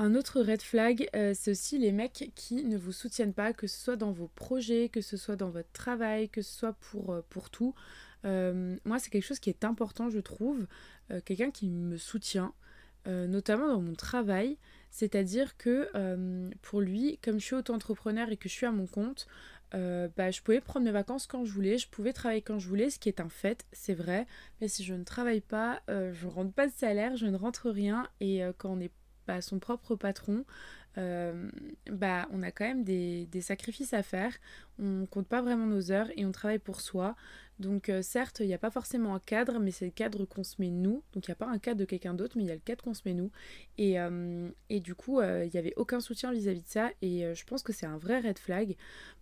Un 0.00 0.14
autre 0.14 0.40
red 0.42 0.62
flag, 0.62 1.08
euh, 1.16 1.32
c'est 1.34 1.50
aussi 1.50 1.76
les 1.76 1.90
mecs 1.90 2.30
qui 2.36 2.62
ne 2.62 2.78
vous 2.78 2.92
soutiennent 2.92 3.34
pas, 3.34 3.52
que 3.52 3.66
ce 3.66 3.76
soit 3.76 3.96
dans 3.96 4.12
vos 4.12 4.28
projets, 4.28 4.88
que 4.88 5.00
ce 5.00 5.16
soit 5.16 5.34
dans 5.34 5.50
votre 5.50 5.72
travail, 5.72 6.28
que 6.28 6.40
ce 6.40 6.56
soit 6.56 6.74
pour, 6.74 7.10
euh, 7.10 7.22
pour 7.28 7.50
tout. 7.50 7.74
moi, 8.22 9.00
c'est 9.00 9.10
quelque 9.10 9.24
chose 9.24 9.40
qui 9.40 9.50
est 9.50 9.64
important, 9.64 10.08
je 10.08 10.20
trouve. 10.20 10.66
Quelqu'un 11.24 11.50
qui 11.50 11.68
me 11.68 11.96
soutient, 11.96 12.52
notamment 13.06 13.68
dans 13.68 13.80
mon 13.80 13.94
travail. 13.94 14.58
C'est-à-dire 14.90 15.56
que 15.56 15.88
pour 16.62 16.80
lui, 16.80 17.18
comme 17.22 17.40
je 17.40 17.46
suis 17.46 17.54
auto-entrepreneur 17.54 18.28
et 18.30 18.36
que 18.36 18.48
je 18.48 18.54
suis 18.54 18.66
à 18.66 18.72
mon 18.72 18.86
compte, 18.86 19.26
euh, 19.74 20.08
bah, 20.16 20.30
je 20.30 20.40
pouvais 20.40 20.60
prendre 20.60 20.86
mes 20.86 20.92
vacances 20.92 21.26
quand 21.26 21.44
je 21.44 21.52
voulais, 21.52 21.76
je 21.78 21.88
pouvais 21.88 22.12
travailler 22.12 22.40
quand 22.42 22.58
je 22.58 22.68
voulais, 22.68 22.88
ce 22.90 22.98
qui 22.98 23.08
est 23.08 23.20
un 23.20 23.28
fait, 23.28 23.66
c'est 23.72 23.94
vrai. 23.94 24.26
Mais 24.60 24.68
si 24.68 24.82
je 24.84 24.94
ne 24.94 25.04
travaille 25.04 25.40
pas, 25.40 25.82
euh, 25.90 26.12
je 26.14 26.26
ne 26.26 26.30
rentre 26.30 26.52
pas 26.52 26.66
de 26.66 26.72
salaire, 26.72 27.16
je 27.16 27.26
ne 27.26 27.36
rentre 27.36 27.70
rien. 27.70 28.08
Et 28.20 28.42
euh, 28.42 28.52
quand 28.56 28.70
on 28.70 28.80
est 28.80 28.92
pas 29.28 29.40
son 29.42 29.58
propre 29.58 29.94
patron, 29.94 30.44
bah, 30.96 32.26
on 32.32 32.42
a 32.42 32.50
quand 32.50 32.64
même 32.64 32.82
des, 32.82 33.28
sacrifices 33.40 33.92
à 33.92 34.02
faire. 34.02 34.32
On 34.80 35.06
compte 35.06 35.28
pas 35.28 35.42
vraiment 35.42 35.66
nos 35.66 35.92
heures 35.92 36.08
et 36.16 36.24
on 36.24 36.32
travaille 36.32 36.58
pour 36.58 36.80
soi. 36.80 37.14
Donc 37.58 37.88
euh, 37.88 38.02
certes, 38.02 38.38
il 38.40 38.46
n'y 38.46 38.54
a 38.54 38.58
pas 38.58 38.70
forcément 38.70 39.14
un 39.14 39.18
cadre, 39.18 39.58
mais 39.58 39.72
c'est 39.72 39.84
le 39.84 39.90
cadre 39.90 40.24
qu'on 40.24 40.44
se 40.44 40.56
met 40.60 40.70
nous. 40.70 41.02
Donc 41.12 41.26
il 41.26 41.30
n'y 41.30 41.32
a 41.32 41.36
pas 41.36 41.48
un 41.48 41.58
cadre 41.58 41.80
de 41.80 41.84
quelqu'un 41.84 42.14
d'autre, 42.14 42.36
mais 42.36 42.44
il 42.44 42.48
y 42.48 42.52
a 42.52 42.54
le 42.54 42.60
cadre 42.60 42.84
qu'on 42.84 42.94
se 42.94 43.02
met 43.04 43.14
nous. 43.14 43.30
Et, 43.78 44.00
euh, 44.00 44.48
du 44.70 44.94
coup, 44.94 45.20
euh, 45.20 45.44
il 45.44 45.50
n'y 45.50 45.58
avait 45.58 45.74
aucun 45.76 46.00
soutien 46.00 46.32
vis-à-vis 46.32 46.62
de 46.62 46.68
ça. 46.68 46.90
Et 47.02 47.34
je 47.34 47.44
pense 47.44 47.62
que 47.62 47.72
c'est 47.72 47.86
un 47.86 47.98
vrai 47.98 48.20
red 48.20 48.38
flag. 48.38 48.76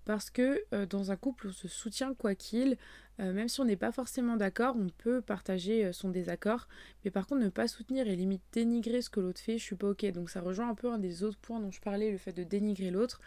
Parce 0.04 0.30
que 0.30 0.64
dans 0.86 1.10
un 1.10 1.16
couple, 1.16 1.48
on 1.48 1.52
se 1.52 1.68
soutient 1.68 2.14
quoi 2.14 2.34
qu'il. 2.34 2.76
Même 3.18 3.48
si 3.48 3.60
on 3.60 3.64
n'est 3.64 3.76
pas 3.76 3.92
forcément 3.92 4.36
d'accord, 4.36 4.76
on 4.76 4.88
peut 4.88 5.20
partager 5.20 5.92
son 5.92 6.10
désaccord. 6.10 6.68
Mais 7.04 7.10
par 7.10 7.26
contre, 7.26 7.42
ne 7.42 7.48
pas 7.48 7.66
soutenir 7.66 8.06
et 8.08 8.16
limite 8.16 8.42
dénigrer 8.52 9.00
ce 9.00 9.10
que 9.10 9.20
l'autre 9.20 9.40
fait, 9.40 9.58
je 9.58 9.62
suis 9.64 9.76
pas 9.76 9.88
ok. 9.88 10.04
Donc 10.12 10.30
ça 10.30 10.40
rejoint 10.40 10.68
un 10.68 10.74
peu 10.74 10.90
un 10.92 10.98
des 10.98 11.22
autres 11.24 11.38
points 11.38 11.60
dont 11.60 11.70
je 11.70 11.80
parlais, 11.80 12.10
le 12.10 12.18
fait 12.18 12.32
de 12.32 12.44
dénigrer 12.44 12.90
l'autre 12.90 13.20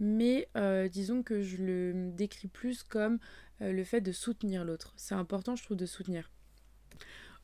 mais 0.00 0.48
disons 0.90 1.22
que 1.22 1.40
je 1.40 1.56
le 1.58 2.10
décris 2.10 2.48
plus 2.48 2.82
comme 2.82 3.18
euh, 3.60 3.72
le 3.72 3.84
fait 3.84 4.00
de 4.00 4.12
soutenir 4.12 4.64
l'autre. 4.64 4.92
C'est 4.96 5.14
important, 5.14 5.56
je 5.56 5.64
trouve, 5.64 5.76
de 5.76 5.86
soutenir. 5.86 6.30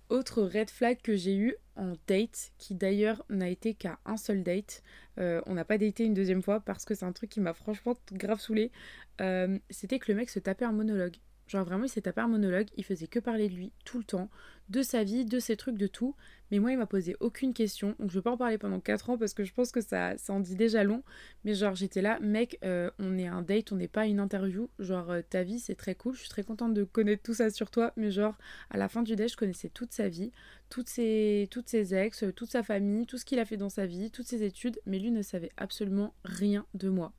Autre 0.08 0.42
red 0.42 0.70
flag 0.70 1.00
que 1.00 1.14
j'ai 1.14 1.36
eu 1.36 1.54
en 1.76 1.92
date, 2.08 2.52
qui 2.58 2.74
d'ailleurs 2.74 3.24
n'a 3.28 3.48
été 3.48 3.74
qu'à 3.74 4.00
un 4.04 4.16
seul 4.16 4.42
date, 4.42 4.82
euh, 5.18 5.40
on 5.46 5.54
n'a 5.54 5.64
pas 5.64 5.78
daté 5.78 6.04
une 6.04 6.14
deuxième 6.14 6.42
fois 6.42 6.58
parce 6.58 6.84
que 6.84 6.96
c'est 6.96 7.04
un 7.04 7.12
truc 7.12 7.30
qui 7.30 7.40
m'a 7.40 7.54
franchement 7.54 7.96
grave 8.12 8.40
saoulé, 8.40 8.72
euh, 9.20 9.56
c'était 9.70 10.00
que 10.00 10.10
le 10.10 10.18
mec 10.18 10.28
se 10.28 10.40
tapait 10.40 10.64
un 10.64 10.72
monologue. 10.72 11.16
Genre 11.50 11.64
vraiment, 11.64 11.82
il 11.82 11.88
s'est 11.88 12.02
tapé 12.02 12.20
un 12.20 12.28
monologue, 12.28 12.68
il 12.76 12.84
faisait 12.84 13.08
que 13.08 13.18
parler 13.18 13.48
de 13.48 13.54
lui 13.54 13.72
tout 13.84 13.98
le 13.98 14.04
temps, 14.04 14.30
de 14.68 14.82
sa 14.82 15.02
vie, 15.02 15.24
de 15.24 15.40
ses 15.40 15.56
trucs, 15.56 15.76
de 15.76 15.88
tout. 15.88 16.14
Mais 16.52 16.60
moi, 16.60 16.70
il 16.70 16.78
m'a 16.78 16.86
posé 16.86 17.16
aucune 17.18 17.52
question. 17.52 17.96
Donc 17.98 18.12
je 18.12 18.18
vais 18.20 18.22
pas 18.22 18.30
en 18.30 18.36
parler 18.36 18.56
pendant 18.56 18.78
4 18.78 19.10
ans 19.10 19.18
parce 19.18 19.34
que 19.34 19.42
je 19.42 19.52
pense 19.52 19.72
que 19.72 19.80
ça, 19.80 20.16
ça 20.16 20.32
en 20.32 20.38
dit 20.38 20.54
déjà 20.54 20.84
long. 20.84 21.02
Mais 21.42 21.54
genre, 21.54 21.74
j'étais 21.74 22.02
là, 22.02 22.20
mec, 22.20 22.56
euh, 22.64 22.88
on 23.00 23.18
est 23.18 23.26
un 23.26 23.42
date, 23.42 23.72
on 23.72 23.76
n'est 23.76 23.88
pas 23.88 24.06
une 24.06 24.20
interview. 24.20 24.70
Genre, 24.78 25.10
euh, 25.10 25.22
ta 25.28 25.42
vie, 25.42 25.58
c'est 25.58 25.74
très 25.74 25.96
cool. 25.96 26.14
Je 26.14 26.20
suis 26.20 26.28
très 26.28 26.44
contente 26.44 26.72
de 26.72 26.84
connaître 26.84 27.24
tout 27.24 27.34
ça 27.34 27.50
sur 27.50 27.68
toi. 27.68 27.92
Mais 27.96 28.12
genre, 28.12 28.38
à 28.70 28.78
la 28.78 28.88
fin 28.88 29.02
du 29.02 29.16
date, 29.16 29.32
je 29.32 29.36
connaissais 29.36 29.70
toute 29.70 29.92
sa 29.92 30.08
vie, 30.08 30.30
toutes 30.68 30.88
ses, 30.88 31.48
toutes 31.50 31.68
ses 31.68 31.96
ex, 31.96 32.24
toute 32.36 32.52
sa 32.52 32.62
famille, 32.62 33.06
tout 33.06 33.18
ce 33.18 33.24
qu'il 33.24 33.40
a 33.40 33.44
fait 33.44 33.56
dans 33.56 33.70
sa 33.70 33.86
vie, 33.86 34.12
toutes 34.12 34.28
ses 34.28 34.44
études. 34.44 34.78
Mais 34.86 35.00
lui 35.00 35.10
ne 35.10 35.22
savait 35.22 35.50
absolument 35.56 36.14
rien 36.22 36.64
de 36.74 36.88
moi. 36.90 37.12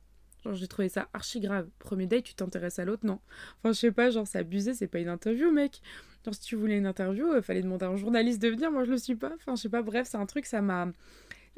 Genre, 0.44 0.54
j'ai 0.54 0.68
trouvé 0.68 0.90
ça 0.90 1.10
archi 1.14 1.40
grave. 1.40 1.70
Premier 1.80 2.08
date, 2.08 2.24
tu 2.24 2.34
t'intéresses 2.34 2.80
à 2.80 2.86
l'autre, 2.86 3.06
non. 3.06 3.20
Enfin, 3.60 3.74
je 3.74 3.80
sais 3.80 3.92
pas, 3.92 4.10
genre, 4.10 4.28
c'est 4.28 4.40
abusé, 4.40 4.74
c'est 4.74 4.88
pas 4.88 5.00
une 5.00 5.10
interview, 5.10 5.52
mec. 5.52 5.82
Genre, 6.26 6.36
si 6.36 6.42
tu 6.42 6.56
voulais 6.56 6.78
une 6.78 6.86
interview, 6.86 7.28
il 7.28 7.38
euh, 7.38 7.42
fallait 7.42 7.62
demander 7.62 7.86
à 7.86 7.90
un 7.90 7.98
journaliste 7.98 8.42
de 8.42 8.50
venir, 8.50 8.72
moi 8.72 8.84
je 8.84 8.92
le 8.92 8.98
suis 8.98 9.16
pas. 9.16 9.32
Enfin, 9.36 9.56
je 9.56 9.62
sais 9.62 9.70
pas, 9.70 9.82
bref, 9.82 10.08
c'est 10.10 10.18
un 10.18 10.26
truc, 10.26 10.46
ça 10.46 10.62
m'a 10.62 10.92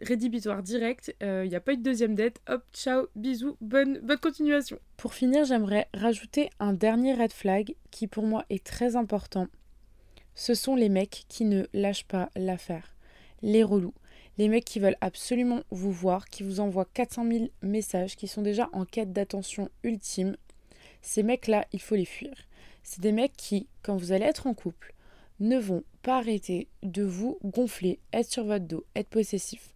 rédhibitoire 0.01 0.63
direct. 0.63 1.15
Il 1.21 1.27
euh, 1.27 1.47
n'y 1.47 1.55
a 1.55 1.59
pas 1.59 1.73
eu 1.73 1.77
de 1.77 1.83
deuxième 1.83 2.15
date. 2.15 2.41
Hop, 2.47 2.63
ciao, 2.73 3.07
bisous, 3.15 3.57
bonne, 3.61 3.99
bonne 3.99 4.17
continuation. 4.17 4.79
Pour 4.97 5.13
finir, 5.13 5.45
j'aimerais 5.45 5.87
rajouter 5.93 6.49
un 6.59 6.73
dernier 6.73 7.13
red 7.13 7.31
flag 7.31 7.75
qui 7.91 8.07
pour 8.07 8.25
moi 8.25 8.45
est 8.49 8.65
très 8.65 8.95
important. 8.95 9.47
Ce 10.35 10.55
sont 10.55 10.75
les 10.75 10.89
mecs 10.89 11.25
qui 11.29 11.45
ne 11.45 11.65
lâchent 11.73 12.07
pas 12.07 12.29
l'affaire. 12.35 12.95
Les 13.41 13.63
relous 13.63 13.93
les 14.37 14.47
mecs 14.47 14.65
qui 14.65 14.79
veulent 14.79 14.97
absolument 15.01 15.61
vous 15.69 15.91
voir, 15.91 16.25
qui 16.25 16.43
vous 16.43 16.59
envoient 16.59 16.87
400 16.93 17.25
000 17.29 17.45
messages, 17.61 18.15
qui 18.15 18.27
sont 18.27 18.41
déjà 18.41 18.69
en 18.73 18.85
quête 18.85 19.13
d'attention 19.13 19.69
ultime, 19.83 20.35
ces 21.01 21.23
mecs-là, 21.23 21.65
il 21.73 21.81
faut 21.81 21.95
les 21.95 22.05
fuir. 22.05 22.33
C'est 22.81 23.01
des 23.01 23.11
mecs 23.11 23.35
qui, 23.37 23.67
quand 23.81 23.97
vous 23.97 24.11
allez 24.11 24.25
être 24.25 24.47
en 24.47 24.53
couple, 24.53 24.93
ne 25.39 25.57
vont 25.57 25.83
pas 26.01 26.17
arrêter 26.17 26.67
de 26.81 27.03
vous 27.03 27.37
gonfler, 27.43 27.99
être 28.11 28.31
sur 28.31 28.45
votre 28.45 28.65
dos, 28.65 28.85
être 28.95 29.09
possessif. 29.09 29.73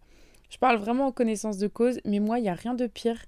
Je 0.50 0.58
parle 0.58 0.78
vraiment 0.78 1.06
en 1.06 1.12
connaissance 1.12 1.58
de 1.58 1.68
cause, 1.68 2.00
mais 2.04 2.20
moi, 2.20 2.38
il 2.38 2.42
n'y 2.42 2.48
a 2.48 2.54
rien 2.54 2.74
de 2.74 2.86
pire 2.86 3.24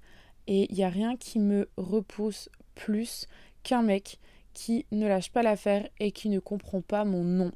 et 0.47 0.67
il 0.71 0.75
n'y 0.75 0.83
a 0.83 0.89
rien 0.89 1.15
qui 1.15 1.39
me 1.39 1.69
repousse 1.77 2.49
plus 2.73 3.27
qu'un 3.63 3.83
mec 3.83 4.19
qui 4.53 4.85
ne 4.91 5.07
lâche 5.07 5.31
pas 5.31 5.43
l'affaire 5.43 5.87
et 5.99 6.11
qui 6.11 6.29
ne 6.29 6.39
comprend 6.39 6.81
pas 6.81 7.05
mon 7.05 7.23
nom. 7.23 7.51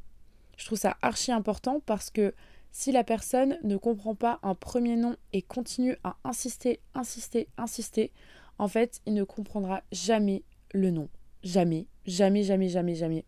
Je 0.57 0.65
trouve 0.65 0.77
ça 0.77 0.95
archi 1.01 1.31
important 1.31 1.81
parce 1.85 2.09
que 2.09 2.33
si 2.77 2.91
la 2.91 3.05
personne 3.05 3.57
ne 3.63 3.77
comprend 3.77 4.15
pas 4.15 4.37
un 4.43 4.53
premier 4.53 4.97
nom 4.97 5.15
et 5.31 5.41
continue 5.41 5.95
à 6.03 6.17
insister, 6.25 6.81
insister, 6.93 7.47
insister, 7.57 8.11
en 8.57 8.67
fait, 8.67 8.99
il 9.05 9.13
ne 9.13 9.23
comprendra 9.23 9.81
jamais 9.93 10.43
le 10.73 10.91
nom. 10.91 11.07
Jamais, 11.41 11.87
jamais, 12.05 12.43
jamais, 12.43 12.67
jamais, 12.67 12.95
jamais. 12.95 13.23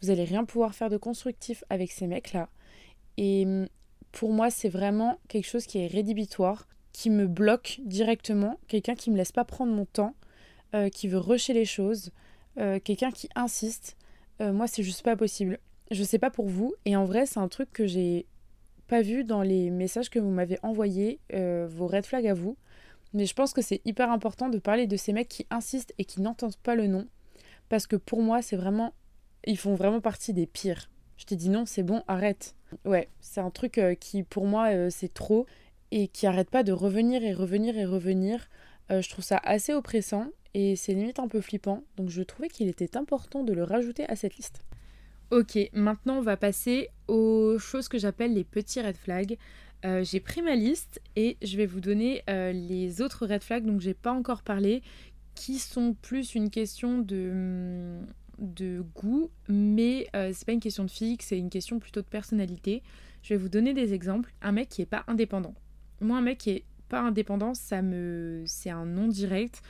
Vous 0.00 0.10
allez 0.10 0.22
rien 0.22 0.44
pouvoir 0.44 0.72
faire 0.72 0.88
de 0.88 0.98
constructif 0.98 1.64
avec 1.68 1.90
ces 1.90 2.06
mecs-là. 2.06 2.48
Et 3.16 3.42
hum, 3.44 3.66
pour 4.12 4.32
moi, 4.32 4.50
c'est 4.50 4.68
vraiment 4.68 5.18
quelque 5.26 5.48
chose 5.48 5.66
qui 5.66 5.78
est 5.78 5.88
rédhibitoire, 5.88 6.68
qui 6.92 7.10
me 7.10 7.26
bloque 7.26 7.80
directement, 7.82 8.60
quelqu'un 8.68 8.94
qui 8.94 9.10
me 9.10 9.16
laisse 9.16 9.32
pas 9.32 9.44
prendre 9.44 9.72
mon 9.72 9.86
temps, 9.86 10.14
euh, 10.76 10.90
qui 10.90 11.08
veut 11.08 11.18
rusher 11.18 11.54
les 11.54 11.64
choses, 11.64 12.12
euh, 12.58 12.78
quelqu'un 12.78 13.10
qui 13.10 13.28
insiste. 13.34 13.96
Euh, 14.40 14.52
moi, 14.52 14.68
c'est 14.68 14.84
juste 14.84 15.02
pas 15.02 15.16
possible. 15.16 15.58
Je 15.90 16.04
sais 16.04 16.20
pas 16.20 16.30
pour 16.30 16.46
vous, 16.46 16.72
et 16.84 16.94
en 16.94 17.04
vrai, 17.04 17.26
c'est 17.26 17.40
un 17.40 17.48
truc 17.48 17.72
que 17.72 17.88
j'ai 17.88 18.26
pas 18.86 19.02
vu 19.02 19.24
dans 19.24 19.42
les 19.42 19.70
messages 19.70 20.10
que 20.10 20.18
vous 20.18 20.30
m'avez 20.30 20.58
envoyés, 20.62 21.20
euh, 21.32 21.66
vos 21.68 21.86
red 21.86 22.06
flags 22.06 22.26
à 22.26 22.34
vous. 22.34 22.56
Mais 23.12 23.26
je 23.26 23.34
pense 23.34 23.52
que 23.52 23.62
c'est 23.62 23.80
hyper 23.84 24.10
important 24.10 24.48
de 24.48 24.58
parler 24.58 24.86
de 24.86 24.96
ces 24.96 25.12
mecs 25.12 25.28
qui 25.28 25.46
insistent 25.50 25.94
et 25.98 26.04
qui 26.04 26.20
n'entendent 26.20 26.56
pas 26.56 26.74
le 26.74 26.86
nom. 26.86 27.06
Parce 27.68 27.86
que 27.86 27.96
pour 27.96 28.22
moi, 28.22 28.42
c'est 28.42 28.56
vraiment. 28.56 28.92
Ils 29.46 29.58
font 29.58 29.74
vraiment 29.74 30.00
partie 30.00 30.32
des 30.32 30.46
pires. 30.46 30.90
Je 31.16 31.24
t'ai 31.24 31.36
dit 31.36 31.48
non, 31.48 31.66
c'est 31.66 31.82
bon, 31.82 32.02
arrête. 32.08 32.54
Ouais, 32.84 33.08
c'est 33.20 33.40
un 33.40 33.50
truc 33.50 33.78
euh, 33.78 33.94
qui, 33.94 34.22
pour 34.22 34.46
moi, 34.46 34.68
euh, 34.72 34.90
c'est 34.90 35.12
trop. 35.12 35.46
Et 35.92 36.08
qui 36.08 36.26
arrête 36.26 36.50
pas 36.50 36.64
de 36.64 36.72
revenir 36.72 37.22
et 37.22 37.32
revenir 37.32 37.78
et 37.78 37.84
revenir. 37.84 38.48
je 38.90 39.08
trouve 39.08 39.24
ça 39.24 39.40
assez 39.44 39.72
oppressant. 39.72 40.26
Et 40.54 40.74
c'est 40.74 40.94
limite 40.94 41.18
un 41.18 41.28
peu 41.28 41.40
flippant. 41.40 41.82
Donc 41.96 42.08
je 42.08 42.22
trouvais 42.22 42.48
qu'il 42.48 42.68
était 42.68 42.96
important 42.96 43.44
de 43.44 43.52
le 43.52 43.62
rajouter 43.62 44.04
à 44.08 44.16
cette 44.16 44.36
liste. 44.36 44.62
Ok, 45.32 45.58
maintenant 45.72 46.18
on 46.18 46.22
va 46.22 46.36
passer 46.36 46.88
aux 47.08 47.58
choses 47.58 47.88
que 47.88 47.98
j'appelle 47.98 48.32
les 48.32 48.44
petits 48.44 48.80
red 48.80 48.96
flags. 48.96 49.36
Euh, 49.84 50.04
j'ai 50.04 50.20
pris 50.20 50.40
ma 50.40 50.54
liste 50.54 51.00
et 51.16 51.36
je 51.42 51.56
vais 51.56 51.66
vous 51.66 51.80
donner 51.80 52.22
euh, 52.30 52.52
les 52.52 53.02
autres 53.02 53.26
red 53.26 53.42
flags 53.42 53.66
dont 53.66 53.80
j'ai 53.80 53.92
pas 53.92 54.12
encore 54.12 54.42
parlé, 54.42 54.82
qui 55.34 55.58
sont 55.58 55.96
plus 56.00 56.36
une 56.36 56.48
question 56.48 56.98
de, 57.00 57.98
de 58.38 58.84
goût, 58.94 59.30
mais 59.48 60.06
euh, 60.14 60.30
c'est 60.32 60.46
pas 60.46 60.52
une 60.52 60.60
question 60.60 60.84
de 60.84 60.90
physique, 60.90 61.24
c'est 61.24 61.38
une 61.38 61.50
question 61.50 61.80
plutôt 61.80 62.02
de 62.02 62.06
personnalité. 62.06 62.84
Je 63.22 63.34
vais 63.34 63.40
vous 63.40 63.48
donner 63.48 63.74
des 63.74 63.94
exemples. 63.94 64.32
Un 64.42 64.52
mec 64.52 64.68
qui 64.68 64.82
est 64.82 64.86
pas 64.86 65.02
indépendant. 65.08 65.54
Moi, 66.00 66.18
un 66.18 66.22
mec 66.22 66.38
qui 66.38 66.50
est 66.50 66.64
pas 66.88 67.00
indépendant, 67.00 67.52
ça 67.52 67.82
me, 67.82 68.44
c'est 68.46 68.70
un 68.70 68.86
non 68.86 69.08
direct, 69.08 69.60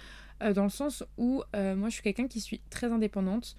dans 0.55 0.65
le 0.65 0.69
sens 0.69 1.03
où 1.17 1.43
moi 1.55 1.89
je 1.89 1.95
suis 1.95 2.03
quelqu'un 2.03 2.29
qui 2.29 2.41
suis 2.41 2.61
très 2.69 2.93
indépendante. 2.93 3.57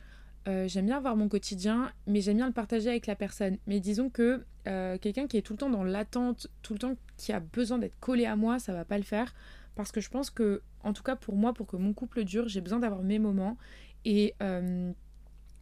Euh, 0.48 0.68
j'aime 0.68 0.86
bien 0.86 0.98
avoir 0.98 1.16
mon 1.16 1.28
quotidien, 1.28 1.92
mais 2.06 2.22
j'aime 2.22 2.38
bien 2.38 2.48
le 2.48 2.54
partager 2.54 2.90
avec 2.90 3.06
la 3.08 3.16
personne. 3.16 3.58
Mais 3.68 3.80
disons 3.80 4.10
que 4.10 4.46
euh, 4.68 4.98
quelqu'un 4.98 5.28
qui 5.28 5.38
est 5.38 5.42
tout 5.42 5.54
le 5.54 5.58
temps 5.58 5.70
dans 5.70 5.84
l'attente, 5.84 6.48
tout 6.62 6.74
le 6.74 6.80
temps 6.80 6.96
qui 7.18 7.34
a 7.34 7.40
besoin 7.40 7.78
d'être 7.78 8.00
collé 8.00 8.26
à 8.26 8.36
moi, 8.36 8.60
ça 8.60 8.74
va 8.74 8.86
pas 8.86 8.98
le 8.98 9.04
faire. 9.04 9.34
Parce 9.76 9.92
que 9.92 10.00
je 10.00 10.10
pense 10.10 10.30
que, 10.30 10.62
en 10.84 10.94
tout 10.94 11.04
cas 11.04 11.16
pour 11.16 11.36
moi, 11.36 11.54
pour 11.54 11.68
que 11.68 11.76
mon 11.76 11.94
couple 11.94 12.24
dure, 12.24 12.48
j'ai 12.48 12.62
besoin 12.62 12.80
d'avoir 12.80 13.04
mes 13.04 13.20
moments. 13.20 13.58
Et 14.06 14.36
euh, 14.42 14.92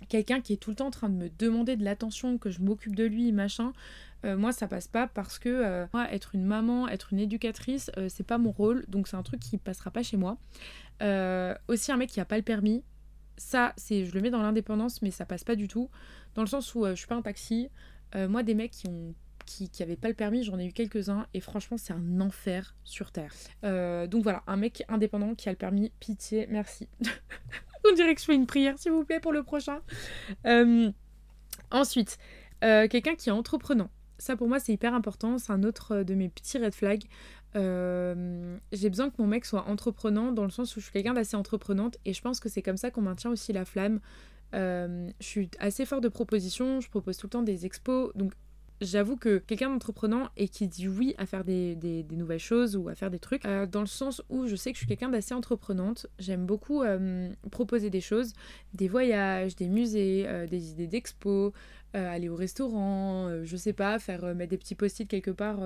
quelqu'un 0.07 0.39
qui 0.39 0.53
est 0.53 0.57
tout 0.57 0.69
le 0.69 0.75
temps 0.75 0.87
en 0.87 0.91
train 0.91 1.09
de 1.09 1.15
me 1.15 1.29
demander 1.29 1.75
de 1.77 1.83
l'attention, 1.83 2.37
que 2.37 2.51
je 2.51 2.61
m'occupe 2.61 2.95
de 2.95 3.05
lui, 3.05 3.31
machin, 3.31 3.73
moi 4.23 4.51
ça 4.51 4.67
passe 4.67 4.87
pas 4.87 5.05
parce 5.05 5.37
que 5.37 5.85
moi, 5.93 6.11
être 6.11 6.33
une 6.33 6.45
maman, 6.45 6.87
être 6.87 7.13
une 7.13 7.19
éducatrice, 7.19 7.91
c'est 8.09 8.25
pas 8.25 8.39
mon 8.39 8.51
rôle. 8.51 8.83
Donc 8.87 9.07
c'est 9.07 9.15
un 9.15 9.21
truc 9.21 9.39
qui 9.39 9.59
passera 9.59 9.91
pas 9.91 10.01
chez 10.01 10.17
moi. 10.17 10.37
aussi 11.67 11.91
un 11.91 11.97
mec 11.97 12.09
qui 12.09 12.19
a 12.19 12.25
pas 12.25 12.37
le 12.37 12.43
permis, 12.43 12.83
ça, 13.37 13.73
c'est, 13.77 14.05
je 14.05 14.13
le 14.13 14.21
mets 14.21 14.29
dans 14.29 14.41
l'indépendance, 14.41 15.01
mais 15.01 15.11
ça 15.11 15.25
passe 15.25 15.43
pas 15.43 15.55
du 15.55 15.67
tout. 15.67 15.89
Dans 16.35 16.41
le 16.41 16.47
sens 16.47 16.73
où 16.75 16.85
euh, 16.85 16.91
je 16.91 16.95
suis 16.95 17.07
pas 17.07 17.15
un 17.15 17.21
taxi. 17.21 17.69
Euh, 18.15 18.27
moi, 18.27 18.43
des 18.43 18.53
mecs 18.53 18.71
qui 18.71 18.87
ont 18.87 19.13
qui, 19.45 19.69
qui 19.69 19.83
avaient 19.83 19.95
pas 19.95 20.07
le 20.07 20.15
permis, 20.15 20.43
j'en 20.43 20.57
ai 20.57 20.65
eu 20.65 20.71
quelques-uns 20.71 21.27
et 21.35 21.39
franchement, 21.39 21.77
c'est 21.77 21.93
un 21.93 22.19
enfer 22.19 22.75
sur 22.83 23.11
terre. 23.11 23.31
Euh, 23.63 24.07
donc 24.07 24.23
voilà, 24.23 24.41
un 24.47 24.57
mec 24.57 24.83
indépendant 24.87 25.35
qui 25.35 25.49
a 25.49 25.51
le 25.51 25.57
permis, 25.57 25.91
pitié, 25.99 26.47
merci. 26.49 26.89
On 27.87 27.93
dirait 27.93 28.15
que 28.15 28.21
je 28.21 28.25
fais 28.25 28.33
une 28.33 28.47
prière, 28.47 28.79
s'il 28.79 28.91
vous 28.91 29.05
plaît, 29.05 29.19
pour 29.19 29.31
le 29.31 29.43
prochain. 29.43 29.81
ensuite, 31.69 32.17
quelqu'un 32.61 33.13
qui 33.13 33.29
est 33.29 33.33
entreprenant. 33.33 33.91
Ça, 34.17 34.35
pour 34.35 34.47
moi, 34.47 34.59
c'est 34.59 34.73
hyper 34.73 34.95
important. 34.95 35.37
C'est 35.37 35.51
un 35.51 35.61
autre 35.61 36.01
de 36.01 36.15
mes 36.15 36.29
petits 36.29 36.57
red 36.57 36.73
flags. 36.73 37.03
Euh, 37.55 38.57
j'ai 38.71 38.89
besoin 38.89 39.09
que 39.09 39.15
mon 39.19 39.27
mec 39.27 39.45
soit 39.45 39.67
entreprenant 39.67 40.31
dans 40.31 40.43
le 40.43 40.49
sens 40.49 40.75
où 40.75 40.79
je 40.79 40.85
suis 40.85 40.93
quelqu'un 40.93 41.13
d'assez 41.13 41.37
entreprenante 41.37 41.97
et 42.05 42.13
je 42.13 42.21
pense 42.21 42.39
que 42.39 42.49
c'est 42.49 42.61
comme 42.61 42.77
ça 42.77 42.91
qu'on 42.91 43.01
maintient 43.01 43.31
aussi 43.31 43.53
la 43.53 43.65
flamme. 43.65 43.99
Euh, 44.53 45.09
je 45.19 45.25
suis 45.25 45.49
assez 45.59 45.85
fort 45.85 46.01
de 46.01 46.09
propositions, 46.09 46.81
je 46.81 46.89
propose 46.89 47.17
tout 47.17 47.27
le 47.27 47.31
temps 47.31 47.43
des 47.43 47.65
expos, 47.65 48.11
donc 48.15 48.33
j'avoue 48.81 49.15
que 49.15 49.37
quelqu'un 49.37 49.69
d'entreprenant 49.69 50.29
et 50.35 50.49
qui 50.49 50.67
dit 50.67 50.87
oui 50.87 51.15
à 51.17 51.25
faire 51.25 51.45
des, 51.45 52.05
nouvelles 52.11 52.39
choses 52.39 52.75
ou 52.75 52.89
à 52.89 52.95
faire 52.95 53.09
des 53.09 53.19
trucs, 53.19 53.45
euh, 53.45 53.65
dans 53.65 53.81
le 53.81 53.87
sens 53.87 54.21
où 54.29 54.47
je 54.47 54.55
sais 54.55 54.71
que 54.71 54.75
je 54.75 54.79
suis 54.79 54.87
quelqu'un 54.87 55.09
d'assez 55.09 55.33
entreprenante, 55.33 56.07
j'aime 56.19 56.45
beaucoup 56.45 56.83
proposer 57.51 57.89
des 57.89 58.01
choses, 58.01 58.33
des 58.73 58.89
voyages, 58.89 59.55
des 59.55 59.69
musées, 59.69 60.27
des 60.49 60.71
idées 60.71 60.87
d'expos, 60.87 61.53
euh, 61.95 62.09
aller 62.09 62.27
au 62.27 62.35
restaurant, 62.35 63.27
euh, 63.29 63.45
je 63.45 63.55
sais 63.55 63.71
pas, 63.71 63.99
faire 63.99 64.25
euh, 64.25 64.33
mettre 64.33 64.49
des 64.49 64.57
petits 64.57 64.75
post-it 64.75 65.07
quelque 65.07 65.31
part 65.31 65.61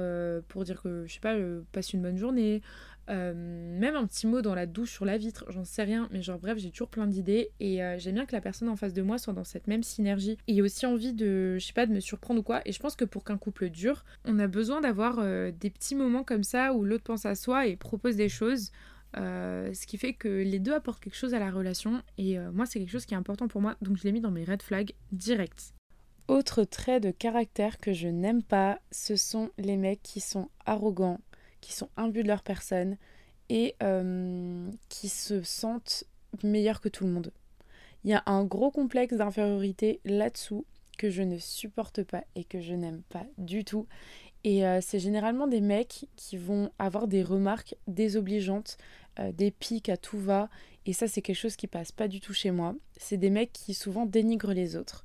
pour 0.48 0.64
dire 0.64 0.82
que, 0.82 1.06
je 1.08 1.14
sais 1.14 1.20
pas, 1.20 1.36
passe 1.72 1.94
une 1.94 2.04
bonne 2.04 2.18
journée, 2.18 2.62
même 3.08 3.96
un 3.96 4.06
petit 4.06 4.28
mot 4.28 4.42
dans 4.44 4.54
la 4.54 4.68
douche, 4.68 4.92
sur 4.92 5.06
la 5.06 5.18
vitre, 5.18 5.46
j'en 5.50 5.64
sais 5.64 5.84
rien, 5.84 6.08
mais 6.12 6.22
genre 6.22 6.38
bref, 6.38 6.60
j'ai 6.60 6.70
toujours 6.70 6.90
plein 6.90 7.08
d'idées 7.08 7.50
et 7.60 7.80
j'aime 7.98 8.16
bien 8.16 8.26
que 8.28 8.34
la 8.36 8.42
personne 8.42 8.70
en 8.70 8.76
face 8.76 8.94
de 8.94 9.02
moi 9.02 9.18
soit 9.18 9.34
dans 9.34 9.44
cette 9.44 9.68
même 9.68 9.82
synergie 9.82 10.38
et 10.48 10.62
aussi 10.62 10.86
envie 10.86 11.14
de, 11.14 11.58
je 11.58 11.66
sais 11.66 11.74
pas, 11.74 11.88
de 11.88 11.92
me 11.92 12.00
surprendre 12.00 12.42
ou 12.42 12.44
quoi. 12.44 12.62
Et 12.66 12.72
je 12.72 12.80
pense 12.80 12.96
que 12.96 13.06
pour 13.06 13.24
qu'un 13.24 13.38
couple 13.38 13.70
dure, 13.70 14.06
on 14.26 14.38
a 14.38 14.48
besoin 14.48 14.82
d'avoir 14.82 15.24
des 15.52 15.70
petits 15.72 15.96
moments 15.96 16.24
comme 16.24 16.44
ça 16.44 16.74
où 16.74 16.84
l'autre 16.84 17.04
pense 17.04 17.26
à 17.26 17.34
soi 17.34 17.66
et 17.66 17.76
propose 17.76 18.16
des 18.16 18.30
choses. 18.30 18.72
Ce 19.16 19.86
qui 19.88 19.98
fait 19.98 20.14
que 20.14 20.28
les 20.28 20.60
deux 20.60 20.74
apportent 20.74 21.04
quelque 21.04 21.18
chose 21.18 21.34
à 21.34 21.40
la 21.40 21.50
relation 21.50 22.04
et 22.20 22.38
moi 22.54 22.68
c'est 22.68 22.78
quelque 22.78 22.92
chose 22.92 23.08
qui 23.08 23.16
est 23.16 23.18
important 23.18 23.48
pour 23.48 23.62
moi 23.62 23.76
donc 23.82 23.98
je 23.98 24.04
l'ai 24.04 24.12
mis 24.12 24.22
dans 24.22 24.32
mes 24.32 24.44
red 24.44 24.62
flags 24.62 24.94
direct. 25.12 25.74
Autre 26.30 26.64
trait 26.64 27.00
de 27.00 27.10
caractère 27.10 27.80
que 27.80 27.92
je 27.92 28.08
n'aime 28.08 28.44
pas, 28.44 28.80
ce 28.92 29.16
sont 29.16 29.50
les 29.58 29.78
mecs 29.78 30.04
qui 30.04 30.20
sont 30.20 30.48
arrogants, 30.68 31.20
qui 31.60 31.74
sont 31.74 31.90
imbus 31.98 32.22
de 32.22 32.28
leur 32.28 32.44
personne 32.44 32.98
et 33.50 33.74
euh, 33.82 34.70
qui 34.90 35.10
se 35.10 35.42
sentent 35.42 36.04
meilleurs 36.44 36.82
que 36.82 36.90
tout 36.90 37.04
le 37.04 37.10
monde. 37.10 37.32
Il 38.04 38.12
y 38.12 38.14
a 38.14 38.22
un 38.28 38.44
gros 38.46 38.70
complexe 38.70 39.16
d'infériorité 39.16 40.02
là-dessous 40.06 40.68
que 41.00 41.10
je 41.10 41.24
ne 41.24 41.40
supporte 41.40 42.04
pas 42.04 42.24
et 42.36 42.44
que 42.44 42.62
je 42.62 42.76
n'aime 42.76 43.02
pas 43.10 43.26
du 43.40 43.66
tout. 43.66 43.88
Et 44.44 44.64
c'est 44.82 45.00
généralement 45.00 45.48
des 45.48 45.62
mecs 45.62 46.06
qui 46.16 46.38
vont 46.38 46.70
avoir 46.78 47.08
des 47.08 47.24
remarques 47.24 47.76
désobligeantes, 47.88 48.78
euh, 49.20 49.32
des 49.32 49.50
pics 49.50 49.90
à 49.90 49.98
tout 49.98 50.20
va. 50.20 50.48
Et 50.86 50.94
ça, 50.94 51.08
c'est 51.08 51.24
quelque 51.24 51.36
chose 51.36 51.56
qui 51.56 51.68
passe 51.68 51.92
pas 51.92 52.08
du 52.08 52.20
tout 52.20 52.34
chez 52.34 52.52
moi. 52.52 52.76
C'est 52.98 53.18
des 53.18 53.32
mecs 53.32 53.52
qui 53.52 53.74
souvent 53.74 54.06
dénigrent 54.06 54.54
les 54.54 54.76
autres. 54.76 55.04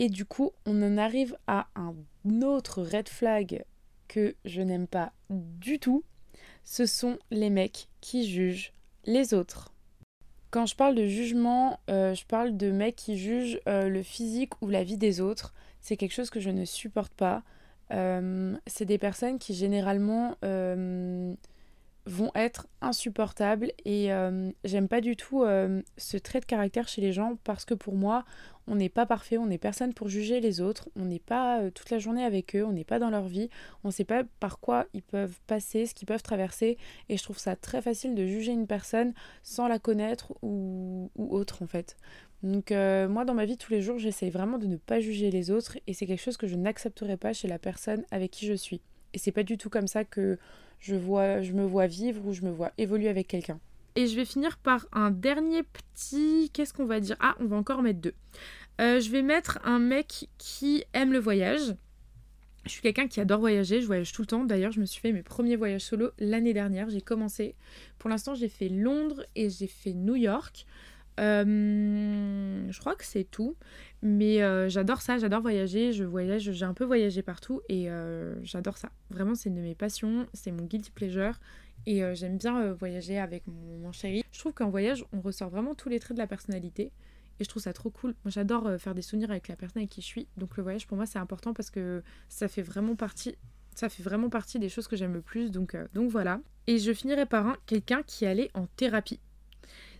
Et 0.00 0.08
du 0.08 0.24
coup, 0.24 0.52
on 0.64 0.82
en 0.82 0.96
arrive 0.96 1.36
à 1.46 1.66
un 1.76 1.94
autre 2.40 2.80
red 2.80 3.06
flag 3.06 3.66
que 4.08 4.34
je 4.46 4.62
n'aime 4.62 4.86
pas 4.86 5.12
du 5.28 5.78
tout. 5.78 6.04
Ce 6.64 6.86
sont 6.86 7.18
les 7.30 7.50
mecs 7.50 7.86
qui 8.00 8.26
jugent 8.26 8.72
les 9.04 9.34
autres. 9.34 9.74
Quand 10.50 10.64
je 10.64 10.74
parle 10.74 10.94
de 10.94 11.04
jugement, 11.06 11.80
euh, 11.90 12.14
je 12.14 12.24
parle 12.24 12.56
de 12.56 12.70
mecs 12.70 12.96
qui 12.96 13.18
jugent 13.18 13.60
euh, 13.68 13.90
le 13.90 14.02
physique 14.02 14.54
ou 14.62 14.70
la 14.70 14.84
vie 14.84 14.96
des 14.96 15.20
autres. 15.20 15.52
C'est 15.82 15.98
quelque 15.98 16.14
chose 16.14 16.30
que 16.30 16.40
je 16.40 16.48
ne 16.48 16.64
supporte 16.64 17.12
pas. 17.12 17.42
c'est 17.90 18.86
des 18.86 18.98
personnes 18.98 19.38
qui 19.38 19.52
généralement 19.52 20.34
vont 22.06 22.30
être 22.34 22.66
insupportables 22.80 23.72
et 23.84 24.12
euh, 24.12 24.50
j'aime 24.64 24.88
pas 24.88 25.00
du 25.00 25.16
tout 25.16 25.42
euh, 25.42 25.82
ce 25.96 26.16
trait 26.16 26.40
de 26.40 26.46
caractère 26.46 26.88
chez 26.88 27.00
les 27.00 27.12
gens 27.12 27.36
parce 27.44 27.64
que 27.64 27.74
pour 27.74 27.94
moi 27.94 28.24
on 28.66 28.76
n'est 28.76 28.88
pas 28.88 29.04
parfait, 29.04 29.36
on 29.36 29.46
n'est 29.46 29.58
personne 29.58 29.92
pour 29.92 30.08
juger 30.08 30.40
les 30.40 30.60
autres, 30.60 30.88
on 30.96 31.04
n'est 31.04 31.18
pas 31.18 31.60
euh, 31.60 31.70
toute 31.70 31.90
la 31.90 31.98
journée 31.98 32.24
avec 32.24 32.54
eux, 32.54 32.64
on 32.64 32.72
n'est 32.72 32.84
pas 32.84 32.98
dans 32.98 33.10
leur 33.10 33.26
vie, 33.26 33.50
on 33.84 33.90
sait 33.90 34.04
pas 34.04 34.22
par 34.38 34.60
quoi 34.60 34.86
ils 34.94 35.02
peuvent 35.02 35.38
passer, 35.46 35.86
ce 35.86 35.94
qu'ils 35.94 36.06
peuvent 36.06 36.22
traverser 36.22 36.78
et 37.08 37.16
je 37.16 37.22
trouve 37.22 37.38
ça 37.38 37.56
très 37.56 37.82
facile 37.82 38.14
de 38.14 38.24
juger 38.24 38.52
une 38.52 38.66
personne 38.66 39.12
sans 39.42 39.68
la 39.68 39.78
connaître 39.78 40.32
ou, 40.42 41.10
ou 41.16 41.34
autre 41.36 41.62
en 41.62 41.66
fait. 41.66 41.96
Donc 42.42 42.70
moi 42.70 43.26
dans 43.26 43.34
ma 43.34 43.44
vie 43.44 43.58
tous 43.58 43.70
les 43.70 43.82
jours 43.82 43.98
j'essaie 43.98 44.30
vraiment 44.30 44.56
de 44.56 44.66
ne 44.66 44.76
pas 44.76 45.00
juger 45.00 45.30
les 45.30 45.50
autres 45.50 45.76
et 45.86 45.92
c'est 45.92 46.06
quelque 46.06 46.22
chose 46.22 46.38
que 46.38 46.46
je 46.46 46.56
n'accepterai 46.56 47.18
pas 47.18 47.34
chez 47.34 47.48
la 47.48 47.58
personne 47.58 48.04
avec 48.10 48.30
qui 48.30 48.46
je 48.46 48.54
suis. 48.54 48.80
Et 49.12 49.18
c'est 49.18 49.32
pas 49.32 49.42
du 49.42 49.58
tout 49.58 49.68
comme 49.68 49.88
ça 49.88 50.04
que 50.04 50.38
je, 50.80 50.94
vois, 50.94 51.42
je 51.42 51.52
me 51.52 51.64
vois 51.64 51.86
vivre 51.86 52.26
ou 52.26 52.32
je 52.32 52.42
me 52.42 52.50
vois 52.50 52.72
évoluer 52.78 53.08
avec 53.08 53.28
quelqu'un. 53.28 53.60
Et 53.96 54.06
je 54.06 54.16
vais 54.16 54.24
finir 54.24 54.58
par 54.58 54.86
un 54.92 55.10
dernier 55.10 55.62
petit. 55.62 56.50
Qu'est-ce 56.52 56.72
qu'on 56.72 56.86
va 56.86 57.00
dire? 57.00 57.16
Ah, 57.20 57.36
on 57.40 57.46
va 57.46 57.56
encore 57.56 57.82
mettre 57.82 58.00
deux. 58.00 58.14
Euh, 58.80 59.00
je 59.00 59.10
vais 59.10 59.22
mettre 59.22 59.58
un 59.64 59.78
mec 59.78 60.28
qui 60.38 60.84
aime 60.94 61.12
le 61.12 61.18
voyage. 61.18 61.74
Je 62.64 62.70
suis 62.70 62.82
quelqu'un 62.82 63.08
qui 63.08 63.20
adore 63.20 63.40
voyager, 63.40 63.80
je 63.80 63.86
voyage 63.86 64.12
tout 64.12 64.22
le 64.22 64.26
temps. 64.26 64.44
D'ailleurs, 64.44 64.72
je 64.72 64.80
me 64.80 64.86
suis 64.86 65.00
fait 65.00 65.12
mes 65.12 65.22
premiers 65.22 65.56
voyages 65.56 65.82
solo 65.82 66.10
l'année 66.18 66.52
dernière. 66.52 66.88
J'ai 66.90 67.00
commencé. 67.00 67.54
Pour 67.98 68.10
l'instant, 68.10 68.34
j'ai 68.34 68.48
fait 68.48 68.68
Londres 68.68 69.24
et 69.34 69.50
j'ai 69.50 69.66
fait 69.66 69.92
New 69.92 70.16
York. 70.16 70.66
Euh, 71.18 72.66
je 72.70 72.80
crois 72.80 72.94
que 72.94 73.04
c'est 73.04 73.24
tout. 73.24 73.56
Mais 74.02 74.42
euh, 74.42 74.68
j'adore 74.68 75.02
ça, 75.02 75.18
j'adore 75.18 75.42
voyager. 75.42 75.92
Je 75.92 76.04
voyage, 76.04 76.50
j'ai 76.52 76.64
un 76.64 76.74
peu 76.74 76.84
voyagé 76.84 77.22
partout 77.22 77.60
et 77.68 77.90
euh, 77.90 78.34
j'adore 78.42 78.78
ça. 78.78 78.90
Vraiment, 79.10 79.34
c'est 79.34 79.50
une 79.50 79.56
de 79.56 79.60
mes 79.60 79.74
passions, 79.74 80.26
c'est 80.32 80.52
mon 80.52 80.64
guilty 80.64 80.90
pleasure. 80.90 81.38
Et 81.86 82.02
j'aime 82.14 82.36
bien 82.36 82.72
voyager 82.74 83.18
avec 83.18 83.42
mon, 83.46 83.90
chéri. 83.90 84.22
Je 84.32 84.38
trouve 84.38 84.52
qu'en 84.52 84.68
voyage, 84.68 85.02
on 85.14 85.22
ressort 85.22 85.48
vraiment 85.48 85.74
tous 85.74 85.88
les 85.88 85.98
traits 85.98 86.14
de 86.14 86.20
la 86.20 86.26
personnalité. 86.26 86.92
Et 87.38 87.44
je 87.44 87.48
trouve 87.48 87.62
ça 87.62 87.72
trop 87.72 87.88
cool. 87.88 88.14
Moi, 88.22 88.30
j'adore 88.30 88.78
faire 88.78 88.94
des 88.94 89.00
souvenirs 89.00 89.30
avec 89.30 89.48
la 89.48 89.56
personne 89.56 89.78
avec 89.78 89.88
qui 89.88 90.02
je 90.02 90.06
suis. 90.06 90.28
Donc, 90.36 90.58
le 90.58 90.62
voyage, 90.62 90.86
pour 90.86 90.98
moi, 90.98 91.06
c'est 91.06 91.18
important 91.18 91.54
parce 91.54 91.70
que 91.70 92.02
ça 92.28 92.48
fait 92.48 92.60
vraiment 92.60 92.96
partie 92.96 93.34
ça 93.76 93.88
fait 93.88 94.02
vraiment 94.02 94.28
partie 94.28 94.58
des 94.58 94.68
choses 94.68 94.88
que 94.88 94.96
j'aime 94.96 95.14
le 95.14 95.22
plus, 95.22 95.50
donc, 95.50 95.74
donc 95.94 96.10
voilà. 96.10 96.40
Et 96.66 96.78
je 96.78 96.92
finirai 96.92 97.24
par 97.24 97.46
un, 97.46 97.56
quelqu'un 97.64 98.02
qui 98.02 98.26
allait 98.26 98.50
en 98.52 98.66
thérapie. 98.66 99.20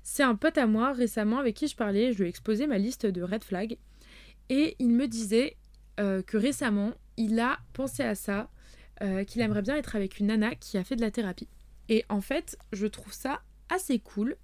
C'est 0.03 0.23
un 0.23 0.35
pote 0.35 0.59
à 0.59 0.67
moi 0.67 0.93
récemment 0.93 1.39
avec 1.39 1.57
qui 1.57 1.67
je 1.67 1.77
parlais, 1.77 2.13
je 2.13 2.19
lui 2.19 2.27
ai 2.27 2.29
exposé 2.29 2.67
ma 2.67 2.79
liste 2.79 3.07
de 3.07 3.23
red 3.23 3.45
flags 3.45 3.79
et 4.51 4.77
il 4.79 4.91
me 4.91 5.09
disait 5.09 5.57
euh, 5.99 6.21
que 6.21 6.37
récemment 6.37 6.93
il 7.17 7.41
a 7.41 7.59
pensé 7.73 8.03
à 8.03 8.15
ça, 8.15 8.51
euh, 9.03 9.25
qu'il 9.25 9.41
aimerait 9.41 9.63
bien 9.63 9.77
être 9.77 9.97
avec 9.97 10.19
une 10.19 10.27
nana 10.27 10.55
qui 10.55 10.77
a 10.77 10.85
fait 10.85 10.97
de 10.97 11.01
la 11.01 11.11
thérapie. 11.11 11.49
Et 11.89 12.05
en 12.09 12.21
fait, 12.21 12.59
je 12.73 12.87
trouve 12.87 13.13
ça 13.13 13.41
assez 13.71 13.99
cool 13.99 14.37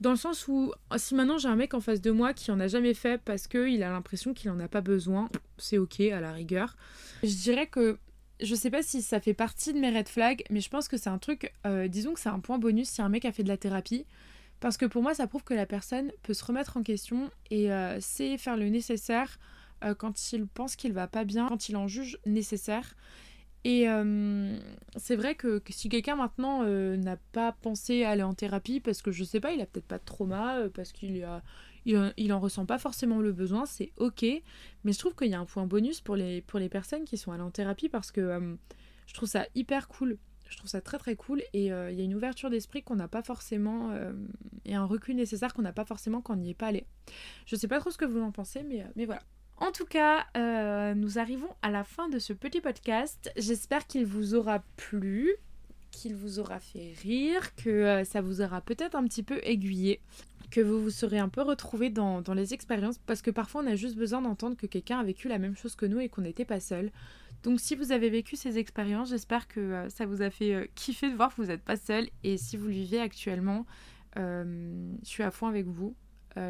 dans 0.00 0.10
le 0.10 0.16
sens 0.16 0.48
où 0.48 0.72
si 0.96 1.14
maintenant 1.14 1.38
j'ai 1.38 1.48
un 1.48 1.56
mec 1.56 1.74
en 1.74 1.80
face 1.80 2.00
de 2.00 2.10
moi 2.10 2.34
qui 2.34 2.50
en 2.50 2.58
a 2.58 2.66
jamais 2.66 2.92
fait 2.92 3.20
parce 3.24 3.46
qu'il 3.46 3.82
a 3.82 3.90
l'impression 3.90 4.34
qu'il 4.34 4.50
en 4.50 4.58
a 4.58 4.66
pas 4.66 4.80
besoin, 4.80 5.28
c'est 5.58 5.78
ok 5.78 6.00
à 6.00 6.20
la 6.20 6.32
rigueur. 6.32 6.76
Je 7.22 7.34
dirais 7.34 7.68
que 7.68 7.98
je 8.40 8.54
sais 8.56 8.70
pas 8.70 8.82
si 8.82 9.00
ça 9.00 9.20
fait 9.20 9.34
partie 9.34 9.72
de 9.72 9.78
mes 9.78 9.96
red 9.96 10.08
flags, 10.08 10.42
mais 10.50 10.60
je 10.60 10.68
pense 10.68 10.88
que 10.88 10.96
c'est 10.96 11.08
un 11.08 11.18
truc, 11.18 11.52
euh, 11.66 11.86
disons 11.86 12.14
que 12.14 12.20
c'est 12.20 12.28
un 12.28 12.40
point 12.40 12.58
bonus 12.58 12.88
si 12.88 13.00
un 13.00 13.08
mec 13.08 13.24
a 13.24 13.32
fait 13.32 13.44
de 13.44 13.48
la 13.48 13.56
thérapie. 13.56 14.04
Parce 14.62 14.76
que 14.76 14.86
pour 14.86 15.02
moi, 15.02 15.12
ça 15.12 15.26
prouve 15.26 15.42
que 15.42 15.54
la 15.54 15.66
personne 15.66 16.12
peut 16.22 16.34
se 16.34 16.44
remettre 16.44 16.76
en 16.76 16.84
question 16.84 17.32
et 17.50 17.72
euh, 17.72 18.00
sait 18.00 18.38
faire 18.38 18.56
le 18.56 18.68
nécessaire 18.68 19.40
euh, 19.82 19.92
quand 19.92 20.32
il 20.32 20.46
pense 20.46 20.76
qu'il 20.76 20.92
va 20.92 21.08
pas 21.08 21.24
bien, 21.24 21.48
quand 21.48 21.68
il 21.68 21.76
en 21.76 21.88
juge 21.88 22.20
nécessaire. 22.26 22.94
Et 23.64 23.88
euh, 23.88 24.56
c'est 24.96 25.16
vrai 25.16 25.34
que, 25.34 25.60
si 25.68 25.88
quelqu'un 25.88 26.14
maintenant 26.14 26.62
n'a 26.62 27.16
pas 27.32 27.50
pensé 27.50 28.04
à 28.04 28.10
aller 28.10 28.22
en 28.22 28.34
thérapie, 28.34 28.78
parce 28.78 29.02
que 29.02 29.10
je 29.10 29.24
sais 29.24 29.40
pas, 29.40 29.50
il 29.50 29.60
a 29.60 29.66
peut-être 29.66 29.86
pas 29.86 29.98
de 29.98 30.04
trauma, 30.04 30.68
parce 30.72 30.92
qu'il 30.92 31.26
en 31.26 32.40
ressent 32.40 32.64
pas 32.64 32.78
forcément 32.78 33.18
le 33.18 33.32
besoin, 33.32 33.66
c'est 33.66 33.90
ok. 33.96 34.24
Mais 34.84 34.92
je 34.92 34.98
trouve 34.98 35.16
qu'il 35.16 35.28
y 35.28 35.34
a 35.34 35.40
un 35.40 35.44
point 35.44 35.66
bonus 35.66 36.00
pour 36.00 36.14
les, 36.14 36.40
pour 36.40 36.60
les 36.60 36.68
personnes 36.68 37.04
qui 37.04 37.16
sont 37.16 37.32
allées 37.32 37.42
en 37.42 37.50
thérapie 37.50 37.88
parce 37.88 38.12
que 38.12 38.56
je 39.08 39.14
trouve 39.14 39.28
ça 39.28 39.44
hyper 39.56 39.88
cool 39.88 40.18
je 40.52 40.58
trouve 40.58 40.70
ça 40.70 40.80
très 40.80 40.98
très 40.98 41.16
cool 41.16 41.42
et 41.54 41.72
euh, 41.72 41.90
il 41.90 41.98
y 41.98 42.02
a 42.02 42.04
une 42.04 42.14
ouverture 42.14 42.50
d'esprit 42.50 42.82
qu'on 42.82 42.96
n'a 42.96 43.08
pas 43.08 43.22
forcément 43.22 43.90
euh, 43.92 44.12
et 44.64 44.74
un 44.74 44.84
recul 44.84 45.16
nécessaire 45.16 45.54
qu'on 45.54 45.62
n'a 45.62 45.72
pas 45.72 45.84
forcément 45.84 46.20
quand 46.20 46.34
on 46.34 46.36
n'y 46.36 46.50
est 46.50 46.54
pas 46.54 46.66
allé. 46.66 46.84
Je 47.46 47.56
sais 47.56 47.68
pas 47.68 47.80
trop 47.80 47.90
ce 47.90 47.96
que 47.96 48.04
vous 48.04 48.20
en 48.20 48.30
pensez, 48.30 48.62
mais, 48.62 48.82
euh, 48.82 49.06
voilà. 49.06 49.22
En 49.58 49.70
tout 49.70 49.84
cas, 49.84 50.26
nous 50.94 51.18
arrivons 51.18 51.48
à 51.62 51.70
la 51.70 51.84
fin 51.84 52.08
de 52.08 52.18
ce 52.18 52.32
petit 52.32 52.60
podcast. 52.60 53.30
J'espère 53.36 53.86
qu'il 53.86 54.04
vous 54.04 54.34
aura 54.34 54.64
plu, 54.76 55.36
qu'il 55.92 56.16
vous 56.16 56.40
aura 56.40 56.58
fait 56.58 56.94
rire, 57.00 57.54
que 57.54 58.02
ça 58.04 58.22
vous 58.22 58.40
aura 58.40 58.60
peut-être 58.60 58.96
un 58.96 59.04
petit 59.04 59.22
peu 59.22 59.38
aiguillé, 59.44 60.00
que 60.50 60.60
vous 60.60 60.82
vous 60.82 60.90
serez 60.90 61.18
un 61.18 61.28
peu 61.28 61.42
retrouvé 61.42 61.90
dans, 61.90 62.22
dans 62.22 62.34
les 62.34 62.54
expériences, 62.54 62.98
parce 63.06 63.22
que 63.22 63.30
parfois 63.30 63.62
on 63.62 63.66
a 63.68 63.76
juste 63.76 63.94
besoin 63.94 64.20
d'entendre 64.20 64.56
que 64.56 64.66
quelqu'un 64.66 64.98
a 64.98 65.04
vécu 65.04 65.28
la 65.28 65.38
même 65.38 65.54
chose 65.54 65.76
que 65.76 65.86
nous 65.86 66.00
et 66.00 66.08
qu'on 66.08 66.22
n'était 66.22 66.44
pas 66.44 66.58
seul. 66.58 66.90
Donc 67.42 67.60
si 67.60 67.74
vous 67.74 67.92
avez 67.92 68.08
vécu 68.08 68.36
ces 68.36 68.58
expériences, 68.58 69.10
j'espère 69.10 69.48
que 69.48 69.60
euh, 69.60 69.88
ça 69.88 70.06
vous 70.06 70.22
a 70.22 70.30
fait 70.30 70.54
euh, 70.54 70.66
kiffer 70.74 71.10
de 71.10 71.16
voir 71.16 71.34
que 71.34 71.42
vous 71.42 71.48
n'êtes 71.48 71.64
pas 71.64 71.76
seul. 71.76 72.08
Et 72.22 72.36
si 72.36 72.56
vous 72.56 72.66
le 72.66 72.72
vivez 72.72 73.00
actuellement, 73.00 73.66
euh, 74.16 74.92
je 75.02 75.08
suis 75.08 75.22
à 75.22 75.30
fond 75.30 75.46
avec 75.46 75.66
vous. 75.66 75.96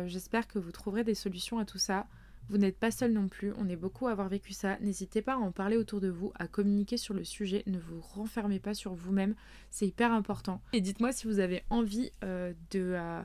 j'espère 0.06 0.46
que 0.46 0.58
vous 0.58 0.70
trouverez 0.70 1.04
des 1.04 1.14
solutions 1.14 1.58
à 1.58 1.64
tout 1.64 1.78
ça. 1.78 2.06
Vous 2.48 2.58
n'êtes 2.58 2.78
pas 2.78 2.90
seul 2.90 3.12
non 3.12 3.28
plus, 3.28 3.52
on 3.56 3.68
est 3.68 3.76
beaucoup 3.76 4.08
à 4.08 4.12
avoir 4.12 4.28
vécu 4.28 4.52
ça. 4.52 4.76
N'hésitez 4.80 5.22
pas 5.22 5.34
à 5.34 5.38
en 5.38 5.52
parler 5.52 5.76
autour 5.76 6.00
de 6.00 6.08
vous, 6.08 6.32
à 6.34 6.46
communiquer 6.46 6.96
sur 6.96 7.14
le 7.14 7.24
sujet. 7.24 7.62
Ne 7.66 7.78
vous 7.78 8.00
renfermez 8.00 8.58
pas 8.58 8.74
sur 8.74 8.94
vous-même, 8.94 9.34
c'est 9.70 9.86
hyper 9.86 10.12
important. 10.12 10.60
Et 10.72 10.80
dites-moi 10.80 11.12
si 11.12 11.26
vous 11.26 11.38
avez 11.38 11.62
envie 11.70 12.10
de, 12.20 13.22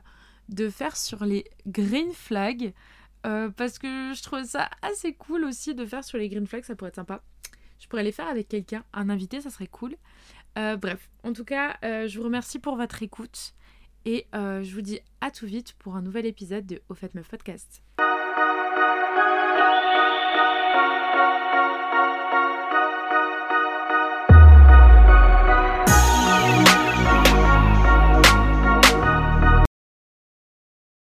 de 0.50 0.70
faire 0.70 0.96
sur 0.96 1.26
les 1.26 1.46
green 1.66 2.12
flags. 2.14 2.74
parce 3.24 3.80
que 3.80 4.14
je 4.14 4.24
trouve 4.24 4.44
ça 4.44 4.70
assez 4.82 5.14
cool 5.14 5.44
aussi 5.44 5.76
de 5.76 5.86
faire 5.86 6.04
sur 6.04 6.18
les 6.18 6.30
green 6.30 6.48
flags, 6.48 6.64
ça 6.64 6.76
pourrait 6.76 6.90
être 6.90 6.96
sympa. 6.96 7.24
Je 7.80 7.88
pourrais 7.88 8.04
les 8.04 8.12
faire 8.12 8.28
avec 8.28 8.48
quelqu'un, 8.48 8.84
un 8.94 9.10
invité, 9.10 9.42
ça 9.42 9.50
serait 9.50 9.68
cool. 9.68 9.96
Euh, 10.58 10.76
bref, 10.78 11.10
en 11.24 11.34
tout 11.34 11.46
cas, 11.46 11.78
euh, 11.84 12.08
je 12.08 12.18
vous 12.18 12.26
remercie 12.26 12.60
pour 12.60 12.76
votre 12.76 13.04
écoute 13.04 13.54
et 14.06 14.26
euh, 14.34 14.64
je 14.64 14.74
vous 14.74 14.82
dis 14.82 15.00
à 15.22 15.30
tout 15.32 15.46
vite 15.46 15.74
pour 15.74 15.96
un 15.96 16.02
nouvel 16.02 16.26
épisode 16.26 16.66
de 16.66 16.82
Au 16.90 16.96
fait 16.96 17.14
Meuf 17.14 17.28
Podcast. 17.28 17.84